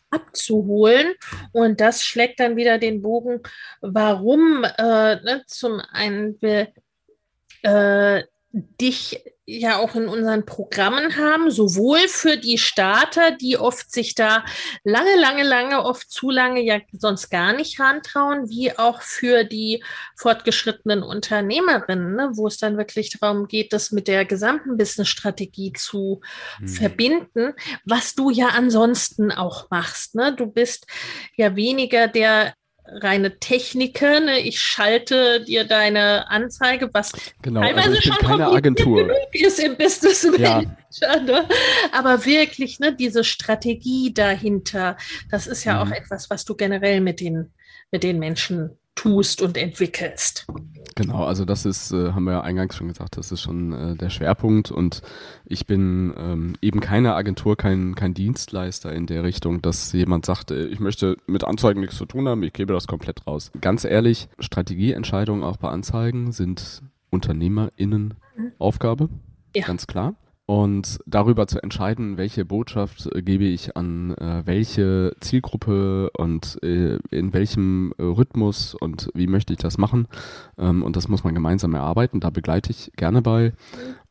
abzuholen. 0.09 1.13
Und 1.51 1.81
das 1.81 2.03
schlägt 2.03 2.39
dann 2.39 2.55
wieder 2.55 2.77
den 2.77 3.01
Bogen, 3.01 3.41
warum 3.81 4.63
äh, 4.63 5.15
ne, 5.21 5.43
zum 5.47 5.81
einen 5.91 6.37
äh, 7.63 8.23
dich 8.51 9.23
ja 9.49 9.77
auch 9.77 9.95
in 9.95 10.09
unseren 10.09 10.45
Programmen 10.45 11.15
haben, 11.15 11.51
sowohl 11.51 12.07
für 12.09 12.35
die 12.35 12.57
Starter, 12.57 13.31
die 13.31 13.57
oft 13.57 13.91
sich 13.91 14.13
da 14.13 14.43
lange, 14.83 15.15
lange, 15.17 15.43
lange, 15.43 15.85
oft 15.85 16.11
zu 16.11 16.29
lange 16.29 16.61
ja 16.61 16.79
sonst 16.91 17.29
gar 17.29 17.53
nicht 17.53 17.79
rantrauen, 17.79 18.49
wie 18.49 18.77
auch 18.77 19.01
für 19.01 19.45
die 19.45 19.83
fortgeschrittenen 20.17 21.01
Unternehmerinnen, 21.01 22.15
ne, 22.15 22.31
wo 22.33 22.47
es 22.47 22.57
dann 22.57 22.77
wirklich 22.77 23.17
darum 23.17 23.47
geht, 23.47 23.71
das 23.71 23.91
mit 23.91 24.09
der 24.09 24.25
gesamten 24.25 24.75
Businessstrategie 24.75 25.71
zu 25.73 26.19
hm. 26.57 26.67
verbinden, 26.67 27.53
was 27.85 28.15
du 28.15 28.29
ja 28.29 28.47
ansonsten 28.49 29.31
auch 29.31 29.69
machst. 29.69 30.13
Ne? 30.15 30.35
Du 30.35 30.47
bist 30.47 30.87
ja 31.37 31.55
weniger 31.55 32.09
der 32.09 32.53
reine 33.01 33.39
Techniker. 33.39 34.19
Ne? 34.19 34.39
Ich 34.39 34.59
schalte 34.59 35.43
dir 35.43 35.65
deine 35.65 36.29
Anzeige, 36.29 36.89
was 36.93 37.11
genau, 37.41 37.61
also 37.61 37.73
teilweise 37.73 37.89
also 37.89 38.01
schon 38.01 38.27
keine 38.27 38.47
Agentur 38.47 39.15
ist 39.31 39.59
im 39.59 39.75
Business 39.77 40.27
ja. 40.37 40.61
ne? 40.61 41.47
Aber 41.91 42.25
wirklich, 42.25 42.79
ne, 42.79 42.95
diese 42.95 43.23
Strategie 43.23 44.13
dahinter, 44.13 44.97
das 45.29 45.47
ist 45.47 45.63
ja 45.63 45.83
mhm. 45.83 45.91
auch 45.91 45.95
etwas, 45.95 46.29
was 46.29 46.45
du 46.45 46.55
generell 46.55 47.01
mit 47.01 47.19
den, 47.19 47.51
mit 47.91 48.03
den 48.03 48.19
Menschen 48.19 48.77
tust 48.97 49.41
und 49.41 49.55
entwickelst. 49.55 50.45
Genau, 50.95 51.25
also 51.25 51.45
das 51.45 51.65
ist, 51.65 51.91
äh, 51.91 52.11
haben 52.13 52.23
wir 52.23 52.33
ja 52.33 52.41
eingangs 52.41 52.75
schon 52.75 52.87
gesagt, 52.87 53.17
das 53.17 53.31
ist 53.31 53.41
schon 53.41 53.71
äh, 53.71 53.95
der 53.95 54.09
Schwerpunkt 54.09 54.71
und 54.71 55.03
ich 55.45 55.67
bin 55.67 56.13
ähm, 56.17 56.53
eben 56.61 56.79
keine 56.79 57.13
Agentur, 57.13 57.55
kein, 57.55 57.93
kein 57.93 58.15
Dienstleister 58.15 58.91
in 58.91 59.05
der 59.05 59.23
Richtung, 59.23 59.61
dass 59.61 59.93
jemand 59.93 60.25
sagt, 60.25 60.49
äh, 60.49 60.65
ich 60.65 60.79
möchte 60.79 61.15
mit 61.27 61.43
Anzeigen 61.43 61.81
nichts 61.81 61.97
zu 61.97 62.07
tun 62.07 62.27
haben, 62.27 62.41
ich 62.41 62.53
gebe 62.53 62.73
das 62.73 62.87
komplett 62.87 63.27
raus. 63.27 63.51
Ganz 63.61 63.85
ehrlich, 63.85 64.27
Strategieentscheidungen 64.39 65.43
auch 65.43 65.57
bei 65.57 65.69
Anzeigen 65.69 66.31
sind 66.31 66.81
UnternehmerInnen 67.11 68.15
Aufgabe, 68.57 69.09
ja. 69.55 69.65
ganz 69.65 69.85
klar 69.85 70.15
und 70.47 70.99
darüber 71.05 71.45
zu 71.45 71.61
entscheiden, 71.61 72.17
welche 72.17 72.45
Botschaft 72.45 73.13
äh, 73.13 73.21
gebe 73.21 73.43
ich 73.43 73.75
an 73.75 74.15
äh, 74.15 74.43
welche 74.45 75.13
Zielgruppe 75.19 76.09
und 76.11 76.57
äh, 76.63 76.99
in 77.11 77.33
welchem 77.33 77.91
äh, 77.97 78.03
Rhythmus 78.03 78.73
und 78.73 79.09
wie 79.13 79.27
möchte 79.27 79.51
ich 79.51 79.59
das 79.59 79.77
machen. 79.77 80.07
Ähm, 80.57 80.83
und 80.83 80.95
das 80.95 81.09
muss 81.09 81.25
man 81.25 81.35
gemeinsam 81.35 81.73
erarbeiten. 81.73 82.21
Da 82.21 82.29
begleite 82.29 82.71
ich 82.71 82.93
gerne 82.95 83.21
bei. 83.21 83.51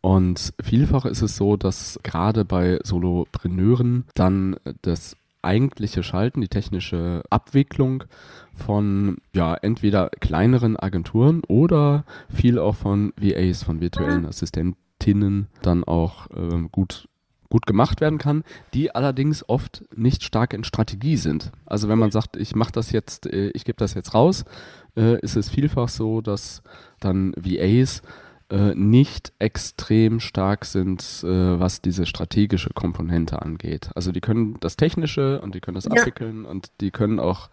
Und 0.02 0.52
vielfach 0.62 1.06
ist 1.06 1.22
es 1.22 1.36
so, 1.36 1.56
dass 1.56 1.98
gerade 2.02 2.44
bei 2.44 2.80
Solopreneuren 2.84 4.04
dann 4.14 4.56
das 4.82 5.16
eigentliche 5.40 6.02
Schalten, 6.02 6.42
die 6.42 6.48
technische 6.48 7.22
Abwicklung 7.30 8.04
von 8.52 9.16
ja 9.34 9.54
entweder 9.54 10.10
kleineren 10.20 10.76
Agenturen 10.76 11.42
oder 11.48 12.04
viel 12.28 12.58
auch 12.58 12.74
von 12.74 13.14
VAs, 13.16 13.62
von 13.62 13.80
virtuellen 13.80 14.26
Assistenten 14.26 14.85
Tinnen 15.06 15.46
dann 15.62 15.84
auch 15.84 16.28
äh, 16.30 16.66
gut 16.72 17.08
gut 17.48 17.64
gemacht 17.64 18.00
werden 18.00 18.18
kann, 18.18 18.42
die 18.74 18.92
allerdings 18.92 19.48
oft 19.48 19.84
nicht 19.94 20.24
stark 20.24 20.52
in 20.52 20.64
Strategie 20.64 21.16
sind. 21.16 21.52
Also 21.64 21.88
wenn 21.88 21.98
man 21.98 22.10
sagt, 22.10 22.36
ich 22.36 22.56
mache 22.56 22.72
das 22.72 22.90
jetzt, 22.90 23.24
äh, 23.26 23.50
ich 23.50 23.64
gebe 23.64 23.78
das 23.78 23.94
jetzt 23.94 24.14
raus, 24.14 24.44
äh, 24.96 25.20
ist 25.20 25.36
es 25.36 25.48
vielfach 25.48 25.88
so, 25.88 26.20
dass 26.20 26.64
dann 26.98 27.32
VAs 27.36 28.02
äh, 28.50 28.74
nicht 28.74 29.32
extrem 29.38 30.18
stark 30.18 30.64
sind, 30.64 31.22
was 31.22 31.82
diese 31.82 32.04
strategische 32.04 32.70
Komponente 32.70 33.40
angeht. 33.42 33.90
Also 33.94 34.10
die 34.10 34.20
können 34.20 34.56
das 34.58 34.76
Technische 34.76 35.40
und 35.40 35.54
die 35.54 35.60
können 35.60 35.76
das 35.76 35.84
ja. 35.84 35.92
abwickeln 35.92 36.44
und 36.44 36.72
die 36.80 36.90
können 36.90 37.20
auch 37.20 37.48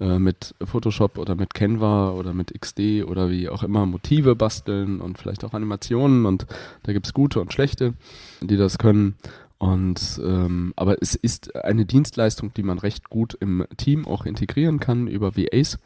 äh, 0.00 0.18
mit 0.18 0.54
Photoshop 0.64 1.18
oder 1.18 1.34
mit 1.34 1.54
Canva 1.54 2.10
oder 2.10 2.34
mit 2.34 2.58
XD 2.58 3.04
oder 3.04 3.30
wie 3.30 3.48
auch 3.48 3.62
immer 3.62 3.86
Motive 3.86 4.34
basteln 4.34 5.00
und 5.00 5.18
vielleicht 5.18 5.44
auch 5.44 5.54
Animationen 5.54 6.26
und 6.26 6.46
da 6.82 6.92
gibt 6.92 7.06
es 7.06 7.14
gute 7.14 7.40
und 7.40 7.52
schlechte, 7.52 7.94
die 8.40 8.56
das 8.56 8.78
können. 8.78 9.14
Und 9.58 10.20
ähm, 10.22 10.72
aber 10.76 11.00
es 11.00 11.14
ist 11.14 11.54
eine 11.56 11.86
Dienstleistung, 11.86 12.52
die 12.54 12.62
man 12.62 12.78
recht 12.78 13.08
gut 13.08 13.34
im 13.38 13.64
Team 13.76 14.06
auch 14.06 14.26
integrieren 14.26 14.80
kann 14.80 15.06
über 15.06 15.36
VAs. 15.36 15.78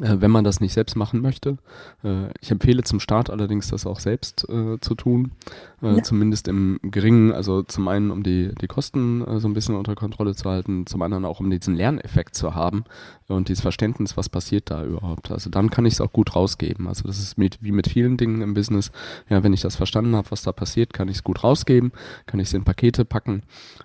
Äh, 0.00 0.20
wenn 0.20 0.30
man 0.30 0.44
das 0.44 0.60
nicht 0.60 0.72
selbst 0.72 0.96
machen 0.96 1.20
möchte. 1.20 1.58
Äh, 2.04 2.28
ich 2.40 2.50
empfehle 2.50 2.82
zum 2.82 3.00
Start 3.00 3.30
allerdings, 3.30 3.68
das 3.68 3.86
auch 3.86 4.00
selbst 4.00 4.48
äh, 4.48 4.78
zu 4.80 4.94
tun, 4.94 5.32
äh, 5.82 5.96
ja. 5.96 6.02
zumindest 6.02 6.48
im 6.48 6.78
geringen, 6.82 7.32
also 7.32 7.62
zum 7.62 7.88
einen, 7.88 8.10
um 8.10 8.22
die, 8.22 8.52
die 8.60 8.66
Kosten 8.66 9.26
äh, 9.26 9.40
so 9.40 9.48
ein 9.48 9.54
bisschen 9.54 9.74
unter 9.74 9.94
Kontrolle 9.94 10.34
zu 10.34 10.48
halten, 10.48 10.86
zum 10.86 11.02
anderen 11.02 11.24
auch, 11.24 11.40
um 11.40 11.50
diesen 11.50 11.74
Lerneffekt 11.74 12.34
zu 12.34 12.54
haben 12.54 12.84
und 13.28 13.48
dieses 13.48 13.62
Verständnis, 13.62 14.16
was 14.16 14.28
passiert 14.28 14.70
da 14.70 14.84
überhaupt. 14.84 15.30
Also 15.30 15.50
dann 15.50 15.70
kann 15.70 15.86
ich 15.86 15.94
es 15.94 16.00
auch 16.00 16.12
gut 16.12 16.34
rausgeben. 16.34 16.86
Also 16.86 17.06
das 17.06 17.18
ist 17.18 17.38
mit, 17.38 17.58
wie 17.62 17.72
mit 17.72 17.88
vielen 17.88 18.16
Dingen 18.16 18.42
im 18.42 18.54
Business. 18.54 18.90
Ja, 19.28 19.42
wenn 19.42 19.52
ich 19.52 19.60
das 19.60 19.76
verstanden 19.76 20.14
habe, 20.16 20.30
was 20.30 20.42
da 20.42 20.52
passiert, 20.52 20.92
kann 20.92 21.08
ich 21.08 21.16
es 21.18 21.24
gut 21.24 21.42
rausgeben, 21.42 21.92
kann 22.26 22.40
ich 22.40 22.48
es 22.48 22.54
in 22.54 22.64
Pakete 22.64 23.04
packen 23.04 23.42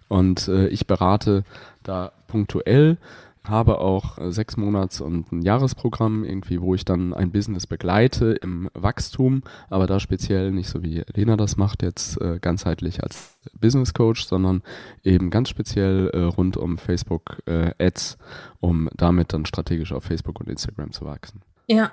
und 0.08 0.48
äh, 0.48 0.68
ich 0.68 0.88
berate 0.88 1.44
da 1.84 2.12
punktuell 2.28 2.98
habe 3.44 3.80
auch 3.80 4.18
äh, 4.18 4.32
sechs 4.32 4.58
Monats 4.58 5.02
und 5.02 5.32
ein 5.32 5.42
Jahresprogramm 5.42 6.24
irgendwie, 6.24 6.62
wo 6.62 6.76
ich 6.76 6.86
dann 6.86 7.14
ein 7.14 7.32
Business 7.32 7.68
begleite 7.68 8.34
im 8.34 8.70
Wachstum, 8.74 9.44
aber 9.70 9.88
da 9.88 10.00
speziell 10.00 10.52
nicht 10.52 10.70
so 10.70 10.82
wie 10.84 11.04
Lena 11.14 11.36
das 11.36 11.58
macht 11.58 11.84
jetzt 11.84 12.20
äh, 12.22 12.40
ganzheitlich 12.40 13.04
als 13.04 13.38
Business 13.60 13.94
Coach, 13.94 14.26
sondern 14.26 14.64
eben 15.04 15.30
ganz 15.30 15.50
speziell 15.50 16.10
äh, 16.14 16.22
rund 16.22 16.58
um 16.58 16.78
Facebook 16.78 17.42
äh, 17.46 17.72
Ads, 17.80 18.18
um 18.60 18.90
damit 18.96 19.34
dann 19.34 19.46
strategisch 19.46 19.92
auf 19.92 20.06
Facebook 20.06 20.40
und 20.40 20.50
Instagram 20.50 20.92
zu 20.92 21.06
wachsen. 21.06 21.42
Ja. 21.68 21.92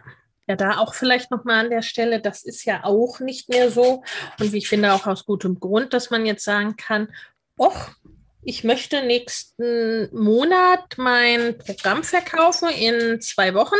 Ja, 0.48 0.56
da 0.56 0.78
auch 0.78 0.94
vielleicht 0.94 1.30
nochmal 1.30 1.64
an 1.64 1.70
der 1.70 1.82
Stelle, 1.82 2.20
das 2.20 2.42
ist 2.42 2.64
ja 2.64 2.82
auch 2.82 3.20
nicht 3.20 3.48
mehr 3.48 3.70
so. 3.70 4.02
Und 4.40 4.52
ich 4.52 4.68
finde, 4.68 4.92
auch 4.94 5.06
aus 5.06 5.24
gutem 5.24 5.60
Grund, 5.60 5.94
dass 5.94 6.10
man 6.10 6.26
jetzt 6.26 6.42
sagen 6.42 6.74
kann, 6.74 7.06
och, 7.56 7.94
ich 8.42 8.64
möchte 8.64 9.02
nächsten 9.02 10.08
Monat 10.16 10.96
mein 10.96 11.58
Programm 11.58 12.02
verkaufen 12.02 12.70
in 12.70 13.20
zwei 13.20 13.54
Wochen. 13.54 13.76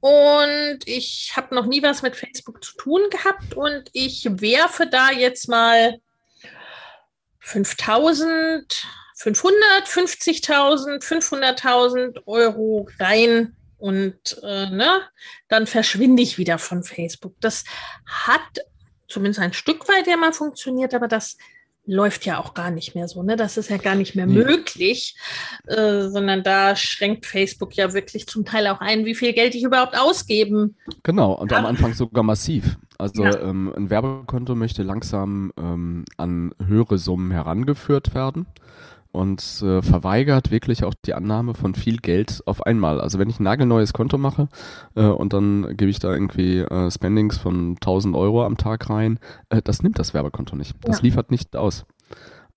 Und 0.00 0.80
ich 0.86 1.32
habe 1.36 1.54
noch 1.54 1.66
nie 1.66 1.82
was 1.82 2.02
mit 2.02 2.16
Facebook 2.16 2.64
zu 2.64 2.76
tun 2.76 3.02
gehabt. 3.10 3.54
Und 3.54 3.90
ich 3.92 4.26
werfe 4.40 4.86
da 4.86 5.10
jetzt 5.10 5.48
mal 5.48 6.00
5000, 7.38 8.86
500, 9.16 9.86
50.000, 9.86 11.02
500.000 11.04 12.26
Euro 12.26 12.88
rein. 12.98 13.54
Und 13.78 14.40
äh, 14.42 14.68
ne, 14.70 15.02
dann 15.48 15.66
verschwinde 15.66 16.22
ich 16.22 16.38
wieder 16.38 16.58
von 16.58 16.82
Facebook. 16.82 17.34
Das 17.40 17.64
hat 18.04 18.40
zumindest 19.08 19.40
ein 19.40 19.52
Stück 19.52 19.88
weit 19.88 20.06
ja 20.06 20.16
mal 20.16 20.32
funktioniert, 20.32 20.92
aber 20.92 21.08
das 21.08 21.36
läuft 21.90 22.24
ja 22.24 22.38
auch 22.38 22.54
gar 22.54 22.70
nicht 22.70 22.94
mehr 22.94 23.08
so. 23.08 23.22
Ne? 23.22 23.36
Das 23.36 23.56
ist 23.56 23.68
ja 23.68 23.76
gar 23.76 23.94
nicht 23.94 24.14
mehr 24.14 24.26
nee. 24.26 24.34
möglich, 24.44 25.16
äh, 25.66 26.08
sondern 26.08 26.42
da 26.42 26.76
schränkt 26.76 27.26
Facebook 27.26 27.74
ja 27.74 27.92
wirklich 27.92 28.26
zum 28.26 28.44
Teil 28.44 28.68
auch 28.68 28.80
ein, 28.80 29.04
wie 29.04 29.14
viel 29.14 29.32
Geld 29.32 29.54
ich 29.54 29.64
überhaupt 29.64 29.98
ausgeben. 29.98 30.76
Genau, 31.02 31.32
und 31.32 31.52
am 31.52 31.66
Anfang 31.66 31.94
sogar 31.94 32.22
massiv. 32.22 32.76
Also 32.98 33.24
ja. 33.24 33.40
ähm, 33.40 33.72
ein 33.76 33.90
Werbekonto 33.90 34.54
möchte 34.54 34.82
langsam 34.82 35.52
ähm, 35.58 36.04
an 36.16 36.54
höhere 36.64 36.98
Summen 36.98 37.30
herangeführt 37.30 38.14
werden 38.14 38.46
und 39.12 39.40
äh, 39.62 39.82
verweigert 39.82 40.50
wirklich 40.50 40.84
auch 40.84 40.94
die 41.04 41.14
Annahme 41.14 41.54
von 41.54 41.74
viel 41.74 41.96
Geld 41.96 42.42
auf 42.46 42.64
einmal. 42.64 43.00
Also 43.00 43.18
wenn 43.18 43.28
ich 43.28 43.40
ein 43.40 43.44
nagelneues 43.44 43.92
Konto 43.92 44.18
mache 44.18 44.48
äh, 44.94 45.04
und 45.04 45.32
dann 45.32 45.76
gebe 45.76 45.90
ich 45.90 45.98
da 45.98 46.12
irgendwie 46.12 46.58
äh, 46.58 46.90
Spendings 46.90 47.38
von 47.38 47.72
1000 47.76 48.14
Euro 48.14 48.44
am 48.44 48.56
Tag 48.56 48.88
rein, 48.88 49.18
äh, 49.48 49.62
das 49.62 49.82
nimmt 49.82 49.98
das 49.98 50.14
Werbekonto 50.14 50.54
nicht. 50.56 50.76
Das 50.82 50.98
ja. 50.98 51.02
liefert 51.04 51.30
nicht 51.30 51.56
aus. 51.56 51.86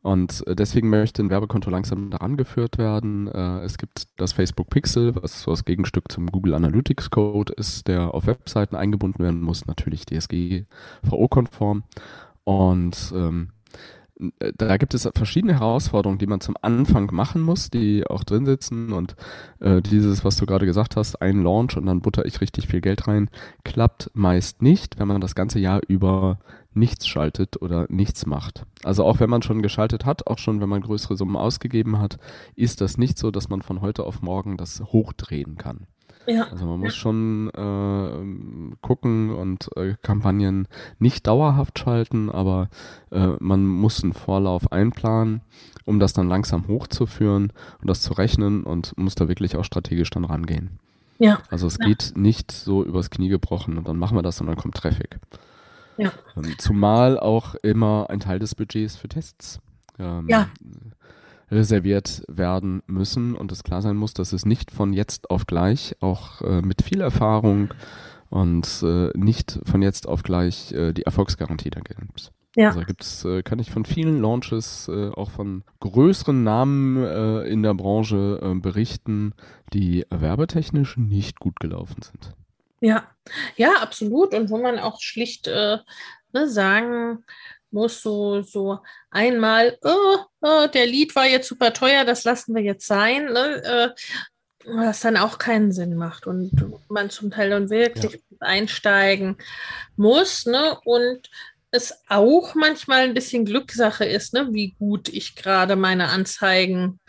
Und 0.04 0.45
äh, 0.47 0.56
deswegen 0.56 0.89
möchte 0.89 1.24
ein 1.24 1.30
Werbekonto 1.30 1.70
langsam 1.70 2.12
daran 2.12 2.36
geführt 2.36 2.78
werden. 2.78 3.28
Äh, 3.30 3.62
es 3.62 3.78
gibt 3.78 4.08
das 4.18 4.34
Facebook 4.34 4.70
Pixel, 4.70 5.16
was 5.16 5.41
so 5.41 5.51
das 5.51 5.64
Gegenstück 5.64 6.12
zum 6.12 6.28
Google 6.28 6.54
Analytics 6.56 7.10
Code 7.10 7.54
ist, 7.54 7.88
der 7.88 8.14
auf 8.14 8.28
Webseiten 8.28 8.76
eingebunden 8.76 9.24
werden 9.24 9.41
muss, 9.41 9.66
natürlich 9.66 10.06
DSGVO-konform. 10.06 11.84
Und 12.43 13.14
ähm, 13.16 13.49
äh, 13.49 13.53
da 14.58 14.78
gibt 14.78 14.94
es 14.94 15.10
verschiedene 15.16 15.54
Herausforderungen, 15.54 16.20
die 16.20 16.28
man 16.28 16.42
zum 16.42 16.56
Anfang 16.62 17.10
machen 17.14 17.42
muss, 17.42 17.70
die 17.70 18.06
auch 18.08 18.24
drin 18.24 18.46
sitzen 18.46 18.94
und 18.94 19.16
äh, 19.60 19.82
dieses, 19.82 20.24
was 20.24 20.38
du 20.38 20.46
gerade 20.46 20.66
gesagt 20.66 20.96
hast, 20.96 21.22
ein 21.22 21.44
Launch 21.44 21.78
und 21.78 21.86
dann 21.86 22.02
butter 22.02 22.26
ich 22.26 22.42
richtig 22.42 22.68
viel 22.68 22.82
Geld 22.82 23.08
rein, 23.08 23.30
klappt 23.64 24.12
meist 24.14 24.62
nicht, 24.62 25.00
wenn 25.00 25.08
man 25.08 25.22
das 25.22 25.36
ganze 25.36 25.60
Jahr 25.60 25.82
über 25.88 26.40
nichts 26.76 27.08
schaltet 27.08 27.62
oder 27.62 27.86
nichts 27.90 28.26
macht. 28.26 28.66
Also 28.84 29.04
auch 29.04 29.20
wenn 29.20 29.30
man 29.30 29.42
schon 29.42 29.62
geschaltet 29.62 30.06
hat, 30.06 30.28
auch 30.28 30.38
schon 30.38 30.62
wenn 30.62 30.70
man 30.70 30.82
größere 30.82 31.16
Summen 31.16 31.36
ausgegeben 31.36 32.00
hat, 32.00 32.18
ist 32.56 32.82
das 32.82 32.98
nicht 32.98 33.18
so, 33.18 33.32
dass 33.32 33.50
man 33.50 33.62
von 33.62 33.82
heute 33.82 34.04
auf 34.04 34.22
morgen 34.22 34.58
das 34.58 34.82
hochdrehen 34.82 35.58
kann. 35.58 35.88
Ja. 36.26 36.48
Also 36.50 36.66
man 36.66 36.80
muss 36.80 36.96
schon 36.96 37.50
äh, 37.50 38.78
gucken 38.82 39.32
und 39.32 39.70
äh, 39.76 39.96
Kampagnen 40.02 40.68
nicht 41.00 41.28
dauerhaft 41.28 41.80
schalten, 41.80 42.30
aber 42.30 42.70
äh, 43.12 43.34
man 43.40 43.66
muss 43.66 44.04
einen 44.04 44.14
Vorlauf 44.14 44.72
einplanen, 44.72 45.42
um 45.86 46.00
das 46.00 46.14
dann 46.14 46.30
langsam 46.30 46.68
hochzuführen 46.68 47.52
und 47.82 47.90
das 47.90 48.02
zu 48.02 48.14
rechnen 48.14 48.64
und 48.64 48.98
muss 48.98 49.16
da 49.16 49.28
wirklich 49.28 49.56
auch 49.58 49.66
strategisch 49.66 50.10
dann 50.12 50.26
rangehen. 50.26 50.80
Ja. 51.20 51.40
Also 51.50 51.68
es 51.68 51.78
ja. 51.80 51.88
geht 51.88 52.14
nicht 52.16 52.52
so 52.52 52.84
übers 52.84 53.10
Knie 53.10 53.30
gebrochen 53.30 53.78
und 53.78 53.88
dann 53.88 53.98
machen 53.98 54.18
wir 54.18 54.24
das 54.24 54.40
und 54.42 54.48
dann 54.48 54.56
kommt 54.56 54.76
Traffic. 54.76 55.20
Ja. 55.98 56.12
Ähm, 56.36 56.56
zumal 56.58 57.20
auch 57.20 57.56
immer 57.56 58.08
ein 58.10 58.20
Teil 58.20 58.40
des 58.40 58.56
Budgets 58.56 58.96
für 58.96 59.10
Tests. 59.10 59.60
Ähm, 60.00 60.28
ja 60.28 60.48
reserviert 61.54 62.24
werden 62.28 62.84
müssen 62.88 63.36
und 63.36 63.51
es 63.51 63.64
klar 63.64 63.82
sein 63.82 63.95
muss, 63.95 64.14
dass 64.14 64.34
es 64.34 64.45
nicht 64.45 64.72
von 64.72 64.93
jetzt 64.93 65.30
auf 65.30 65.45
gleich, 65.45 65.95
auch 66.01 66.41
äh, 66.41 66.62
mit 66.62 66.82
viel 66.82 67.01
Erfahrung 67.01 67.74
und 68.30 68.68
äh, 68.84 69.10
nicht 69.16 69.60
von 69.64 69.82
jetzt 69.82 70.08
auf 70.08 70.24
gleich 70.24 70.72
äh, 70.72 70.93
die 70.93 71.04
Erfolgsgarantie 71.04 71.70
da 71.70 71.82
gibt. 71.82 72.32
Ja. 72.56 72.68
Also 72.68 72.82
gibt's, 72.82 73.26
äh, 73.26 73.41
kann 73.41 73.60
ich 73.60 73.72
von 73.72 73.86
vielen 73.86 74.22
Launches, 74.22 74.88
äh, 74.88 75.10
auch 75.10 75.32
von 75.32 75.64
größeren 75.80 76.43
Namen 76.43 77.04
äh, 77.04 77.41
in 77.43 77.64
der 77.64 77.74
Branche 77.74 78.39
berichten, 78.62 79.34
die 79.74 80.06
werbetechnisch 80.10 80.97
nicht 80.97 81.39
gut 81.39 81.60
gelaufen 81.60 82.01
sind. 82.01 82.34
Ja, 82.80 83.08
ja, 83.56 83.72
absolut. 83.82 84.34
Und 84.34 84.49
wo 84.49 84.58
man 84.58 84.78
auch 84.78 84.99
schlicht 84.99 85.47
ne, 85.47 85.84
sagen 86.34 87.24
muss 87.74 88.02
so, 88.02 88.42
so 88.42 88.80
einmal, 89.10 89.78
oh, 89.82 90.18
oh, 90.42 90.68
der 90.74 90.86
Lied 90.86 91.16
war 91.16 91.26
jetzt 91.26 91.48
super 91.48 91.74
teuer, 91.74 92.06
das 92.06 92.24
lassen 92.24 92.56
wir 92.56 92.62
jetzt 92.62 92.88
sein. 92.88 93.26
Ne? 93.26 93.64
Äh, 93.64 93.90
was 94.66 95.02
dann 95.02 95.18
auch 95.18 95.38
keinen 95.40 95.72
Sinn 95.72 95.96
macht 95.96 96.26
und 96.26 96.52
man 96.88 97.10
zum 97.10 97.32
Teil 97.32 97.50
dann 97.50 97.70
wirklich 97.70 98.14
ja. 98.14 98.20
einsteigen 98.40 99.38
muss, 99.98 100.46
ne? 100.46 100.80
Und 100.86 101.30
es 101.72 102.00
auch 102.08 102.56
manchmal 102.56 103.02
ein 103.02 103.14
bisschen 103.14 103.46
Glückssache 103.46 104.06
ist, 104.06 104.34
ne? 104.34 104.48
wie 104.52 104.76
gut 104.78 105.10
ich 105.10 105.36
gerade 105.36 105.76
meine 105.76 106.10
Anzeigen 106.10 107.00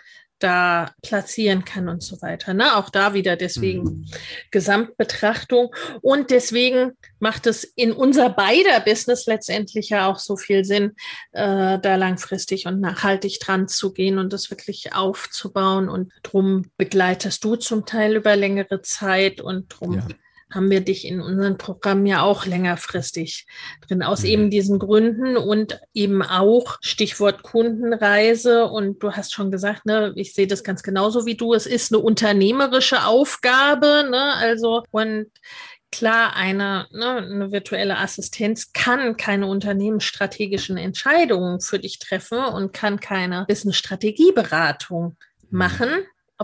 da 0.44 0.92
platzieren 1.02 1.64
kann 1.64 1.88
und 1.88 2.02
so 2.02 2.20
weiter. 2.20 2.52
Ne? 2.52 2.76
Auch 2.76 2.90
da 2.90 3.14
wieder 3.14 3.36
deswegen 3.36 3.82
mhm. 3.82 4.06
Gesamtbetrachtung. 4.50 5.74
Und 6.02 6.30
deswegen 6.30 6.92
macht 7.18 7.46
es 7.46 7.64
in 7.64 7.92
unser 7.92 8.28
beider 8.28 8.80
Business 8.84 9.26
letztendlich 9.26 9.88
ja 9.88 10.06
auch 10.06 10.18
so 10.18 10.36
viel 10.36 10.64
Sinn, 10.64 10.92
äh, 11.32 11.78
da 11.78 11.96
langfristig 11.96 12.66
und 12.66 12.80
nachhaltig 12.80 13.40
dran 13.40 13.68
zu 13.68 13.92
gehen 13.92 14.18
und 14.18 14.32
das 14.32 14.50
wirklich 14.50 14.92
aufzubauen. 14.92 15.88
Und 15.88 16.12
drum 16.22 16.66
begleitest 16.76 17.42
du 17.42 17.56
zum 17.56 17.86
Teil 17.86 18.16
über 18.16 18.36
längere 18.36 18.82
Zeit 18.82 19.40
und 19.40 19.68
drum 19.68 19.94
ja 19.94 20.06
haben 20.54 20.70
wir 20.70 20.80
dich 20.80 21.06
in 21.06 21.20
unserem 21.20 21.58
Programm 21.58 22.06
ja 22.06 22.22
auch 22.22 22.46
längerfristig 22.46 23.46
drin, 23.86 24.02
aus 24.02 24.20
mhm. 24.22 24.28
eben 24.28 24.50
diesen 24.50 24.78
Gründen 24.78 25.36
und 25.36 25.80
eben 25.92 26.22
auch 26.22 26.78
Stichwort 26.80 27.42
Kundenreise. 27.42 28.66
Und 28.66 29.02
du 29.02 29.12
hast 29.12 29.32
schon 29.32 29.50
gesagt, 29.50 29.86
ne, 29.86 30.12
ich 30.16 30.32
sehe 30.32 30.46
das 30.46 30.64
ganz 30.64 30.82
genauso 30.82 31.26
wie 31.26 31.36
du. 31.36 31.54
Es 31.54 31.66
ist 31.66 31.92
eine 31.92 32.02
unternehmerische 32.02 33.04
Aufgabe, 33.04 34.08
ne, 34.10 34.34
also 34.34 34.82
und 34.90 35.26
Klar, 35.94 36.34
eine, 36.34 36.88
ne, 36.90 37.18
eine 37.18 37.52
virtuelle 37.52 37.98
Assistenz 37.98 38.72
kann 38.72 39.16
keine 39.16 39.46
unternehmensstrategischen 39.46 40.76
Entscheidungen 40.76 41.60
für 41.60 41.78
dich 41.78 42.00
treffen 42.00 42.40
und 42.40 42.72
kann 42.72 42.98
keine 42.98 43.44
Business-Strategieberatung 43.46 45.04
mhm. 45.50 45.56
machen. 45.56 45.88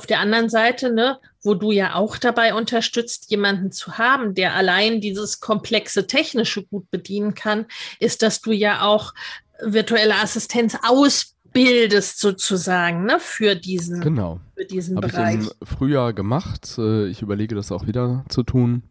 Auf 0.01 0.07
der 0.07 0.21
anderen 0.21 0.49
Seite, 0.49 0.91
ne, 0.91 1.19
wo 1.43 1.53
du 1.53 1.73
ja 1.73 1.95
auch 1.95 2.17
dabei 2.17 2.55
unterstützt, 2.55 3.31
jemanden 3.31 3.71
zu 3.71 3.99
haben, 3.99 4.35
der 4.35 4.55
allein 4.55 5.03
dieses 5.03 5.41
komplexe 5.41 6.07
Technische 6.07 6.65
gut 6.65 6.91
bedienen 6.91 7.35
kann, 7.35 7.67
ist, 7.99 8.23
dass 8.23 8.41
du 8.41 8.51
ja 8.51 8.81
auch 8.81 9.13
virtuelle 9.61 10.15
Assistenz 10.15 10.75
ausbildest 10.83 12.19
sozusagen 12.19 13.05
ne, 13.05 13.19
für 13.21 13.57
diesen, 13.57 14.01
genau. 14.01 14.41
für 14.57 14.65
diesen 14.65 14.97
Hab 14.97 15.03
Bereich. 15.03 15.41
Ich 15.41 15.51
im 15.61 15.67
Frühjahr 15.67 16.15
gemacht. 16.15 16.79
Äh, 16.79 17.09
ich 17.09 17.21
überlege 17.21 17.55
das 17.55 17.71
auch 17.71 17.87
wieder 17.87 18.25
zu 18.31 18.43
tun 18.43 18.85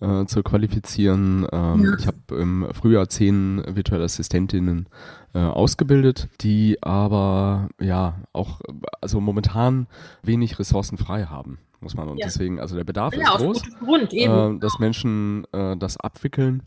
äh, 0.00 0.24
zu 0.26 0.42
qualifizieren. 0.42 1.46
Ähm, 1.52 1.84
ja. 1.84 1.96
Ich 1.98 2.06
habe 2.06 2.40
im 2.40 2.66
Frühjahr 2.72 3.08
zehn 3.08 3.62
virtuelle 3.66 4.04
Assistentinnen 4.04 4.88
äh, 5.34 5.38
ausgebildet, 5.38 6.28
die 6.40 6.82
aber 6.82 7.68
ja 7.80 8.16
auch 8.32 8.60
also 9.00 9.20
momentan 9.20 9.86
wenig 10.22 10.58
Ressourcen 10.58 10.98
frei 10.98 11.24
haben 11.24 11.58
muss 11.80 11.94
man 11.94 12.08
und 12.08 12.18
ja. 12.18 12.26
deswegen 12.26 12.58
also 12.58 12.74
der 12.74 12.84
Bedarf 12.84 13.14
ja, 13.14 13.34
ist 13.34 13.38
groß, 13.38 13.62
Grund, 13.80 14.12
äh, 14.12 14.58
dass 14.58 14.78
Menschen 14.78 15.46
äh, 15.52 15.76
das 15.76 15.96
abwickeln. 15.98 16.62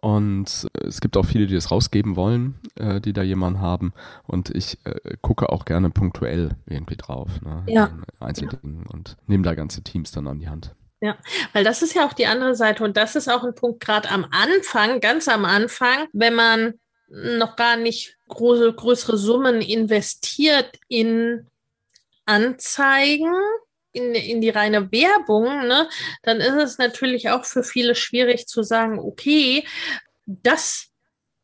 Und 0.00 0.66
es 0.82 1.00
gibt 1.02 1.16
auch 1.18 1.26
viele, 1.26 1.46
die 1.46 1.54
das 1.54 1.70
rausgeben 1.70 2.16
wollen, 2.16 2.54
äh, 2.76 3.02
die 3.02 3.12
da 3.12 3.22
jemanden 3.22 3.60
haben. 3.60 3.92
Und 4.26 4.48
ich 4.48 4.78
äh, 4.84 5.16
gucke 5.20 5.50
auch 5.50 5.66
gerne 5.66 5.90
punktuell 5.90 6.56
irgendwie 6.66 6.96
drauf. 6.96 7.42
Ne? 7.42 7.62
Ja. 7.66 7.90
Einzeldingen 8.18 8.84
ja. 8.84 8.90
und 8.94 9.18
nehme 9.26 9.44
da 9.44 9.54
ganze 9.54 9.82
Teams 9.82 10.10
dann 10.10 10.26
an 10.26 10.38
die 10.38 10.48
Hand. 10.48 10.74
Ja, 11.02 11.16
weil 11.54 11.64
das 11.64 11.80
ist 11.82 11.94
ja 11.94 12.06
auch 12.06 12.12
die 12.12 12.26
andere 12.26 12.54
Seite 12.54 12.84
und 12.84 12.96
das 12.96 13.16
ist 13.16 13.28
auch 13.28 13.42
ein 13.42 13.54
Punkt 13.54 13.80
gerade 13.80 14.10
am 14.10 14.26
Anfang, 14.30 15.00
ganz 15.00 15.28
am 15.28 15.46
Anfang, 15.46 16.08
wenn 16.12 16.34
man 16.34 16.74
noch 17.08 17.56
gar 17.56 17.76
nicht 17.76 18.18
große, 18.28 18.72
größere 18.72 19.16
Summen 19.16 19.62
investiert 19.62 20.78
in 20.88 21.46
Anzeigen, 22.26 23.34
in, 23.92 24.14
in 24.14 24.40
die 24.40 24.50
reine 24.50 24.92
Werbung, 24.92 25.66
ne, 25.66 25.88
dann 26.22 26.40
ist 26.40 26.54
es 26.54 26.78
natürlich 26.78 27.30
auch 27.30 27.44
für 27.44 27.64
viele 27.64 27.94
schwierig 27.94 28.46
zu 28.46 28.62
sagen, 28.62 28.98
okay, 28.98 29.66
das, 30.26 30.90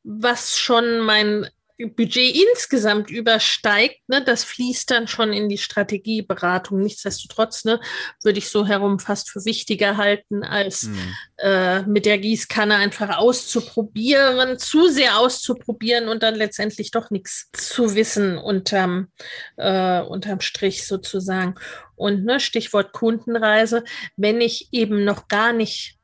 was 0.04 0.58
schon 0.58 1.00
mein 1.00 1.48
Budget 1.78 2.34
insgesamt 2.34 3.10
übersteigt, 3.10 4.00
ne, 4.08 4.24
das 4.24 4.44
fließt 4.44 4.90
dann 4.90 5.08
schon 5.08 5.32
in 5.32 5.48
die 5.48 5.58
Strategieberatung. 5.58 6.80
Nichtsdestotrotz 6.80 7.64
ne, 7.64 7.80
würde 8.22 8.38
ich 8.38 8.48
so 8.48 8.66
herum 8.66 8.98
fast 8.98 9.30
für 9.30 9.44
wichtiger 9.44 9.96
halten, 9.96 10.42
als 10.42 10.84
mhm. 10.84 11.14
äh, 11.38 11.82
mit 11.82 12.06
der 12.06 12.18
Gießkanne 12.18 12.76
einfach 12.76 13.18
auszuprobieren, 13.18 14.58
zu 14.58 14.88
sehr 14.88 15.18
auszuprobieren 15.18 16.08
und 16.08 16.22
dann 16.22 16.34
letztendlich 16.34 16.90
doch 16.90 17.10
nichts 17.10 17.50
zu 17.52 17.94
wissen 17.94 18.38
unterm, 18.38 19.08
äh, 19.56 20.00
unterm 20.00 20.40
Strich 20.40 20.86
sozusagen. 20.86 21.56
Und 21.94 22.24
ne, 22.24 22.40
Stichwort 22.40 22.92
Kundenreise, 22.92 23.84
wenn 24.16 24.40
ich 24.40 24.68
eben 24.72 25.04
noch 25.04 25.28
gar 25.28 25.52
nicht 25.52 25.95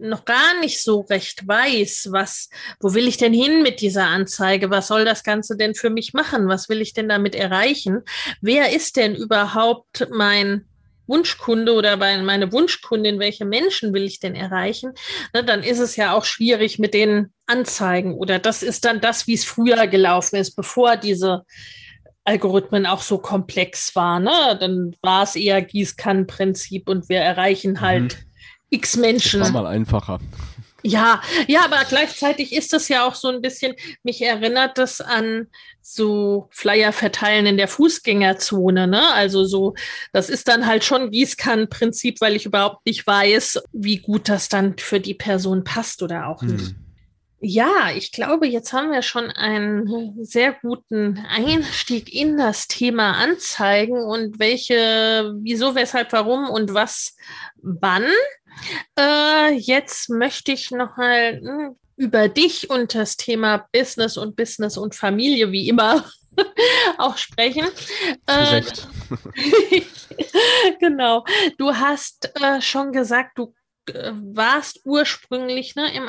noch 0.00 0.24
gar 0.24 0.60
nicht 0.60 0.82
so 0.82 1.00
recht 1.00 1.46
weiß, 1.46 2.08
was, 2.10 2.50
wo 2.80 2.94
will 2.94 3.08
ich 3.08 3.16
denn 3.16 3.32
hin 3.32 3.62
mit 3.62 3.80
dieser 3.80 4.06
Anzeige? 4.06 4.70
Was 4.70 4.88
soll 4.88 5.04
das 5.04 5.24
Ganze 5.24 5.56
denn 5.56 5.74
für 5.74 5.90
mich 5.90 6.12
machen? 6.12 6.48
Was 6.48 6.68
will 6.68 6.80
ich 6.80 6.92
denn 6.92 7.08
damit 7.08 7.34
erreichen? 7.34 8.02
Wer 8.40 8.74
ist 8.74 8.96
denn 8.96 9.14
überhaupt 9.14 10.08
mein 10.10 10.66
Wunschkunde 11.06 11.72
oder 11.72 11.96
meine 11.96 12.52
Wunschkundin? 12.52 13.18
Welche 13.18 13.44
Menschen 13.44 13.92
will 13.92 14.04
ich 14.04 14.20
denn 14.20 14.34
erreichen? 14.34 14.92
Na, 15.32 15.42
dann 15.42 15.62
ist 15.62 15.80
es 15.80 15.96
ja 15.96 16.12
auch 16.12 16.24
schwierig 16.24 16.78
mit 16.78 16.94
den 16.94 17.32
Anzeigen 17.46 18.14
oder 18.14 18.38
das 18.38 18.62
ist 18.62 18.84
dann 18.84 19.00
das, 19.00 19.26
wie 19.26 19.34
es 19.34 19.44
früher 19.44 19.86
gelaufen 19.86 20.36
ist, 20.36 20.54
bevor 20.54 20.96
diese 20.96 21.44
Algorithmen 22.24 22.84
auch 22.84 23.00
so 23.00 23.18
komplex 23.18 23.96
waren. 23.96 24.24
Ne? 24.24 24.58
Dann 24.60 24.94
war 25.00 25.22
es 25.22 25.34
eher 25.34 25.62
Gießkannenprinzip 25.62 26.88
und 26.88 27.08
wir 27.08 27.20
erreichen 27.20 27.80
halt 27.80 28.18
mhm 28.18 28.27
x 28.70 28.96
Menschen. 28.96 29.40
Das 29.40 29.52
war 29.52 29.62
mal 29.62 29.68
einfacher. 29.68 30.18
Ja, 30.84 31.20
ja, 31.48 31.64
aber 31.64 31.84
gleichzeitig 31.88 32.52
ist 32.52 32.72
das 32.72 32.88
ja 32.88 33.06
auch 33.06 33.16
so 33.16 33.28
ein 33.28 33.42
bisschen, 33.42 33.74
mich 34.04 34.22
erinnert 34.22 34.78
das 34.78 35.00
an 35.00 35.48
so 35.82 36.48
Flyer 36.52 36.92
verteilen 36.92 37.46
in 37.46 37.56
der 37.56 37.66
Fußgängerzone, 37.66 38.86
ne? 38.86 39.12
Also 39.12 39.44
so, 39.44 39.74
das 40.12 40.30
ist 40.30 40.46
dann 40.46 40.66
halt 40.66 40.84
schon 40.84 41.10
Gießkannenprinzip, 41.10 42.20
weil 42.20 42.36
ich 42.36 42.46
überhaupt 42.46 42.86
nicht 42.86 43.06
weiß, 43.06 43.60
wie 43.72 43.98
gut 43.98 44.28
das 44.28 44.48
dann 44.48 44.78
für 44.78 45.00
die 45.00 45.14
Person 45.14 45.64
passt 45.64 46.02
oder 46.02 46.28
auch 46.28 46.42
nicht. 46.42 46.68
Hm. 46.68 46.87
Ja, 47.40 47.90
ich 47.94 48.10
glaube, 48.10 48.48
jetzt 48.48 48.72
haben 48.72 48.90
wir 48.90 49.02
schon 49.02 49.30
einen 49.30 50.24
sehr 50.24 50.56
guten 50.60 51.24
Einstieg 51.28 52.12
in 52.12 52.36
das 52.36 52.66
Thema 52.66 53.12
Anzeigen 53.12 54.02
und 54.02 54.40
welche, 54.40 55.34
wieso, 55.40 55.76
weshalb, 55.76 56.12
warum 56.12 56.50
und 56.50 56.74
was, 56.74 57.16
wann. 57.62 58.06
Äh, 58.98 59.52
jetzt 59.54 60.10
möchte 60.10 60.50
ich 60.50 60.72
noch 60.72 60.96
mal 60.96 61.40
mh, 61.40 61.66
hm, 61.66 61.76
über 61.96 62.28
dich 62.28 62.70
und 62.70 62.94
das 62.96 63.16
Thema 63.16 63.68
Business 63.72 64.16
und 64.16 64.34
Business 64.34 64.76
und 64.76 64.96
Familie, 64.96 65.52
wie 65.52 65.68
immer, 65.68 66.04
auch 66.98 67.16
sprechen. 67.16 67.66
Äh, 68.26 68.62
genau. 70.80 71.24
Du 71.56 71.72
hast 71.72 72.32
äh, 72.40 72.60
schon 72.60 72.90
gesagt, 72.90 73.38
du 73.38 73.54
äh, 73.86 74.10
warst 74.12 74.80
ursprünglich 74.84 75.76
ne, 75.76 75.94
im 75.94 76.08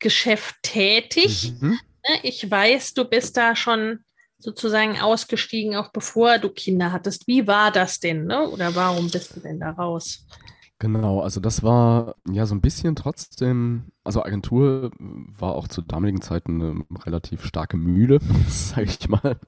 Agenturgeschäft 0.00 0.56
tätig. 0.62 1.54
Mhm. 1.60 1.78
Ne, 2.08 2.18
ich 2.22 2.50
weiß, 2.50 2.94
du 2.94 3.04
bist 3.04 3.36
da 3.36 3.54
schon 3.54 4.00
sozusagen 4.38 4.98
ausgestiegen, 4.98 5.76
auch 5.76 5.92
bevor 5.92 6.38
du 6.38 6.48
Kinder 6.48 6.92
hattest. 6.92 7.26
Wie 7.26 7.46
war 7.46 7.70
das 7.70 8.00
denn? 8.00 8.24
Ne? 8.24 8.48
Oder 8.48 8.74
warum 8.74 9.10
bist 9.10 9.36
du 9.36 9.40
denn 9.40 9.60
da 9.60 9.70
raus? 9.70 10.26
Genau, 10.78 11.20
also 11.20 11.40
das 11.40 11.62
war 11.62 12.14
ja 12.30 12.46
so 12.46 12.54
ein 12.54 12.62
bisschen 12.62 12.96
trotzdem, 12.96 13.92
also 14.02 14.24
Agentur 14.24 14.90
war 14.98 15.54
auch 15.54 15.68
zu 15.68 15.82
damaligen 15.82 16.22
Zeiten 16.22 16.62
eine 16.62 16.84
relativ 17.04 17.44
starke 17.44 17.76
Mühle, 17.76 18.18
sage 18.48 18.86
ich 18.86 19.08
mal. 19.10 19.38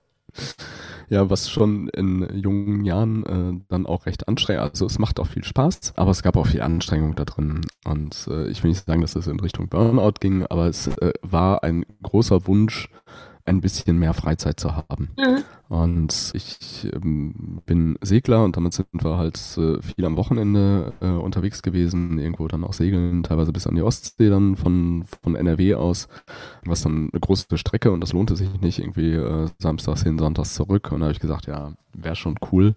Ja, 1.09 1.29
was 1.29 1.51
schon 1.51 1.89
in 1.89 2.27
jungen 2.35 2.85
Jahren 2.87 3.27
äh, 3.27 3.65
dann 3.69 3.85
auch 3.85 4.07
recht 4.07 4.29
anstrengend, 4.29 4.63
also 4.63 4.87
es 4.87 4.99
macht 4.99 5.21
auch 5.21 5.27
viel 5.27 5.45
Spaß, 5.45 5.93
aber 5.97 6.11
es 6.11 6.23
gab 6.23 6.37
auch 6.37 6.47
viel 6.47 6.63
Anstrengung 6.63 7.15
da 7.15 7.25
drin. 7.25 7.61
Und 7.85 8.27
äh, 8.31 8.49
ich 8.49 8.63
will 8.63 8.71
nicht 8.71 8.87
sagen, 8.87 9.03
dass 9.03 9.15
es 9.15 9.27
in 9.27 9.39
Richtung 9.41 9.69
Burnout 9.69 10.15
ging, 10.21 10.47
aber 10.47 10.69
es 10.69 10.87
äh, 10.87 11.13
war 11.21 11.65
ein 11.65 11.85
großer 12.03 12.47
Wunsch, 12.47 12.89
ein 13.45 13.61
bisschen 13.61 13.99
mehr 13.99 14.15
Freizeit 14.15 14.59
zu 14.59 14.77
haben. 14.77 15.11
Mhm. 15.19 15.45
Und 15.73 16.33
ich 16.35 16.87
ähm, 16.93 17.63
bin 17.65 17.97
Segler 18.03 18.45
und 18.45 18.59
damit 18.59 18.75
sind 18.75 18.89
wir 18.93 19.17
halt 19.17 19.39
äh, 19.57 19.81
viel 19.81 20.05
am 20.05 20.19
Wochenende 20.19 20.93
äh, 21.01 21.07
unterwegs 21.07 21.63
gewesen, 21.63 22.19
irgendwo 22.19 22.47
dann 22.47 22.63
auch 22.63 22.75
segeln, 22.75 23.23
teilweise 23.23 23.55
bis 23.55 23.67
an 23.67 23.75
die 23.75 23.81
Ostsee 23.81 24.29
dann 24.29 24.57
von, 24.57 25.07
von 25.23 25.35
NRW 25.35 25.77
aus, 25.77 26.09
was 26.67 26.83
dann 26.83 27.09
eine 27.11 27.21
große 27.21 27.57
Strecke 27.57 27.91
und 27.91 28.03
das 28.03 28.13
lohnte 28.13 28.37
sich 28.37 28.51
nicht, 28.61 28.81
irgendwie 28.81 29.15
äh, 29.15 29.49
samstags 29.57 30.03
hin, 30.03 30.19
sonntags 30.19 30.53
zurück. 30.53 30.93
Und 30.93 31.01
da 31.01 31.05
habe 31.05 31.15
ich 31.15 31.21
gesagt, 31.21 31.47
ja, 31.47 31.73
wäre 31.95 32.17
schon 32.17 32.35
cool. 32.53 32.75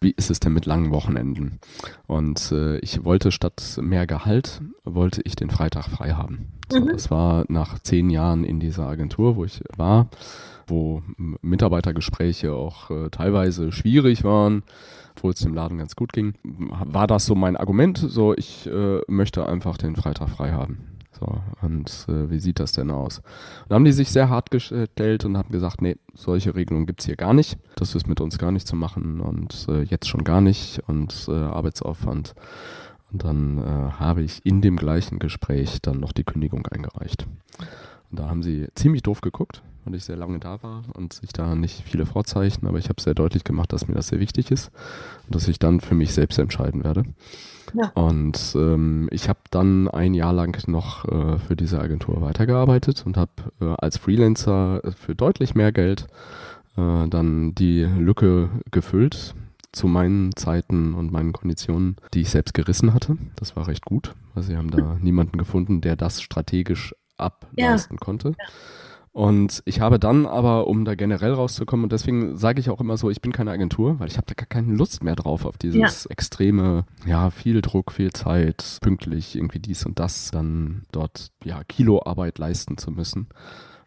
Wie 0.00 0.12
ist 0.12 0.30
es 0.30 0.38
denn 0.38 0.52
mit 0.52 0.66
langen 0.66 0.92
Wochenenden? 0.92 1.58
Und 2.06 2.52
äh, 2.52 2.78
ich 2.78 3.04
wollte 3.04 3.32
statt 3.32 3.76
mehr 3.82 4.06
Gehalt, 4.06 4.60
wollte 4.84 5.20
ich 5.24 5.34
den 5.34 5.50
Freitag 5.50 5.88
frei 5.88 6.12
haben. 6.12 6.52
So, 6.70 6.80
mhm. 6.80 6.90
Das 6.92 7.10
war 7.10 7.44
nach 7.48 7.80
zehn 7.80 8.08
Jahren 8.08 8.44
in 8.44 8.60
dieser 8.60 8.86
Agentur, 8.86 9.34
wo 9.34 9.44
ich 9.44 9.64
war 9.76 10.08
wo 10.70 11.02
Mitarbeitergespräche 11.42 12.52
auch 12.52 12.90
äh, 12.90 13.10
teilweise 13.10 13.72
schwierig 13.72 14.24
waren, 14.24 14.62
obwohl 15.16 15.32
es 15.32 15.40
dem 15.40 15.54
Laden 15.54 15.78
ganz 15.78 15.96
gut 15.96 16.12
ging, 16.12 16.34
war 16.44 17.06
das 17.06 17.26
so 17.26 17.34
mein 17.34 17.56
Argument, 17.56 17.98
so 17.98 18.34
ich 18.34 18.66
äh, 18.66 19.00
möchte 19.08 19.46
einfach 19.46 19.76
den 19.76 19.96
Freitag 19.96 20.30
frei 20.30 20.52
haben. 20.52 20.78
So, 21.20 21.40
und 21.60 22.06
äh, 22.08 22.30
wie 22.30 22.38
sieht 22.38 22.60
das 22.60 22.72
denn 22.72 22.90
aus? 22.90 23.20
Und 23.68 23.74
haben 23.74 23.84
die 23.84 23.92
sich 23.92 24.10
sehr 24.10 24.30
hart 24.30 24.50
gestellt 24.50 25.24
und 25.24 25.36
haben 25.36 25.50
gesagt, 25.50 25.82
nee, 25.82 25.96
solche 26.14 26.54
Regelungen 26.54 26.86
gibt 26.86 27.00
es 27.00 27.06
hier 27.06 27.16
gar 27.16 27.34
nicht. 27.34 27.58
Das 27.76 27.94
ist 27.94 28.06
mit 28.06 28.20
uns 28.20 28.38
gar 28.38 28.52
nicht 28.52 28.66
zu 28.66 28.74
machen 28.74 29.20
und 29.20 29.66
äh, 29.68 29.82
jetzt 29.82 30.08
schon 30.08 30.24
gar 30.24 30.40
nicht 30.40 30.80
und 30.86 31.26
äh, 31.28 31.32
Arbeitsaufwand. 31.32 32.34
Und 33.12 33.24
dann 33.24 33.58
äh, 33.58 33.90
habe 33.98 34.22
ich 34.22 34.46
in 34.46 34.62
dem 34.62 34.76
gleichen 34.76 35.18
Gespräch 35.18 35.82
dann 35.82 36.00
noch 36.00 36.12
die 36.12 36.24
Kündigung 36.24 36.66
eingereicht. 36.68 37.26
Und 38.10 38.18
da 38.20 38.28
haben 38.28 38.42
sie 38.42 38.68
ziemlich 38.74 39.02
doof 39.02 39.20
geguckt, 39.20 39.62
weil 39.84 39.94
ich 39.94 40.04
sehr 40.04 40.16
lange 40.16 40.38
da 40.38 40.62
war 40.62 40.82
und 40.94 41.12
sich 41.12 41.32
da 41.32 41.54
nicht 41.54 41.82
viele 41.84 42.06
Vorzeichen, 42.06 42.66
aber 42.66 42.78
ich 42.78 42.88
habe 42.88 43.00
sehr 43.00 43.14
deutlich 43.14 43.44
gemacht, 43.44 43.72
dass 43.72 43.88
mir 43.88 43.94
das 43.94 44.08
sehr 44.08 44.20
wichtig 44.20 44.50
ist 44.50 44.70
und 45.26 45.34
dass 45.34 45.48
ich 45.48 45.58
dann 45.58 45.80
für 45.80 45.94
mich 45.94 46.12
selbst 46.12 46.38
entscheiden 46.38 46.84
werde. 46.84 47.04
Ja. 47.74 47.90
Und 47.94 48.54
ähm, 48.56 49.08
ich 49.12 49.28
habe 49.28 49.40
dann 49.50 49.88
ein 49.88 50.14
Jahr 50.14 50.32
lang 50.32 50.66
noch 50.68 51.04
äh, 51.04 51.38
für 51.38 51.56
diese 51.56 51.80
Agentur 51.80 52.20
weitergearbeitet 52.20 53.04
und 53.06 53.16
habe 53.16 53.30
äh, 53.60 53.74
als 53.78 53.96
Freelancer 53.96 54.82
für 54.96 55.14
deutlich 55.14 55.54
mehr 55.54 55.72
Geld 55.72 56.06
äh, 56.76 57.08
dann 57.08 57.54
die 57.54 57.84
Lücke 57.84 58.50
gefüllt 58.70 59.34
zu 59.72 59.86
meinen 59.86 60.34
Zeiten 60.34 60.94
und 60.94 61.12
meinen 61.12 61.32
Konditionen, 61.32 61.96
die 62.12 62.22
ich 62.22 62.30
selbst 62.30 62.54
gerissen 62.54 62.92
hatte. 62.92 63.16
Das 63.36 63.54
war 63.54 63.68
recht 63.68 63.84
gut, 63.84 64.14
weil 64.34 64.42
sie 64.42 64.56
haben 64.56 64.70
da 64.70 64.96
niemanden 65.00 65.38
gefunden, 65.38 65.80
der 65.80 65.94
das 65.94 66.20
strategisch 66.22 66.94
ableisten 67.16 67.96
ja. 67.96 68.04
konnte. 68.04 68.30
Ja. 68.30 68.44
Und 69.12 69.62
ich 69.64 69.80
habe 69.80 69.98
dann 69.98 70.24
aber, 70.24 70.68
um 70.68 70.84
da 70.84 70.94
generell 70.94 71.32
rauszukommen, 71.32 71.84
und 71.84 71.92
deswegen 71.92 72.36
sage 72.36 72.60
ich 72.60 72.70
auch 72.70 72.80
immer 72.80 72.96
so, 72.96 73.10
ich 73.10 73.20
bin 73.20 73.32
keine 73.32 73.50
Agentur, 73.50 73.98
weil 73.98 74.06
ich 74.06 74.16
habe 74.16 74.26
da 74.26 74.34
gar 74.34 74.46
keine 74.46 74.72
Lust 74.74 75.02
mehr 75.02 75.16
drauf, 75.16 75.44
auf 75.44 75.58
dieses 75.58 76.04
ja. 76.04 76.10
extreme, 76.10 76.84
ja, 77.06 77.30
viel 77.30 77.60
Druck, 77.60 77.90
viel 77.90 78.12
Zeit, 78.12 78.78
pünktlich 78.80 79.34
irgendwie 79.34 79.58
dies 79.58 79.84
und 79.84 79.98
das, 79.98 80.30
dann 80.30 80.84
dort, 80.92 81.32
ja, 81.42 81.64
Kiloarbeit 81.64 82.38
leisten 82.38 82.78
zu 82.78 82.92
müssen 82.92 83.26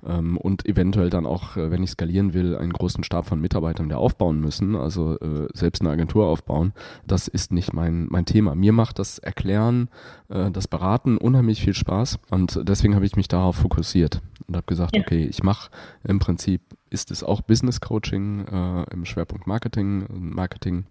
ähm, 0.06 0.38
und 0.38 0.66
eventuell 0.66 1.10
dann 1.10 1.26
auch, 1.26 1.58
äh, 1.58 1.72
wenn 1.72 1.84
ich 1.84 1.92
skalieren 1.92 2.34
will, 2.34 2.58
einen 2.58 2.74
großen 2.74 3.04
Stab 3.04 3.26
von 3.26 3.40
Mitarbeitern 3.40 3.86
wieder 3.86 4.00
aufbauen 4.00 4.40
müssen, 4.40 4.76
also 4.76 5.18
äh, 5.20 5.48
selbst 5.54 5.82
eine 5.82 5.92
Agentur 5.92 6.28
aufbauen. 6.28 6.74
Das 7.06 7.28
ist 7.28 7.52
nicht 7.52 7.74
mein, 7.74 8.08
mein 8.10 8.26
Thema. 8.26 8.56
Mir 8.56 8.74
macht 8.74 9.00
das 9.00 9.20
Erklären, 9.20 9.90
äh, 10.30 10.52
das 10.52 10.68
Beraten 10.68 11.18
unheimlich 11.18 11.62
viel 11.62 11.74
Spaß 11.74 12.20
und 12.30 12.60
deswegen 12.64 12.96
habe 12.96 13.06
ich 13.06 13.16
mich 13.16 13.28
darauf 13.28 13.58
fokussiert 13.58 14.22
und 14.48 14.56
habe 14.56 14.66
gesagt, 14.66 14.96
ja. 14.96 15.02
okay, 15.02 15.26
ich 15.26 15.44
mache 15.44 15.70
im 16.04 16.20
Prinzip, 16.20 16.62
ist 16.90 17.12
es 17.12 17.24
auch 17.24 17.42
Business 17.42 17.82
Coaching 17.82 18.46
äh, 18.46 18.84
im 18.92 19.06
Schwerpunkt 19.06 19.48
Marketing, 19.48 20.06
Marketing 20.10 20.86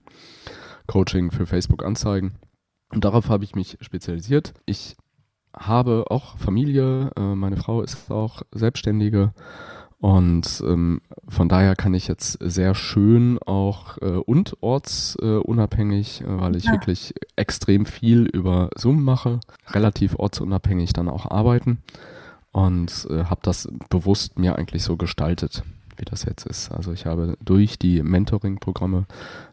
Coaching 0.86 1.30
für 1.30 1.46
Facebook 1.46 1.84
Anzeigen. 1.84 2.32
Und 2.92 3.04
darauf 3.04 3.28
habe 3.28 3.44
ich 3.44 3.54
mich 3.54 3.78
spezialisiert. 3.80 4.52
Ich 4.66 4.96
habe 5.56 6.06
auch 6.08 6.36
Familie, 6.38 7.10
äh, 7.16 7.34
meine 7.34 7.56
Frau 7.56 7.82
ist 7.82 8.10
auch 8.10 8.42
Selbstständige 8.52 9.32
und 10.00 10.62
ähm, 10.66 11.00
von 11.28 11.48
daher 11.48 11.76
kann 11.76 11.94
ich 11.94 12.08
jetzt 12.08 12.38
sehr 12.40 12.74
schön 12.74 13.38
auch 13.38 13.98
äh, 13.98 14.06
und 14.06 14.56
ortsunabhängig, 14.60 16.22
äh, 16.22 16.24
weil 16.26 16.56
ich 16.56 16.64
ja. 16.64 16.72
wirklich 16.72 17.14
extrem 17.36 17.86
viel 17.86 18.26
über 18.26 18.70
Zoom 18.76 19.04
mache, 19.04 19.38
relativ 19.68 20.18
ortsunabhängig 20.18 20.92
dann 20.92 21.08
auch 21.08 21.30
arbeiten 21.30 21.82
und 22.50 23.06
äh, 23.10 23.24
habe 23.24 23.40
das 23.44 23.68
bewusst 23.90 24.38
mir 24.38 24.56
eigentlich 24.56 24.82
so 24.82 24.96
gestaltet 24.96 25.62
wie 25.96 26.04
das 26.04 26.24
jetzt 26.24 26.46
ist. 26.46 26.72
Also 26.72 26.92
ich 26.92 27.06
habe 27.06 27.36
durch 27.44 27.78
die 27.78 28.02
Mentoring-Programme, 28.02 29.06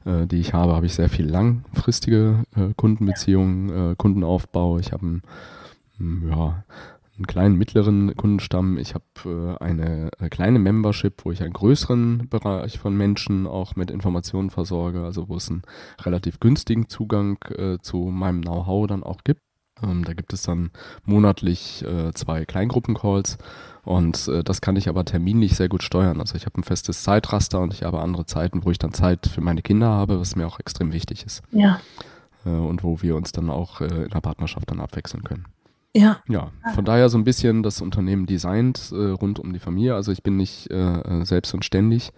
äh, 0.06 0.26
die 0.26 0.40
ich 0.40 0.54
habe, 0.54 0.74
habe 0.74 0.86
ich 0.86 0.96
sehr 0.96 1.10
viel 1.10 1.28
langfristige 1.28 2.44
äh, 2.56 2.74
Kundenbeziehungen, 2.76 3.92
äh, 3.92 3.96
Kundenaufbau. 3.96 4.80
Ich 4.80 4.92
habe 4.92 5.06
ein 5.06 5.22
ja, 6.00 6.64
einen 7.20 7.28
kleinen, 7.28 7.56
mittleren 7.58 8.16
Kundenstamm. 8.16 8.78
Ich 8.78 8.96
habe 8.96 9.04
äh, 9.60 9.64
eine, 9.64 10.10
eine, 10.18 10.30
kleine 10.30 10.60
Membership, 10.60 11.26
wo 11.26 11.32
ich 11.32 11.44
einen 11.44 11.54
größeren 11.54 12.30
Bereich 12.30 12.80
von 12.80 12.96
Menschen 12.96 13.46
auch 13.46 13.76
mit 13.76 13.92
Informationen 13.92 14.50
versorge, 14.50 15.04
also 15.04 15.28
wo 15.28 15.36
es 15.36 15.50
einen 15.50 15.64
relativ 16.02 16.40
günstigen 16.40 16.88
Zugang 16.88 17.38
äh, 17.50 17.78
zu 17.82 17.98
meinem 17.98 18.42
Know-how 18.42 18.88
dann 18.88 19.04
auch 19.04 19.24
gibt. 19.24 19.42
Ähm, 19.84 20.04
da 20.06 20.14
gibt 20.14 20.34
es 20.34 20.44
dann 20.44 20.72
monatlich 21.06 21.84
äh, 21.84 22.14
zwei 22.14 22.46
Kleingruppencalls 22.46 23.38
und 23.84 24.28
äh, 24.30 24.44
das 24.44 24.62
kann 24.62 24.78
ich 24.78 24.88
aber 24.88 25.04
terminlich 25.04 25.56
sehr 25.56 25.70
gut 25.70 25.84
steuern. 25.84 26.20
Also 26.22 26.36
ich 26.36 26.46
habe 26.46 26.60
ein 26.60 26.64
festes 26.64 27.04
Zeitraster 27.04 27.60
und 27.60 27.74
ich 27.74 27.84
habe 27.84 28.00
andere 28.00 28.26
Zeiten, 28.26 28.64
wo 28.64 28.72
ich 28.72 28.78
dann 28.78 28.94
Zeit 28.94 29.28
für 29.28 29.42
meine 29.42 29.62
Kinder 29.62 29.88
habe, 29.88 30.20
was 30.20 30.36
mir 30.36 30.48
auch 30.48 30.60
extrem 30.60 30.94
wichtig 30.94 31.26
ist. 31.26 31.44
Ja. 31.52 31.82
Äh, 32.46 32.50
und 32.50 32.84
wo 32.84 33.02
wir 33.02 33.16
uns 33.16 33.32
dann 33.32 33.50
auch 33.50 33.82
äh, 33.82 34.04
in 34.04 34.10
der 34.10 34.22
Partnerschaft 34.22 34.72
dann 34.72 34.80
abwechseln 34.80 35.24
können. 35.24 35.46
Ja. 35.96 36.22
Ja, 36.28 36.52
von 36.76 36.86
daher 36.86 37.10
so 37.10 37.18
ein 37.18 37.24
bisschen 37.24 37.64
das 37.64 37.82
Unternehmen 37.82 38.28
designt 38.28 38.92
äh, 38.92 38.96
rund 38.96 39.40
um 39.40 39.54
die 39.54 39.60
Familie. 39.60 39.96
Also 39.96 40.12
ich 40.12 40.22
bin 40.22 40.38
nicht 40.38 40.70
äh, 40.70 40.76
äh 40.76 41.26
selbst 41.26 41.54
und 41.54 41.66
ständig, 41.66 42.12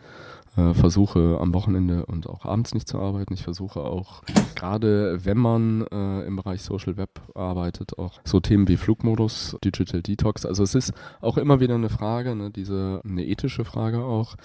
äh, 0.58 0.74
versuche 0.74 1.38
am 1.40 1.54
Wochenende 1.54 2.06
und 2.06 2.28
auch 2.28 2.46
abends 2.46 2.74
nicht 2.74 2.88
zu 2.88 3.00
arbeiten. 3.00 3.34
Ich 3.34 3.44
versuche 3.44 3.82
auch, 3.82 4.24
gerade 4.56 5.24
wenn 5.24 5.38
man 5.38 5.86
äh, 5.92 6.26
im 6.26 6.36
Bereich 6.36 6.62
Social 6.62 6.98
Web 6.98 7.22
arbeitet, 7.36 7.98
auch 7.98 8.20
so 8.24 8.40
Themen 8.40 8.68
wie 8.68 8.78
Flugmodus, 8.78 9.58
Digital 9.64 10.02
Detox. 10.02 10.46
Also 10.46 10.64
es 10.64 10.76
ist 10.76 10.94
auch 11.22 11.38
immer 11.38 11.60
wieder 11.60 11.76
eine 11.76 11.90
Frage, 11.90 12.36
ne, 12.36 12.52
diese 12.52 13.02
eine 13.06 13.26
ethische 13.26 13.64
Frage 13.64 14.04
auch, 14.04 14.36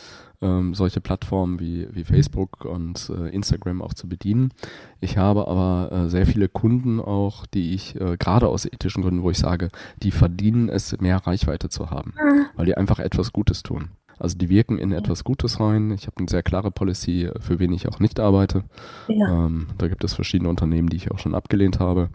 ähm, 0.43 0.75
solche 0.75 1.01
Plattformen 1.01 1.59
wie, 1.61 1.89
wie 1.91 2.05
Facebook 2.05 2.65
und 2.65 3.11
äh, 3.11 3.31
Instagram 3.31 3.83
auch 3.83 3.95
zu 3.95 4.09
bedienen. 4.09 4.53
Ich 5.01 5.19
habe 5.19 5.49
aber 5.49 5.91
äh, 5.93 6.09
sehr 6.09 6.27
viele 6.27 6.49
Kunden 6.49 7.01
auch, 7.01 7.47
die 7.47 7.75
ich 7.75 8.01
äh, 8.01 8.17
gerade 8.17 8.49
aus 8.49 8.65
ethischen 8.65 9.03
Gründen, 9.03 9.23
wo 9.23 9.31
ich 9.31 9.39
sage, 9.39 9.71
die 10.03 10.11
verdienen 10.11 10.69
es, 10.69 10.97
mehr 11.01 11.27
Reichweite 11.27 11.69
zu 11.69 11.91
haben, 11.91 12.15
mhm. 12.17 12.47
weil 12.55 12.67
die 12.67 12.77
einfach 12.77 12.99
etwas 12.99 13.33
Gutes 13.33 13.63
tun. 13.63 13.91
Also 14.19 14.37
die 14.39 14.49
wirken 14.49 14.79
in 14.79 14.93
etwas 14.93 15.25
Gutes 15.25 15.61
rein. 15.61 15.91
Ich 15.91 16.07
habe 16.07 16.17
eine 16.19 16.29
sehr 16.29 16.43
klare 16.43 16.71
Policy, 16.71 17.31
für 17.41 17.59
wen 17.59 17.73
ich 17.73 17.89
auch 17.89 18.01
nicht 18.01 18.21
arbeite. 18.21 18.65
Ja. 19.09 19.47
Ähm, 19.47 19.69
da 19.79 19.89
gibt 19.89 20.05
es 20.05 20.15
verschiedene 20.15 20.49
Unternehmen, 20.49 20.89
die 20.89 20.97
ich 20.97 21.11
auch 21.11 21.19
schon 21.19 21.35
abgelehnt 21.35 21.81
habe, 21.81 22.11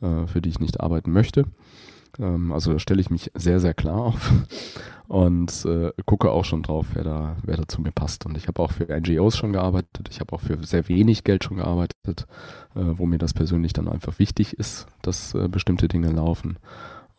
äh, 0.00 0.26
für 0.26 0.40
die 0.40 0.50
ich 0.50 0.60
nicht 0.60 0.80
arbeiten 0.80 1.12
möchte. 1.12 1.46
Ähm, 2.18 2.52
also 2.52 2.72
da 2.72 2.78
stelle 2.78 3.00
ich 3.00 3.10
mich 3.10 3.30
sehr, 3.34 3.60
sehr 3.60 3.74
klar 3.74 3.96
auf 3.96 4.32
und 5.08 5.64
äh, 5.64 5.92
gucke 6.04 6.30
auch 6.30 6.44
schon 6.44 6.62
drauf, 6.62 6.86
wer 6.94 7.04
da, 7.04 7.36
wer 7.42 7.56
da 7.56 7.68
zu 7.68 7.80
mir 7.80 7.92
passt. 7.92 8.26
Und 8.26 8.36
ich 8.36 8.48
habe 8.48 8.62
auch 8.62 8.72
für 8.72 8.86
NGOs 8.88 9.36
schon 9.36 9.52
gearbeitet, 9.52 10.08
ich 10.10 10.20
habe 10.20 10.32
auch 10.34 10.40
für 10.40 10.62
sehr 10.64 10.88
wenig 10.88 11.24
Geld 11.24 11.44
schon 11.44 11.58
gearbeitet, 11.58 12.26
äh, 12.74 12.82
wo 12.82 13.06
mir 13.06 13.18
das 13.18 13.34
persönlich 13.34 13.72
dann 13.72 13.88
einfach 13.88 14.18
wichtig 14.18 14.54
ist, 14.58 14.86
dass 15.02 15.34
äh, 15.34 15.48
bestimmte 15.48 15.88
Dinge 15.88 16.10
laufen. 16.10 16.58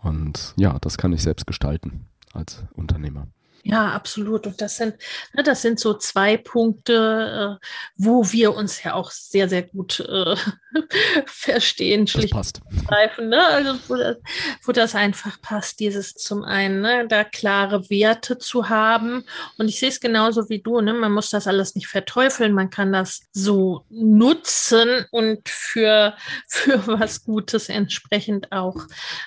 Und 0.01 0.53
ja, 0.57 0.77
das 0.79 0.97
kann 0.97 1.13
ich 1.13 1.23
selbst 1.23 1.45
gestalten 1.45 2.05
als 2.33 2.63
Unternehmer. 2.73 3.27
Ja, 3.63 3.91
absolut. 3.91 4.47
Und 4.47 4.61
das 4.61 4.77
sind, 4.77 4.95
ne, 5.33 5.43
das 5.43 5.61
sind 5.61 5.79
so 5.79 5.93
zwei 5.95 6.37
Punkte, 6.37 7.59
äh, 7.61 7.65
wo 7.97 8.31
wir 8.31 8.55
uns 8.55 8.83
ja 8.83 8.93
auch 8.93 9.11
sehr, 9.11 9.49
sehr 9.49 9.63
gut 9.63 9.99
äh, 9.99 10.35
verstehen. 11.25 12.05
Passt. 12.31 12.61
Greifen, 12.87 13.29
ne? 13.29 13.45
Also 13.45 13.79
wo 13.87 13.95
das, 13.95 14.17
wo 14.63 14.71
das, 14.71 14.95
einfach 14.95 15.41
passt, 15.41 15.79
dieses 15.79 16.13
zum 16.13 16.43
einen, 16.43 16.81
ne, 16.81 17.07
da 17.07 17.23
klare 17.23 17.89
Werte 17.89 18.37
zu 18.37 18.69
haben. 18.69 19.25
Und 19.57 19.67
ich 19.67 19.79
sehe 19.79 19.89
es 19.89 19.99
genauso 19.99 20.49
wie 20.49 20.61
du, 20.61 20.79
ne? 20.79 20.93
Man 20.93 21.11
muss 21.11 21.29
das 21.29 21.47
alles 21.47 21.75
nicht 21.75 21.87
verteufeln, 21.87 22.53
man 22.53 22.69
kann 22.69 22.93
das 22.93 23.21
so 23.33 23.85
nutzen 23.89 25.05
und 25.11 25.49
für, 25.49 26.15
für 26.47 26.87
was 26.87 27.23
Gutes 27.25 27.67
entsprechend 27.67 28.51
auch, 28.53 28.77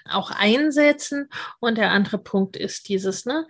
auch 0.08 0.30
einsetzen. 0.30 1.28
Und 1.60 1.76
der 1.76 1.90
andere 1.90 2.18
Punkt 2.18 2.56
ist 2.56 2.88
dieses, 2.88 3.26
ne, 3.26 3.46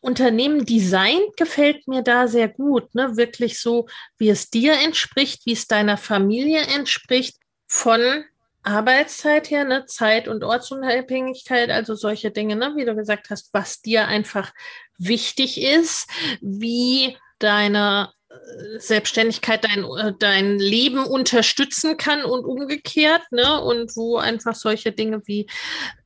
unter 0.00 0.26
Unternehmen 0.26 0.66
designt 0.66 1.36
gefällt 1.36 1.86
mir 1.86 2.02
da 2.02 2.26
sehr 2.26 2.48
gut. 2.48 2.92
Ne? 2.96 3.16
Wirklich 3.16 3.60
so, 3.60 3.86
wie 4.18 4.28
es 4.28 4.50
dir 4.50 4.72
entspricht, 4.72 5.46
wie 5.46 5.52
es 5.52 5.68
deiner 5.68 5.96
Familie 5.96 6.62
entspricht, 6.62 7.36
von 7.66 8.24
Arbeitszeit 8.62 9.50
her, 9.50 9.64
ne? 9.64 9.86
Zeit- 9.86 10.28
und 10.28 10.42
Ortsunabhängigkeit, 10.42 11.70
also 11.70 11.94
solche 11.94 12.30
Dinge, 12.30 12.56
ne? 12.56 12.72
wie 12.76 12.84
du 12.84 12.96
gesagt 12.96 13.30
hast, 13.30 13.50
was 13.52 13.80
dir 13.80 14.08
einfach 14.08 14.52
wichtig 14.98 15.62
ist, 15.62 16.08
wie 16.40 17.16
deine 17.38 18.12
äh, 18.28 18.78
Selbstständigkeit 18.78 19.64
dein, 19.64 19.84
äh, 19.84 20.14
dein 20.18 20.58
Leben 20.58 21.04
unterstützen 21.04 21.96
kann 21.96 22.24
und 22.24 22.44
umgekehrt, 22.44 23.22
ne? 23.30 23.60
Und 23.60 23.94
wo 23.96 24.16
einfach 24.16 24.54
solche 24.54 24.90
Dinge 24.90 25.22
wie, 25.26 25.46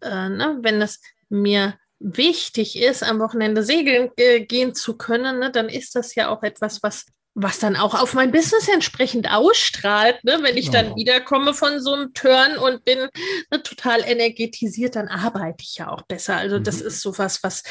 äh, 0.02 0.28
ne, 0.28 0.58
wenn 0.60 0.82
es 0.82 1.00
mir 1.30 1.78
wichtig 1.98 2.76
ist, 2.76 3.02
am 3.02 3.20
Wochenende 3.20 3.62
segeln 3.62 4.10
äh, 4.16 4.40
gehen 4.40 4.74
zu 4.74 4.96
können, 4.96 5.38
ne, 5.38 5.50
dann 5.50 5.68
ist 5.68 5.94
das 5.94 6.14
ja 6.14 6.28
auch 6.28 6.42
etwas, 6.42 6.82
was 6.82 7.06
was 7.34 7.58
dann 7.58 7.76
auch 7.76 7.94
auf 7.94 8.14
mein 8.14 8.32
Business 8.32 8.68
entsprechend 8.68 9.30
ausstrahlt. 9.30 10.22
Ne? 10.24 10.38
Wenn 10.42 10.56
ich 10.56 10.70
dann 10.70 10.96
wiederkomme 10.96 11.54
von 11.54 11.80
so 11.80 11.94
einem 11.94 12.12
Turn 12.12 12.58
und 12.58 12.84
bin 12.84 12.98
ne, 12.98 13.62
total 13.62 14.02
energetisiert, 14.04 14.96
dann 14.96 15.08
arbeite 15.08 15.62
ich 15.62 15.76
ja 15.76 15.88
auch 15.88 16.02
besser. 16.02 16.36
Also 16.36 16.58
mhm. 16.58 16.64
das 16.64 16.80
ist 16.80 17.00
sowas, 17.00 17.42
was 17.42 17.62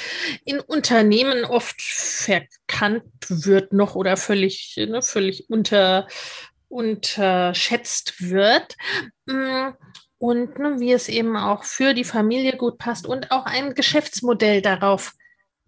in 0.45 0.59
Unternehmen 0.59 1.43
oft 1.43 1.81
verkannt 1.81 3.03
wird 3.27 3.73
noch 3.73 3.95
oder 3.95 4.15
völlig, 4.15 4.75
ne, 4.77 5.01
völlig 5.01 5.49
unter, 5.49 6.07
unterschätzt 6.69 8.21
wird. 8.21 8.75
Mm, 9.25 9.69
und 10.19 10.57
ne, 10.59 10.79
wie 10.79 10.93
es 10.93 11.09
eben 11.09 11.35
auch 11.35 11.63
für 11.63 11.93
die 11.93 12.03
Familie 12.03 12.55
gut 12.55 12.77
passt 12.77 13.07
und 13.07 13.31
auch 13.31 13.45
ein 13.45 13.73
Geschäftsmodell 13.73 14.61
darauf 14.61 15.13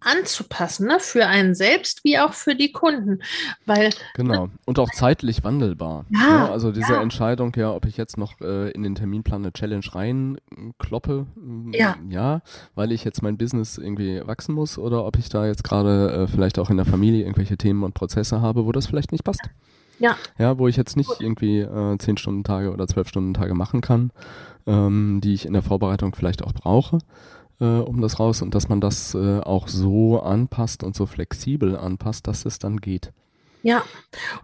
anzupassen, 0.04 0.86
ne? 0.86 0.98
für 1.00 1.26
einen 1.26 1.54
selbst 1.54 2.04
wie 2.04 2.18
auch 2.18 2.32
für 2.32 2.54
die 2.54 2.72
Kunden. 2.72 3.20
Weil, 3.66 3.90
genau, 4.14 4.46
ne? 4.46 4.52
und 4.64 4.78
auch 4.78 4.90
zeitlich 4.90 5.44
wandelbar. 5.44 6.04
Ja, 6.10 6.44
ne? 6.44 6.50
Also 6.50 6.72
diese 6.72 6.94
ja. 6.94 7.02
Entscheidung, 7.02 7.52
ja, 7.56 7.72
ob 7.72 7.86
ich 7.86 7.96
jetzt 7.96 8.18
noch 8.18 8.40
äh, 8.40 8.70
in 8.70 8.82
den 8.82 8.94
Terminplan 8.94 9.42
eine 9.42 9.52
Challenge 9.52 9.84
reinkloppe, 9.92 11.26
mm, 11.34 11.72
ja. 11.72 11.96
ja, 12.08 12.42
weil 12.74 12.92
ich 12.92 13.04
jetzt 13.04 13.22
mein 13.22 13.36
Business 13.36 13.78
irgendwie 13.78 14.20
wachsen 14.26 14.54
muss 14.54 14.78
oder 14.78 15.04
ob 15.04 15.18
ich 15.18 15.28
da 15.28 15.46
jetzt 15.46 15.64
gerade 15.64 16.12
äh, 16.12 16.26
vielleicht 16.26 16.58
auch 16.58 16.70
in 16.70 16.76
der 16.76 16.86
Familie 16.86 17.22
irgendwelche 17.22 17.56
Themen 17.56 17.82
und 17.82 17.94
Prozesse 17.94 18.40
habe, 18.40 18.66
wo 18.66 18.72
das 18.72 18.86
vielleicht 18.86 19.12
nicht 19.12 19.24
passt. 19.24 19.42
Ja. 19.98 20.16
Ja, 20.38 20.58
wo 20.58 20.66
ich 20.66 20.76
jetzt 20.76 20.96
nicht 20.96 21.20
irgendwie 21.20 21.60
äh, 21.60 21.96
10 21.96 22.16
Stunden 22.16 22.44
Tage 22.44 22.72
oder 22.72 22.88
12 22.88 23.08
Stunden 23.08 23.34
Tage 23.34 23.54
machen 23.54 23.80
kann, 23.80 24.10
ähm, 24.66 25.20
die 25.22 25.34
ich 25.34 25.46
in 25.46 25.52
der 25.52 25.62
Vorbereitung 25.62 26.14
vielleicht 26.14 26.42
auch 26.42 26.52
brauche 26.52 26.98
äh, 27.60 27.64
um 27.64 28.00
das 28.00 28.18
raus 28.18 28.42
und 28.42 28.54
dass 28.54 28.68
man 28.68 28.80
das 28.80 29.14
äh, 29.14 29.40
auch 29.40 29.68
so 29.68 30.20
anpasst 30.20 30.82
und 30.82 30.96
so 30.96 31.06
flexibel 31.06 31.76
anpasst, 31.76 32.26
dass 32.26 32.44
es 32.44 32.58
dann 32.58 32.78
geht. 32.78 33.12
Ja, 33.64 33.84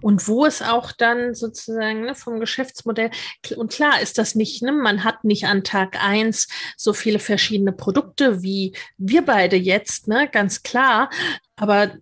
und 0.00 0.28
wo 0.28 0.46
es 0.46 0.62
auch 0.62 0.92
dann 0.92 1.34
sozusagen 1.34 2.02
ne, 2.02 2.14
vom 2.14 2.38
Geschäftsmodell, 2.38 3.10
und 3.56 3.72
klar 3.72 4.00
ist 4.00 4.16
das 4.16 4.36
nicht, 4.36 4.62
ne, 4.62 4.70
man 4.70 5.02
hat 5.02 5.24
nicht 5.24 5.46
an 5.46 5.64
Tag 5.64 6.02
eins 6.02 6.46
so 6.76 6.92
viele 6.92 7.18
verschiedene 7.18 7.72
Produkte 7.72 8.42
wie 8.42 8.74
wir 8.96 9.22
beide 9.22 9.56
jetzt, 9.56 10.06
ne, 10.06 10.28
ganz 10.30 10.62
klar, 10.62 11.10
aber 11.56 11.96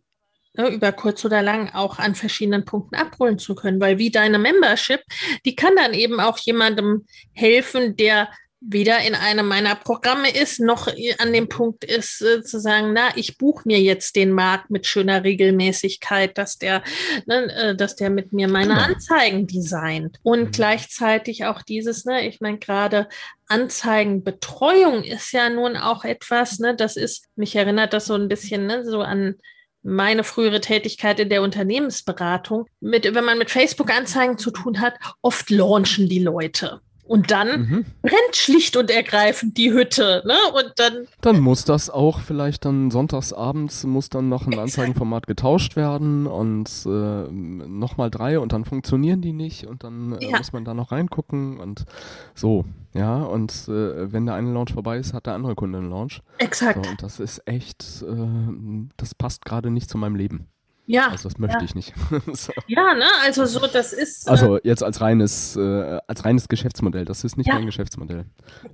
ne, 0.55 0.69
über 0.69 0.93
kurz 0.93 1.25
oder 1.25 1.41
lang 1.41 1.71
auch 1.73 1.99
an 1.99 2.15
verschiedenen 2.15 2.67
Punkten 2.67 2.97
abholen 2.97 3.39
zu 3.39 3.55
können, 3.55 3.81
weil 3.81 3.97
wie 3.97 4.11
deine 4.11 4.39
Membership, 4.39 5.01
die 5.47 5.57
kann 5.57 5.75
dann 5.75 5.95
eben 5.95 6.21
auch 6.21 6.37
jemandem 6.39 7.07
helfen, 7.33 7.97
der 7.97 8.29
weder 8.69 8.99
in 9.07 9.15
einem 9.15 9.47
meiner 9.47 9.75
Programme 9.77 10.31
ist, 10.31 10.61
noch 10.61 10.89
an 11.19 11.33
dem 11.33 11.49
Punkt 11.49 11.85
ist, 11.85 12.21
äh, 12.23 12.43
zu 12.43 12.61
sagen, 12.61 12.93
na, 12.93 13.17
ich 13.17 13.39
buche 13.39 13.63
mir 13.65 13.81
jetzt 13.81 14.17
den 14.17 14.33
Markt 14.33 14.71
mit 14.71 14.87
schöner 14.87 15.25
Regelmäßigkeit, 15.25 16.37
dass 16.37 16.59
der, 16.59 16.83
ne, 17.27 17.53
äh, 17.55 17.77
dass 17.77 17.97
der 17.97 18.11
mit 18.11 18.33
mir 18.33 18.49
meine 18.49 18.75
genau. 18.75 18.81
Anzeigen 18.81 19.47
designt. 19.47 20.19
Und 20.23 20.41
mhm. 20.41 20.51
gleichzeitig 20.51 21.45
auch 21.45 21.63
dieses, 21.63 22.05
ne, 22.05 22.27
ich 22.27 22.41
meine, 22.41 22.59
gerade 22.59 23.09
Anzeigenbetreuung 23.47 25.05
ist 25.05 25.33
ja 25.33 25.49
nun 25.49 25.77
auch 25.77 26.05
etwas, 26.05 26.59
ne, 26.59 26.75
das 26.75 26.97
ist, 26.97 27.27
mich 27.37 27.55
erinnert 27.55 27.93
das 27.93 28.07
so 28.07 28.15
ein 28.15 28.29
bisschen, 28.29 28.67
ne, 28.67 28.85
so 28.85 29.01
an 29.01 29.37
meine 29.83 30.25
frühere 30.25 30.61
Tätigkeit 30.61 31.21
in 31.21 31.29
der 31.29 31.43
Unternehmensberatung. 31.43 32.67
Mit, 32.81 33.05
wenn 33.15 33.25
man 33.25 33.39
mit 33.39 33.51
Facebook-Anzeigen 33.51 34.37
zu 34.37 34.51
tun 34.51 34.81
hat, 34.81 34.95
oft 35.23 35.49
launchen 35.51 36.09
die 36.09 36.19
Leute. 36.19 36.81
Und 37.07 37.31
dann 37.31 37.61
mhm. 37.61 37.85
brennt 38.03 38.35
schlicht 38.35 38.77
und 38.77 38.91
ergreifend 38.91 39.57
die 39.57 39.73
Hütte, 39.73 40.23
ne? 40.27 40.37
Und 40.55 40.73
dann. 40.77 41.07
Dann 41.21 41.41
muss 41.41 41.65
das 41.65 41.89
auch 41.89 42.21
vielleicht 42.21 42.65
dann 42.65 42.91
sonntagsabends 42.91 43.85
muss 43.85 44.11
dann 44.11 44.29
noch 44.29 44.47
ein. 44.47 44.57
Anzeigenformat 44.67 45.27
getauscht 45.27 45.77
werden 45.77 46.27
und 46.27 46.69
äh, 46.87 46.89
nochmal 46.89 48.11
drei 48.11 48.39
und 48.39 48.53
dann 48.53 48.65
funktionieren 48.65 49.21
die 49.21 49.33
nicht 49.33 49.67
und 49.67 49.85
dann 49.85 50.13
äh, 50.21 50.31
ja. 50.31 50.39
muss 50.39 50.53
man 50.53 50.65
da 50.65 50.75
noch 50.75 50.93
reingucken 50.93 51.61
und 51.61 51.85
so, 52.35 52.65
ja. 52.93 53.23
Und 53.23 53.53
äh, 53.69 54.13
wenn 54.13 54.27
der 54.27 54.35
eine 54.35 54.53
Launch 54.53 54.73
vorbei 54.73 54.99
ist, 54.99 55.13
hat 55.13 55.27
der 55.27 55.35
andere 55.35 55.55
Kunde 55.55 55.79
einen 55.79 55.91
Launch. 55.91 56.23
Exakt. 56.39 56.85
So, 56.85 56.91
und 56.91 57.03
das 57.03 57.21
ist 57.21 57.43
echt, 57.47 57.85
äh, 58.03 58.29
das 58.97 59.15
passt 59.15 59.45
gerade 59.45 59.71
nicht 59.71 59.89
zu 59.89 59.99
meinem 59.99 60.17
Leben. 60.17 60.49
Ja. 60.87 61.09
Also 61.09 61.29
das 61.29 61.39
möchte 61.39 61.59
ja. 61.59 61.65
ich 61.65 61.75
nicht. 61.75 61.93
so. 62.33 62.53
Ja, 62.69 62.95
ne? 62.95 63.05
Also 63.25 63.45
so, 63.45 63.61
das 63.67 63.93
ist. 63.93 64.27
Äh 64.27 64.31
also 64.31 64.59
jetzt 64.63 64.83
als 64.83 65.01
reines, 65.01 65.57
äh, 65.57 65.99
als 66.07 66.25
reines 66.25 66.49
Geschäftsmodell. 66.49 67.05
Das 67.05 67.25
ist 67.25 67.37
nicht 67.37 67.49
ja. 67.49 67.55
mein 67.55 67.67
Geschäftsmodell. 67.67 68.25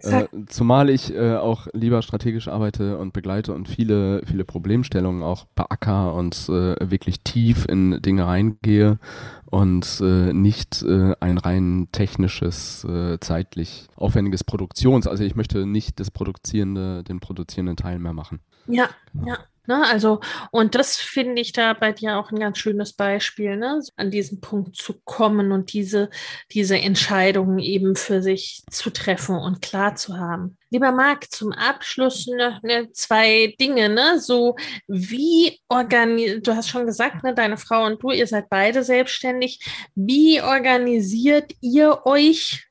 Äh, 0.01 0.27
zumal 0.47 0.91
ich 0.91 1.15
äh, 1.15 1.37
auch 1.37 1.69
lieber 1.73 2.03
strategisch 2.03 2.49
arbeite 2.49 2.99
und 2.99 3.13
begleite 3.13 3.55
und 3.55 3.67
viele, 3.67 4.23
viele 4.27 4.45
Problemstellungen 4.45 5.23
auch 5.23 5.47
beacker 5.55 6.15
und 6.15 6.49
äh, 6.49 6.91
wirklich 6.91 7.21
tief 7.21 7.67
in 7.67 8.03
Dinge 8.03 8.27
reingehe 8.27 8.99
und 9.47 10.01
äh, 10.01 10.33
nicht 10.33 10.83
ein 10.83 11.39
rein 11.39 11.89
technisches, 11.93 12.87
zeitlich 13.21 13.87
aufwendiges 13.97 14.45
Produktions. 14.45 15.07
Also 15.07 15.25
ich 15.25 15.37
möchte 15.37 15.67
nicht 15.67 16.01
das 16.01 16.11
produzierende, 16.11 17.05
den 17.05 17.21
produzierenden 17.21 17.77
Teil 17.77 17.99
mehr 17.99 18.15
machen. 18.15 18.41
Ja, 18.67 18.89
genau. 19.13 19.29
ja. 19.29 19.39
Ne, 19.69 19.87
also, 19.87 20.19
und 20.51 20.75
das 20.75 20.97
finde 20.97 21.41
ich 21.41 21.53
da 21.53 21.73
bei 21.73 21.93
dir 21.93 22.17
auch 22.17 22.33
ein 22.33 22.39
ganz 22.41 22.59
schönes 22.59 22.95
Beispiel, 22.95 23.57
ne, 23.57 23.81
an 23.95 24.11
diesen 24.11 24.41
Punkt 24.41 24.75
zu 24.75 24.95
kommen 25.05 25.53
und 25.53 25.73
diese, 25.73 26.11
diese 26.51 26.77
Entscheidungen 26.77 27.61
eben 27.61 27.95
für 27.95 28.23
sich 28.23 28.65
zu 28.73 28.91
treffen 28.91 29.37
und 29.37 29.63
klar 29.63 29.95
zu 29.95 30.19
haben. 30.19 30.59
Lieber 30.71 30.91
Marc, 30.91 31.31
zum 31.31 31.53
Abschluss 31.53 32.27
noch 32.27 32.61
ne, 32.65 32.91
zwei 32.93 33.55
Dinge, 33.61 33.89
ne, 33.89 34.19
so 34.19 34.57
wie 34.89 35.61
organisiert, 35.69 36.45
du 36.45 36.57
hast 36.57 36.69
schon 36.69 36.87
gesagt, 36.87 37.23
ne, 37.23 37.33
deine 37.33 37.57
Frau 37.57 37.87
und 37.87 38.03
du, 38.03 38.11
ihr 38.11 38.27
seid 38.27 38.49
beide 38.51 38.83
selbstständig. 38.83 39.65
Wie 39.95 40.43
organisiert 40.43 41.53
ihr 41.61 42.05
euch 42.05 42.67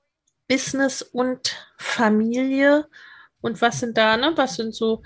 Business 0.50 1.02
und 1.02 1.56
Familie? 1.78 2.86
Und 3.40 3.62
was 3.62 3.80
sind 3.80 3.98
da, 3.98 4.18
ne, 4.18 4.34
was 4.36 4.56
sind 4.56 4.76
so 4.76 5.02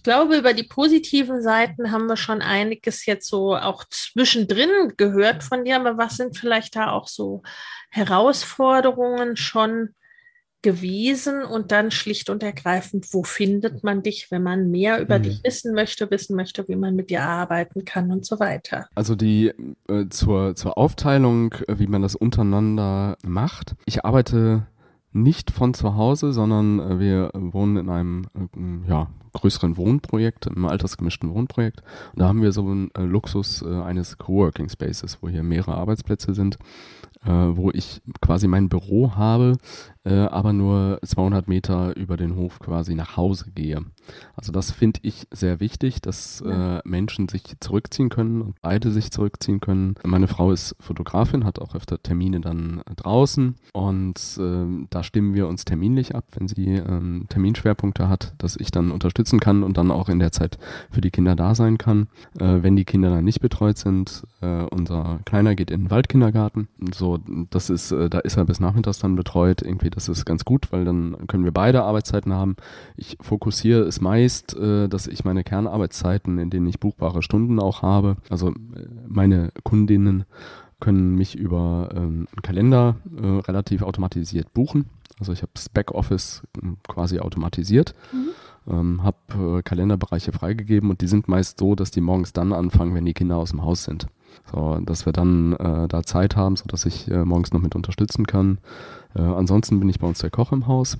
ich 0.00 0.04
glaube, 0.04 0.38
über 0.38 0.54
die 0.54 0.62
positiven 0.62 1.42
Seiten 1.42 1.92
haben 1.92 2.06
wir 2.06 2.16
schon 2.16 2.40
einiges 2.40 3.04
jetzt 3.04 3.28
so 3.28 3.54
auch 3.54 3.84
zwischendrin 3.84 4.94
gehört 4.96 5.44
von 5.44 5.66
dir, 5.66 5.76
aber 5.76 5.98
was 5.98 6.16
sind 6.16 6.38
vielleicht 6.38 6.74
da 6.74 6.90
auch 6.90 7.06
so 7.06 7.42
Herausforderungen 7.90 9.36
schon 9.36 9.90
gewesen 10.62 11.42
und 11.42 11.70
dann 11.70 11.90
schlicht 11.90 12.30
und 12.30 12.42
ergreifend, 12.42 13.12
wo 13.12 13.24
findet 13.24 13.84
man 13.84 14.02
dich, 14.02 14.30
wenn 14.30 14.42
man 14.42 14.70
mehr 14.70 15.02
über 15.02 15.18
mhm. 15.18 15.24
dich 15.24 15.44
wissen 15.44 15.74
möchte, 15.74 16.10
wissen 16.10 16.34
möchte, 16.34 16.66
wie 16.66 16.76
man 16.76 16.96
mit 16.96 17.10
dir 17.10 17.22
arbeiten 17.22 17.84
kann 17.84 18.10
und 18.10 18.24
so 18.24 18.40
weiter. 18.40 18.88
Also 18.94 19.14
die 19.14 19.52
äh, 19.86 20.08
zur, 20.08 20.56
zur 20.56 20.78
Aufteilung, 20.78 21.52
äh, 21.68 21.78
wie 21.78 21.88
man 21.88 22.00
das 22.00 22.14
untereinander 22.14 23.18
macht. 23.22 23.74
Ich 23.84 24.02
arbeite 24.06 24.66
nicht 25.12 25.50
von 25.50 25.74
zu 25.74 25.96
Hause, 25.96 26.32
sondern 26.32 26.78
äh, 26.78 27.00
wir 27.00 27.30
wohnen 27.34 27.76
in 27.76 27.90
einem 27.90 28.26
äh, 28.34 28.88
ja, 28.88 29.08
größeren 29.32 29.76
Wohnprojekt, 29.76 30.46
im 30.46 30.66
altersgemischten 30.66 31.30
Wohnprojekt. 31.30 31.82
Und 32.12 32.20
da 32.20 32.28
haben 32.28 32.42
wir 32.42 32.52
so 32.52 32.62
einen 32.62 32.90
äh, 32.94 33.02
Luxus 33.02 33.64
eines 33.64 34.18
Coworking 34.18 34.68
Spaces, 34.68 35.18
wo 35.20 35.28
hier 35.28 35.42
mehrere 35.42 35.74
Arbeitsplätze 35.76 36.34
sind, 36.34 36.58
wo 37.22 37.70
ich 37.74 38.00
quasi 38.22 38.48
mein 38.48 38.70
Büro 38.70 39.14
habe, 39.14 39.58
aber 40.04 40.54
nur 40.54 40.98
200 41.04 41.48
Meter 41.48 41.94
über 41.94 42.16
den 42.16 42.34
Hof 42.34 42.60
quasi 42.60 42.94
nach 42.94 43.18
Hause 43.18 43.50
gehe. 43.54 43.84
Also 44.36 44.52
das 44.52 44.70
finde 44.70 45.00
ich 45.02 45.26
sehr 45.30 45.60
wichtig, 45.60 46.00
dass 46.00 46.40
äh, 46.40 46.80
Menschen 46.84 47.28
sich 47.28 47.42
zurückziehen 47.60 48.08
können 48.08 48.42
und 48.42 48.60
beide 48.60 48.90
sich 48.90 49.10
zurückziehen 49.10 49.60
können. 49.60 49.94
Meine 50.04 50.28
Frau 50.28 50.52
ist 50.52 50.76
Fotografin, 50.80 51.44
hat 51.44 51.58
auch 51.58 51.74
öfter 51.74 52.02
Termine 52.02 52.40
dann 52.40 52.82
draußen 52.96 53.56
und 53.72 54.38
äh, 54.38 54.86
da 54.90 55.02
stimmen 55.02 55.34
wir 55.34 55.48
uns 55.48 55.64
terminlich 55.64 56.14
ab, 56.14 56.24
wenn 56.34 56.48
sie 56.48 56.74
ähm, 56.74 57.26
Terminschwerpunkte 57.28 58.08
hat, 58.08 58.34
dass 58.38 58.56
ich 58.56 58.70
dann 58.70 58.90
unterstützen 58.90 59.40
kann 59.40 59.62
und 59.62 59.76
dann 59.76 59.90
auch 59.90 60.08
in 60.08 60.18
der 60.18 60.32
Zeit 60.32 60.58
für 60.90 61.00
die 61.00 61.10
Kinder 61.10 61.36
da 61.36 61.54
sein 61.54 61.78
kann. 61.78 62.08
Äh, 62.38 62.62
wenn 62.62 62.76
die 62.76 62.84
Kinder 62.84 63.10
dann 63.10 63.24
nicht 63.24 63.40
betreut 63.40 63.78
sind, 63.78 64.24
äh, 64.40 64.64
unser 64.70 65.20
Kleiner 65.24 65.54
geht 65.54 65.70
in 65.70 65.84
den 65.84 65.90
Waldkindergarten. 65.90 66.68
So, 66.94 67.18
das 67.50 67.70
ist, 67.70 67.92
äh, 67.92 68.08
da 68.08 68.20
ist 68.20 68.36
er 68.36 68.44
bis 68.44 68.60
nachmittags 68.60 68.98
dann 68.98 69.16
betreut, 69.16 69.62
irgendwie 69.62 69.90
das 69.90 70.08
ist 70.08 70.24
ganz 70.24 70.44
gut, 70.44 70.72
weil 70.72 70.84
dann 70.84 71.26
können 71.26 71.44
wir 71.44 71.52
beide 71.52 71.82
Arbeitszeiten 71.82 72.32
haben. 72.32 72.56
Ich 72.96 73.16
fokussiere 73.20 73.82
es 73.82 73.99
meist, 74.00 74.56
äh, 74.56 74.88
dass 74.88 75.06
ich 75.06 75.24
meine 75.24 75.44
Kernarbeitszeiten, 75.44 76.38
in 76.38 76.50
denen 76.50 76.66
ich 76.66 76.80
buchbare 76.80 77.22
Stunden 77.22 77.58
auch 77.58 77.82
habe, 77.82 78.16
also 78.28 78.50
äh, 78.50 78.52
meine 79.08 79.52
Kundinnen 79.64 80.24
können 80.80 81.14
mich 81.16 81.36
über 81.36 81.90
ähm, 81.94 82.26
einen 82.32 82.42
Kalender 82.42 82.96
äh, 83.16 83.26
relativ 83.26 83.82
automatisiert 83.82 84.52
buchen. 84.54 84.86
Also 85.18 85.32
ich 85.32 85.42
habe 85.42 85.52
das 85.54 85.68
Backoffice 85.68 86.42
quasi 86.88 87.20
automatisiert. 87.20 87.94
Mhm. 88.12 88.28
Ähm, 88.68 89.02
habe 89.02 89.58
äh, 89.58 89.62
Kalenderbereiche 89.62 90.32
freigegeben 90.32 90.90
und 90.90 91.00
die 91.00 91.06
sind 91.06 91.28
meist 91.28 91.58
so, 91.58 91.74
dass 91.74 91.90
die 91.90 92.00
morgens 92.00 92.32
dann 92.32 92.52
anfangen, 92.52 92.94
wenn 92.94 93.06
die 93.06 93.14
Kinder 93.14 93.36
aus 93.36 93.50
dem 93.50 93.62
Haus 93.62 93.84
sind. 93.84 94.06
So, 94.52 94.78
dass 94.84 95.06
wir 95.06 95.12
dann 95.12 95.54
äh, 95.54 95.88
da 95.88 96.02
Zeit 96.02 96.36
haben, 96.36 96.56
sodass 96.56 96.84
ich 96.84 97.10
äh, 97.10 97.24
morgens 97.24 97.52
noch 97.52 97.60
mit 97.60 97.74
unterstützen 97.74 98.26
kann. 98.26 98.58
Äh, 99.14 99.22
ansonsten 99.22 99.80
bin 99.80 99.88
ich 99.88 99.98
bei 99.98 100.06
uns 100.06 100.18
der 100.18 100.30
Koch 100.30 100.52
im 100.52 100.66
Haus. 100.66 100.96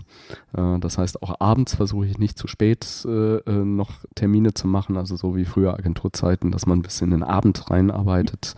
Äh, 0.53 0.79
das 0.81 0.99
heißt, 0.99 1.23
auch 1.23 1.41
abends 1.41 1.75
versuche 1.75 2.07
ich 2.07 2.19
nicht 2.19 2.39
zu 2.39 2.47
spät 2.47 3.05
äh, 3.07 3.37
äh, 3.37 3.65
noch 3.65 3.93
Termine 4.15 4.55
zu 4.55 4.67
machen, 4.67 4.97
also 4.97 5.17
so 5.17 5.37
wie 5.37 5.45
früher 5.45 5.75
Agenturzeiten, 5.75 6.51
dass 6.51 6.67
man 6.67 6.83
bis 6.83 7.01
in 7.01 7.11
den 7.11 7.23
Abend 7.23 7.71
reinarbeitet, 7.71 8.55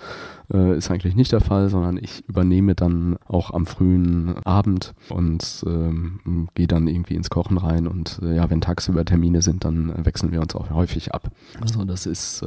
äh, 0.52 0.76
ist 0.76 0.90
eigentlich 0.90 1.16
nicht 1.16 1.32
der 1.32 1.40
Fall, 1.40 1.68
sondern 1.68 1.96
ich 1.96 2.26
übernehme 2.28 2.74
dann 2.74 3.16
auch 3.26 3.52
am 3.52 3.66
frühen 3.66 4.36
Abend 4.44 4.94
und 5.08 5.64
ähm, 5.66 6.48
gehe 6.54 6.66
dann 6.66 6.88
irgendwie 6.88 7.14
ins 7.14 7.30
Kochen 7.30 7.58
rein 7.58 7.86
und 7.86 8.20
äh, 8.22 8.36
ja, 8.36 8.48
wenn 8.50 8.60
tagsüber 8.60 9.04
Termine 9.04 9.42
sind, 9.42 9.64
dann 9.64 10.04
wechseln 10.04 10.32
wir 10.32 10.40
uns 10.40 10.54
auch 10.54 10.70
häufig 10.70 11.14
ab. 11.14 11.30
Also 11.60 11.84
das 11.84 12.06
ist 12.06 12.44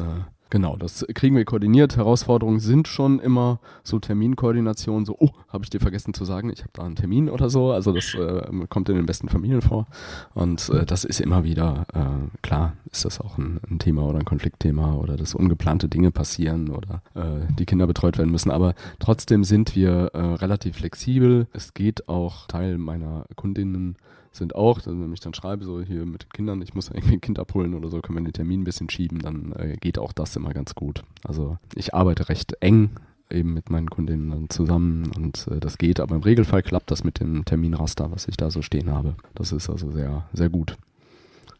Genau, 0.51 0.75
das 0.75 1.05
kriegen 1.15 1.35
wir 1.35 1.43
koordiniert. 1.43 1.97
Herausforderungen 1.97 2.59
sind 2.59 2.87
schon 2.87 3.19
immer 3.19 3.59
so 3.83 3.97
Terminkoordination, 3.97 5.03
so, 5.03 5.15
oh, 5.19 5.31
habe 5.49 5.63
ich 5.63 5.71
dir 5.71 5.79
vergessen 5.79 6.13
zu 6.13 6.23
sagen, 6.23 6.51
ich 6.51 6.59
habe 6.59 6.69
da 6.73 6.83
einen 6.83 6.95
Termin 6.95 7.29
oder 7.29 7.49
so. 7.49 7.71
Also 7.71 7.91
das 7.91 8.13
äh, 8.13 8.65
kommt 8.69 8.89
in 8.89 8.95
den 8.95 9.07
besten 9.07 9.27
Familien 9.27 9.61
vor. 9.61 9.87
Und 10.35 10.69
äh, 10.69 10.85
das 10.85 11.03
ist 11.03 11.19
immer 11.19 11.43
wieder, 11.43 11.87
äh, 11.93 12.37
klar, 12.43 12.73
ist 12.91 13.05
das 13.05 13.19
auch 13.19 13.39
ein, 13.39 13.59
ein, 13.69 13.79
Thema 13.79 14.03
oder 14.03 14.19
ein 14.19 14.25
Konfliktthema 14.25 14.93
oder 14.93 15.17
dass 15.17 15.33
ungeplante 15.33 15.89
Dinge 15.89 16.11
passieren 16.11 16.69
oder 16.69 17.01
äh, 17.15 17.51
die 17.57 17.65
Kinder 17.65 17.87
betreut 17.87 18.19
werden 18.19 18.31
müssen. 18.31 18.51
Aber 18.51 18.75
trotzdem 18.99 19.43
sind 19.43 19.75
wir 19.75 20.11
äh, 20.13 20.19
relativ 20.19 20.77
flexibel. 20.77 21.47
Es 21.53 21.73
geht 21.73 22.07
auch 22.07 22.45
Teil 22.47 22.77
meiner 22.77 23.25
Kundinnen 23.35 23.97
sind 24.35 24.55
auch, 24.55 24.79
wenn 24.85 25.13
ich 25.13 25.19
dann 25.19 25.33
schreibe, 25.33 25.65
so 25.65 25.81
hier 25.81 26.05
mit 26.05 26.23
den 26.23 26.29
Kindern, 26.29 26.61
ich 26.61 26.73
muss 26.73 26.89
irgendwie 26.93 27.13
ein 27.13 27.21
Kind 27.21 27.39
abholen 27.39 27.73
oder 27.73 27.89
so, 27.89 28.01
können 28.01 28.17
wir 28.19 28.23
den 28.23 28.33
Termin 28.33 28.61
ein 28.61 28.65
bisschen 28.65 28.89
schieben, 28.89 29.19
dann 29.19 29.53
äh, 29.53 29.77
geht 29.79 29.97
auch 29.97 30.13
das 30.13 30.35
immer 30.35 30.53
ganz 30.53 30.75
gut. 30.75 31.03
Also 31.23 31.57
ich 31.75 31.93
arbeite 31.93 32.29
recht 32.29 32.53
eng 32.61 32.91
eben 33.29 33.53
mit 33.53 33.69
meinen 33.69 33.89
Kundinnen 33.89 34.29
dann 34.29 34.49
zusammen 34.49 35.11
und 35.15 35.47
äh, 35.47 35.59
das 35.59 35.77
geht, 35.77 35.99
aber 35.99 36.15
im 36.15 36.21
Regelfall 36.21 36.61
klappt 36.61 36.91
das 36.91 37.03
mit 37.03 37.19
dem 37.19 37.43
Terminraster, 37.43 38.11
was 38.11 38.27
ich 38.27 38.37
da 38.37 38.51
so 38.51 38.61
stehen 38.61 38.91
habe. 38.91 39.15
Das 39.33 39.51
ist 39.51 39.69
also 39.69 39.91
sehr, 39.91 40.29
sehr 40.33 40.49
gut 40.49 40.77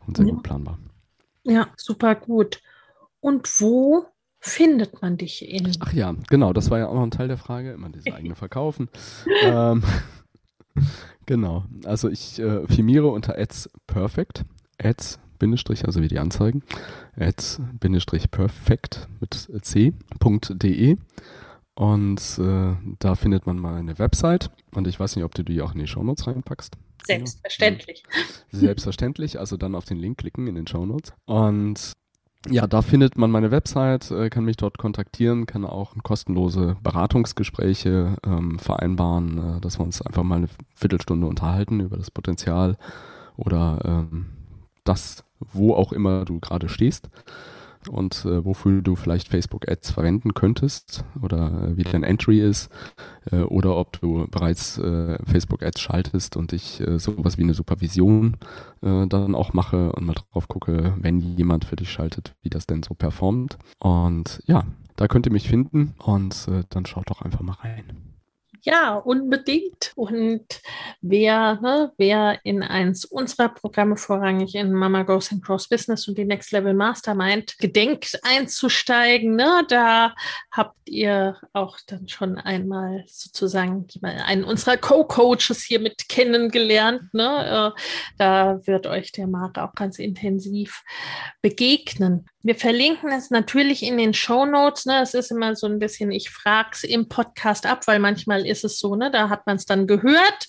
und 0.06 0.18
sehr 0.18 0.28
ja. 0.28 0.34
gut 0.34 0.44
planbar. 0.44 0.78
Ja, 1.44 1.68
super 1.76 2.16
gut. 2.16 2.62
Und 3.20 3.48
wo 3.60 4.06
findet 4.40 5.02
man 5.02 5.18
dich 5.18 5.48
in? 5.48 5.72
Ach 5.80 5.94
ja, 5.94 6.14
genau, 6.30 6.54
das 6.54 6.70
war 6.70 6.80
ja 6.80 6.88
auch 6.88 6.94
noch 6.94 7.04
ein 7.04 7.12
Teil 7.12 7.28
der 7.28 7.38
Frage, 7.38 7.72
immer 7.72 7.90
diese 7.90 8.14
eigene 8.14 8.36
Verkaufen. 8.36 8.90
ähm, 9.44 9.84
Genau. 11.28 11.66
Also 11.86 12.08
ich 12.08 12.38
äh, 12.38 12.68
firmiere 12.68 13.08
unter 13.08 13.36
ads 13.36 13.68
perfect. 13.88 14.46
Ads 14.80 15.20
Bindestrich, 15.40 15.86
also 15.86 16.02
wie 16.02 16.08
die 16.08 16.20
Anzeigen. 16.20 16.64
Ads 17.18 17.62
Bindestrich 17.80 18.30
perfect 18.30 19.08
mit 19.20 19.34
c.de. 19.34 20.98
Und 21.74 22.40
äh, 22.40 22.76
da 23.00 23.16
findet 23.16 23.46
man 23.46 23.58
mal 23.58 23.76
eine 23.76 24.00
Website. 24.00 24.50
Und 24.74 24.88
ich 24.88 25.00
weiß 25.00 25.16
nicht, 25.16 25.26
ob 25.26 25.36
du 25.36 25.44
die 25.44 25.62
auch 25.62 25.74
in 25.74 25.80
die 25.80 25.88
Shownotes 25.88 26.28
reinpackst. 26.28 26.78
Selbstverständlich. 27.06 28.04
Selbstverständlich. 28.52 29.40
Also 29.40 29.58
dann 29.58 29.76
auf 29.76 29.86
den 29.86 29.98
Link 29.98 30.18
klicken 30.18 30.48
in 30.48 30.56
den 30.56 30.68
Shownotes. 30.68 31.14
Und 31.26 31.94
ja, 32.50 32.68
da 32.68 32.82
findet 32.82 33.18
man 33.18 33.32
meine 33.32 33.52
Website, 33.52 34.12
äh, 34.12 34.30
kann 34.30 34.46
mich 34.46 34.58
dort 34.58 34.78
kontaktieren, 34.78 35.46
kann 35.46 35.66
auch 35.66 35.94
kostenlose 36.04 36.78
Beratungsgespräche 36.84 38.18
ähm, 38.26 38.60
vereinbaren, 38.60 39.58
äh, 39.58 39.62
dass 39.62 39.80
wir 39.80 39.84
uns 39.86 40.02
einfach 40.02 40.24
mal 40.24 40.38
eine 40.38 40.50
Viertelstunde 40.76 41.28
unterhalten 41.28 41.80
über 41.80 41.98
das 41.98 42.12
Potenzial 42.12 42.78
oder 43.36 43.80
ähm, 43.84 44.28
das, 44.84 45.24
wo 45.40 45.74
auch 45.74 45.92
immer 45.92 46.26
du 46.26 46.40
gerade 46.40 46.70
stehst 46.70 47.10
und 47.90 48.26
äh, 48.26 48.44
wofür 48.44 48.82
du 48.82 48.96
vielleicht 48.96 49.28
Facebook 49.28 49.70
Ads 49.70 49.92
verwenden 49.92 50.34
könntest 50.34 51.04
oder 51.22 51.70
äh, 51.70 51.78
wie 51.78 51.84
dein 51.84 52.04
Entry 52.04 52.40
ist 52.40 52.70
äh, 53.32 53.42
oder 53.42 53.76
ob 53.78 54.00
du 54.00 54.28
bereits 54.30 54.78
äh, 54.78 55.18
Facebook 55.26 55.64
Ads 55.64 55.82
schaltest 55.82 56.38
und 56.38 56.54
ich 56.54 56.82
äh, 56.82 57.00
sowas 57.00 57.38
wie 57.38 57.44
eine 57.44 57.54
Supervision 57.54 58.38
äh, 58.82 59.08
dann 59.08 59.36
auch 59.36 59.54
mache 59.54 59.92
und 59.92 60.06
mal 60.06 60.14
drauf 60.14 60.48
gucke, 60.48 60.96
wenn 61.00 61.20
jemand 61.20 61.66
für 61.66 61.76
dich 61.76 61.92
schaltet, 61.92 62.36
wie 62.42 62.50
das 62.50 62.68
denn 62.68 62.84
so 62.84 62.94
performt. 62.94 63.58
Und 63.80 64.42
ja, 64.46 64.66
da 64.96 65.08
könnt 65.08 65.26
ihr 65.26 65.32
mich 65.32 65.50
finden 65.50 65.94
und 65.98 66.48
dann 66.70 66.86
schaut 66.86 67.10
doch 67.10 67.22
einfach 67.22 67.42
mal 67.42 67.54
rein. 67.54 68.15
Ja, 68.66 68.96
unbedingt. 68.96 69.92
Und 69.96 70.60
wer, 71.00 71.60
ne, 71.62 71.92
wer 71.98 72.40
in 72.44 72.64
eins 72.64 73.06
unserer 73.06 73.50
Programme 73.50 73.96
vorrangig 73.96 74.56
in 74.56 74.74
Mama 74.74 75.04
Goes 75.04 75.32
and 75.32 75.46
Cross 75.46 75.70
Business 75.70 76.08
und 76.08 76.18
die 76.18 76.26
Next 76.26 76.52
Level 76.52 76.74
Mastermind 76.74 77.60
gedenkt 77.60 78.20
einzusteigen, 78.24 79.36
ne, 79.36 79.64
da 79.70 80.16
habt 80.52 80.76
ihr 80.86 81.38
auch 81.54 81.78
dann 81.86 82.08
schon 82.08 82.40
einmal 82.40 83.04
sozusagen 83.08 83.86
einen 84.02 84.44
unserer 84.44 84.78
Co-Coaches 84.78 85.62
hier 85.62 85.80
mit 85.80 86.10
kennengelernt. 86.10 87.14
Ne? 87.14 87.74
Äh, 87.76 87.82
da 88.18 88.66
wird 88.66 88.88
euch 88.88 89.12
der 89.12 89.28
Marc 89.28 89.60
auch 89.60 89.76
ganz 89.76 90.00
intensiv 90.00 90.84
begegnen. 91.44 92.26
Wir 92.46 92.56
verlinken 92.56 93.12
es 93.12 93.32
natürlich 93.32 93.82
in 93.82 93.98
den 93.98 94.14
Show 94.14 94.46
Notes. 94.46 94.86
Ne? 94.86 95.02
Es 95.02 95.16
ist 95.16 95.32
immer 95.32 95.56
so 95.56 95.66
ein 95.66 95.80
bisschen, 95.80 96.12
ich 96.12 96.30
frage 96.30 96.70
es 96.74 96.84
im 96.84 97.10
Podcast 97.10 97.66
ab, 97.66 97.88
weil 97.88 97.98
manchmal 97.98 98.46
ist 98.46 98.64
es 98.64 98.78
so, 98.78 98.96
ne? 98.96 99.10
da 99.10 99.30
hat 99.30 99.48
man 99.48 99.56
es 99.56 99.66
dann 99.66 99.88
gehört. 99.88 100.48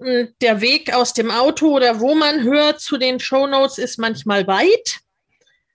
Der 0.00 0.60
Weg 0.60 0.92
aus 0.92 1.12
dem 1.12 1.30
Auto 1.30 1.76
oder 1.76 2.00
wo 2.00 2.16
man 2.16 2.42
hört 2.42 2.80
zu 2.80 2.96
den 2.96 3.20
Show 3.20 3.46
Notes 3.46 3.78
ist 3.78 4.00
manchmal 4.00 4.48
weit. 4.48 4.98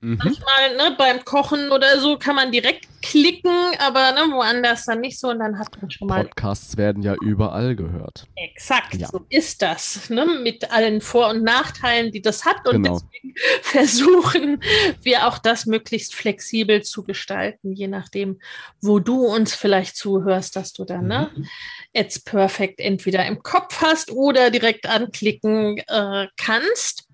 Mhm. 0.04 0.20
Manchmal 0.22 0.76
ne, 0.76 0.96
beim 0.98 1.24
Kochen 1.24 1.72
oder 1.72 1.98
so 1.98 2.18
kann 2.18 2.36
man 2.36 2.52
direkt 2.52 2.88
klicken, 3.02 3.56
aber 3.80 4.12
ne, 4.12 4.34
woanders 4.34 4.86
dann 4.86 5.00
nicht 5.00 5.18
so 5.18 5.30
und 5.30 5.40
dann 5.40 5.58
hat 5.58 5.82
man 5.82 5.90
schon 5.90 6.10
mal. 6.10 6.26
Podcasts 6.26 6.76
werden 6.76 7.04
ja 7.04 7.16
überall 7.22 7.76
gehört. 7.76 8.28
Exakt, 8.36 8.96
ja. 8.96 9.08
so 9.08 9.26
ist 9.30 9.62
das. 9.62 10.10
Ne, 10.10 10.26
mit 10.26 10.72
allen 10.72 11.00
Vor- 11.00 11.30
und 11.30 11.44
Nachteilen, 11.44 12.12
die 12.12 12.22
das 12.22 12.44
hat. 12.44 12.68
Und 12.68 12.84
genau. 12.84 13.00
deswegen 13.00 13.34
versuchen 13.62 14.62
wir 15.02 15.26
auch 15.26 15.38
das 15.38 15.66
möglichst 15.66 16.16
flexibel 16.16 16.84
zu 16.84 17.04
gestalten, 17.04 17.72
je 17.72 17.88
nachdem, 17.88 18.40
wo 18.82 19.00
du 19.00 19.26
uns 19.26 19.56
vielleicht 19.56 19.96
zuhörst, 19.96 20.58
dass 20.58 20.74
du 20.74 20.84
dann 20.84 21.08
ne, 21.08 21.32
mhm. 21.34 21.44
ne, 21.44 21.48
It's 21.96 22.20
Perfect 22.20 22.80
entweder 22.80 23.26
im 23.26 23.44
Kopf 23.44 23.82
hast 23.82 24.12
oder 24.12 24.50
direkt 24.50 24.88
anklicken 24.88 25.78
äh, 25.88 26.28
kannst 26.38 27.08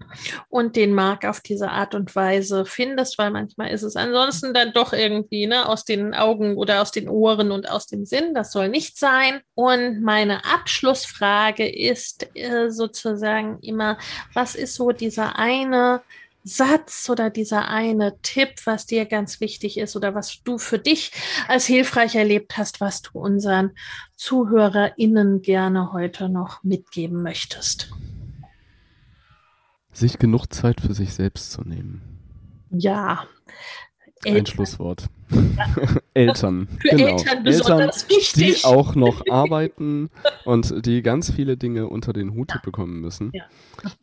und 0.48 0.76
den 0.76 0.94
Mark 0.94 1.26
auf 1.26 1.42
diese 1.42 1.70
Art 1.70 1.94
und 1.96 2.16
Weise 2.16 2.66
findest, 2.80 3.18
weil 3.18 3.30
manchmal 3.30 3.72
ist 3.72 3.84
es 3.84 3.98
ansonsten 3.98 4.54
dann 4.54 4.72
doch 4.72 4.94
irgendwie 4.94 5.48
ne, 5.48 5.68
aus 5.68 5.84
den 5.84 6.14
Augen 6.14 6.56
oder 6.56 6.82
aus 6.82 6.92
den 6.92 7.10
Ohren 7.10 7.52
und 7.52 7.70
aus 7.70 7.88
dem 7.88 8.06
Sinn. 8.06 8.34
Das 8.34 8.54
soll 8.54 8.70
nicht 8.70 8.98
sein. 8.98 9.42
Und 9.54 10.02
meine 10.02 10.46
Abschlussfrage 10.46 11.68
ist 11.68 12.30
äh, 12.38 12.70
sozusagen 12.70 13.60
immer, 13.60 13.98
was 14.34 14.56
ist 14.56 14.76
so 14.76 14.94
dieser 14.94 15.38
eine 15.38 16.02
Satz 16.46 17.10
oder 17.10 17.30
dieser 17.30 17.68
eine 17.68 18.18
Tipp, 18.22 18.62
was 18.64 18.86
dir 18.86 19.06
ganz 19.06 19.42
wichtig 19.42 19.78
ist 19.78 19.98
oder 19.98 20.16
was 20.16 20.42
du 20.44 20.58
für 20.58 20.80
dich 20.80 21.12
als 21.50 21.66
hilfreich 21.66 22.16
erlebt 22.16 22.58
hast, 22.58 22.80
was 22.80 23.02
du 23.02 23.20
unseren 23.20 23.72
ZuhörerInnen 24.16 25.42
gerne 25.42 25.92
heute 25.92 26.30
noch 26.30 26.64
mitgeben 26.64 27.24
möchtest? 27.24 27.92
Sich 29.92 30.18
genug 30.18 30.48
Zeit 30.54 30.80
für 30.80 30.94
sich 30.94 31.14
selbst 31.14 31.52
zu 31.52 31.64
nehmen. 31.64 32.09
Ja. 32.72 33.26
Eltern. 34.24 34.40
Ein 34.42 34.46
Schlusswort. 34.46 35.10
Eltern. 36.14 36.68
Für 36.82 36.90
genau. 36.90 37.08
Eltern 37.18 37.44
besonders 37.44 38.04
Eltern, 38.04 38.18
wichtig. 38.18 38.62
Die 38.62 38.66
auch 38.66 38.96
noch 38.96 39.24
arbeiten 39.30 40.10
und 40.46 40.86
die 40.86 41.02
ganz 41.02 41.32
viele 41.32 41.56
Dinge 41.56 41.88
unter 41.88 42.12
den 42.12 42.34
Hut 42.34 42.52
ja. 42.52 42.60
bekommen 42.62 43.00
müssen. 43.00 43.32
Ja. 43.34 43.44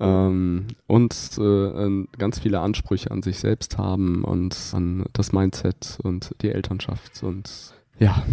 Ähm, 0.01 0.69
und 0.87 1.15
äh, 1.39 2.07
ganz 2.17 2.39
viele 2.39 2.61
Ansprüche 2.61 3.11
an 3.11 3.23
sich 3.23 3.39
selbst 3.39 3.77
haben 3.77 4.25
und 4.25 4.57
an 4.73 5.05
das 5.13 5.33
Mindset 5.33 5.99
und 6.03 6.35
die 6.41 6.51
Elternschaft 6.51 7.23
und 7.23 7.51
ja. 7.99 8.25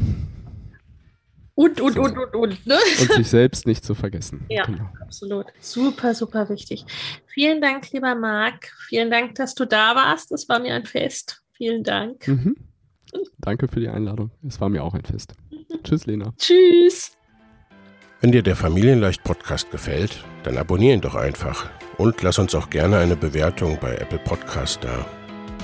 Und, 1.56 1.80
und, 1.82 1.94
so. 1.94 2.02
und, 2.02 2.18
und, 2.18 2.36
und. 2.36 2.66
Ne? 2.66 2.78
Und 3.00 3.12
sich 3.12 3.28
selbst 3.28 3.68
nicht 3.68 3.86
zu 3.86 3.94
vergessen. 3.94 4.46
Ja, 4.50 4.66
genau. 4.66 4.90
absolut. 5.02 5.46
Super, 5.60 6.16
super 6.16 6.50
wichtig. 6.50 6.86
Vielen 7.28 7.62
Dank, 7.62 7.92
lieber 7.92 8.16
Marc. 8.16 8.72
Vielen 8.88 9.12
Dank, 9.12 9.36
dass 9.36 9.54
du 9.54 9.66
da 9.66 9.96
warst. 9.96 10.32
Es 10.32 10.50
war 10.50 10.60
mir 10.60 10.74
ein 10.74 10.86
Fest. 10.86 11.44
Vielen 11.52 11.84
Dank. 11.84 12.28
Mhm. 12.28 12.56
Danke 13.38 13.68
für 13.68 13.80
die 13.80 13.88
Einladung. 13.88 14.32
Es 14.48 14.60
war 14.60 14.70
mir 14.70 14.84
auch 14.84 14.96
ein 14.96 15.04
Fest. 15.04 15.34
Tschüss, 15.84 16.08
Lena. 16.08 16.34
Tschüss. 16.38 17.16
Wenn 18.22 18.32
dir 18.32 18.42
der 18.42 18.56
Familienleicht 18.56 19.24
Podcast 19.24 19.70
gefällt, 19.70 20.24
dann 20.44 20.58
abonnier 20.58 20.94
ihn 20.94 21.02
doch 21.02 21.16
einfach 21.16 21.70
und 21.98 22.22
lass 22.22 22.40
uns 22.40 22.56
auch 22.56 22.70
gerne 22.70 22.98
eine 22.98 23.16
Bewertung 23.16 23.78
bei 23.82 23.96
Apple 23.96 24.20
Podcast 24.20 24.84
da. 24.84 25.06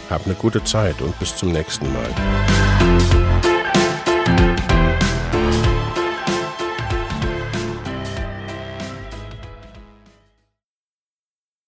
Hab 0.10 0.26
eine 0.26 0.36
gute 0.36 0.64
Zeit 0.64 1.02
und 1.02 1.18
bis 1.20 1.36
zum 1.36 1.52
nächsten 1.52 1.92
Mal. 1.94 2.59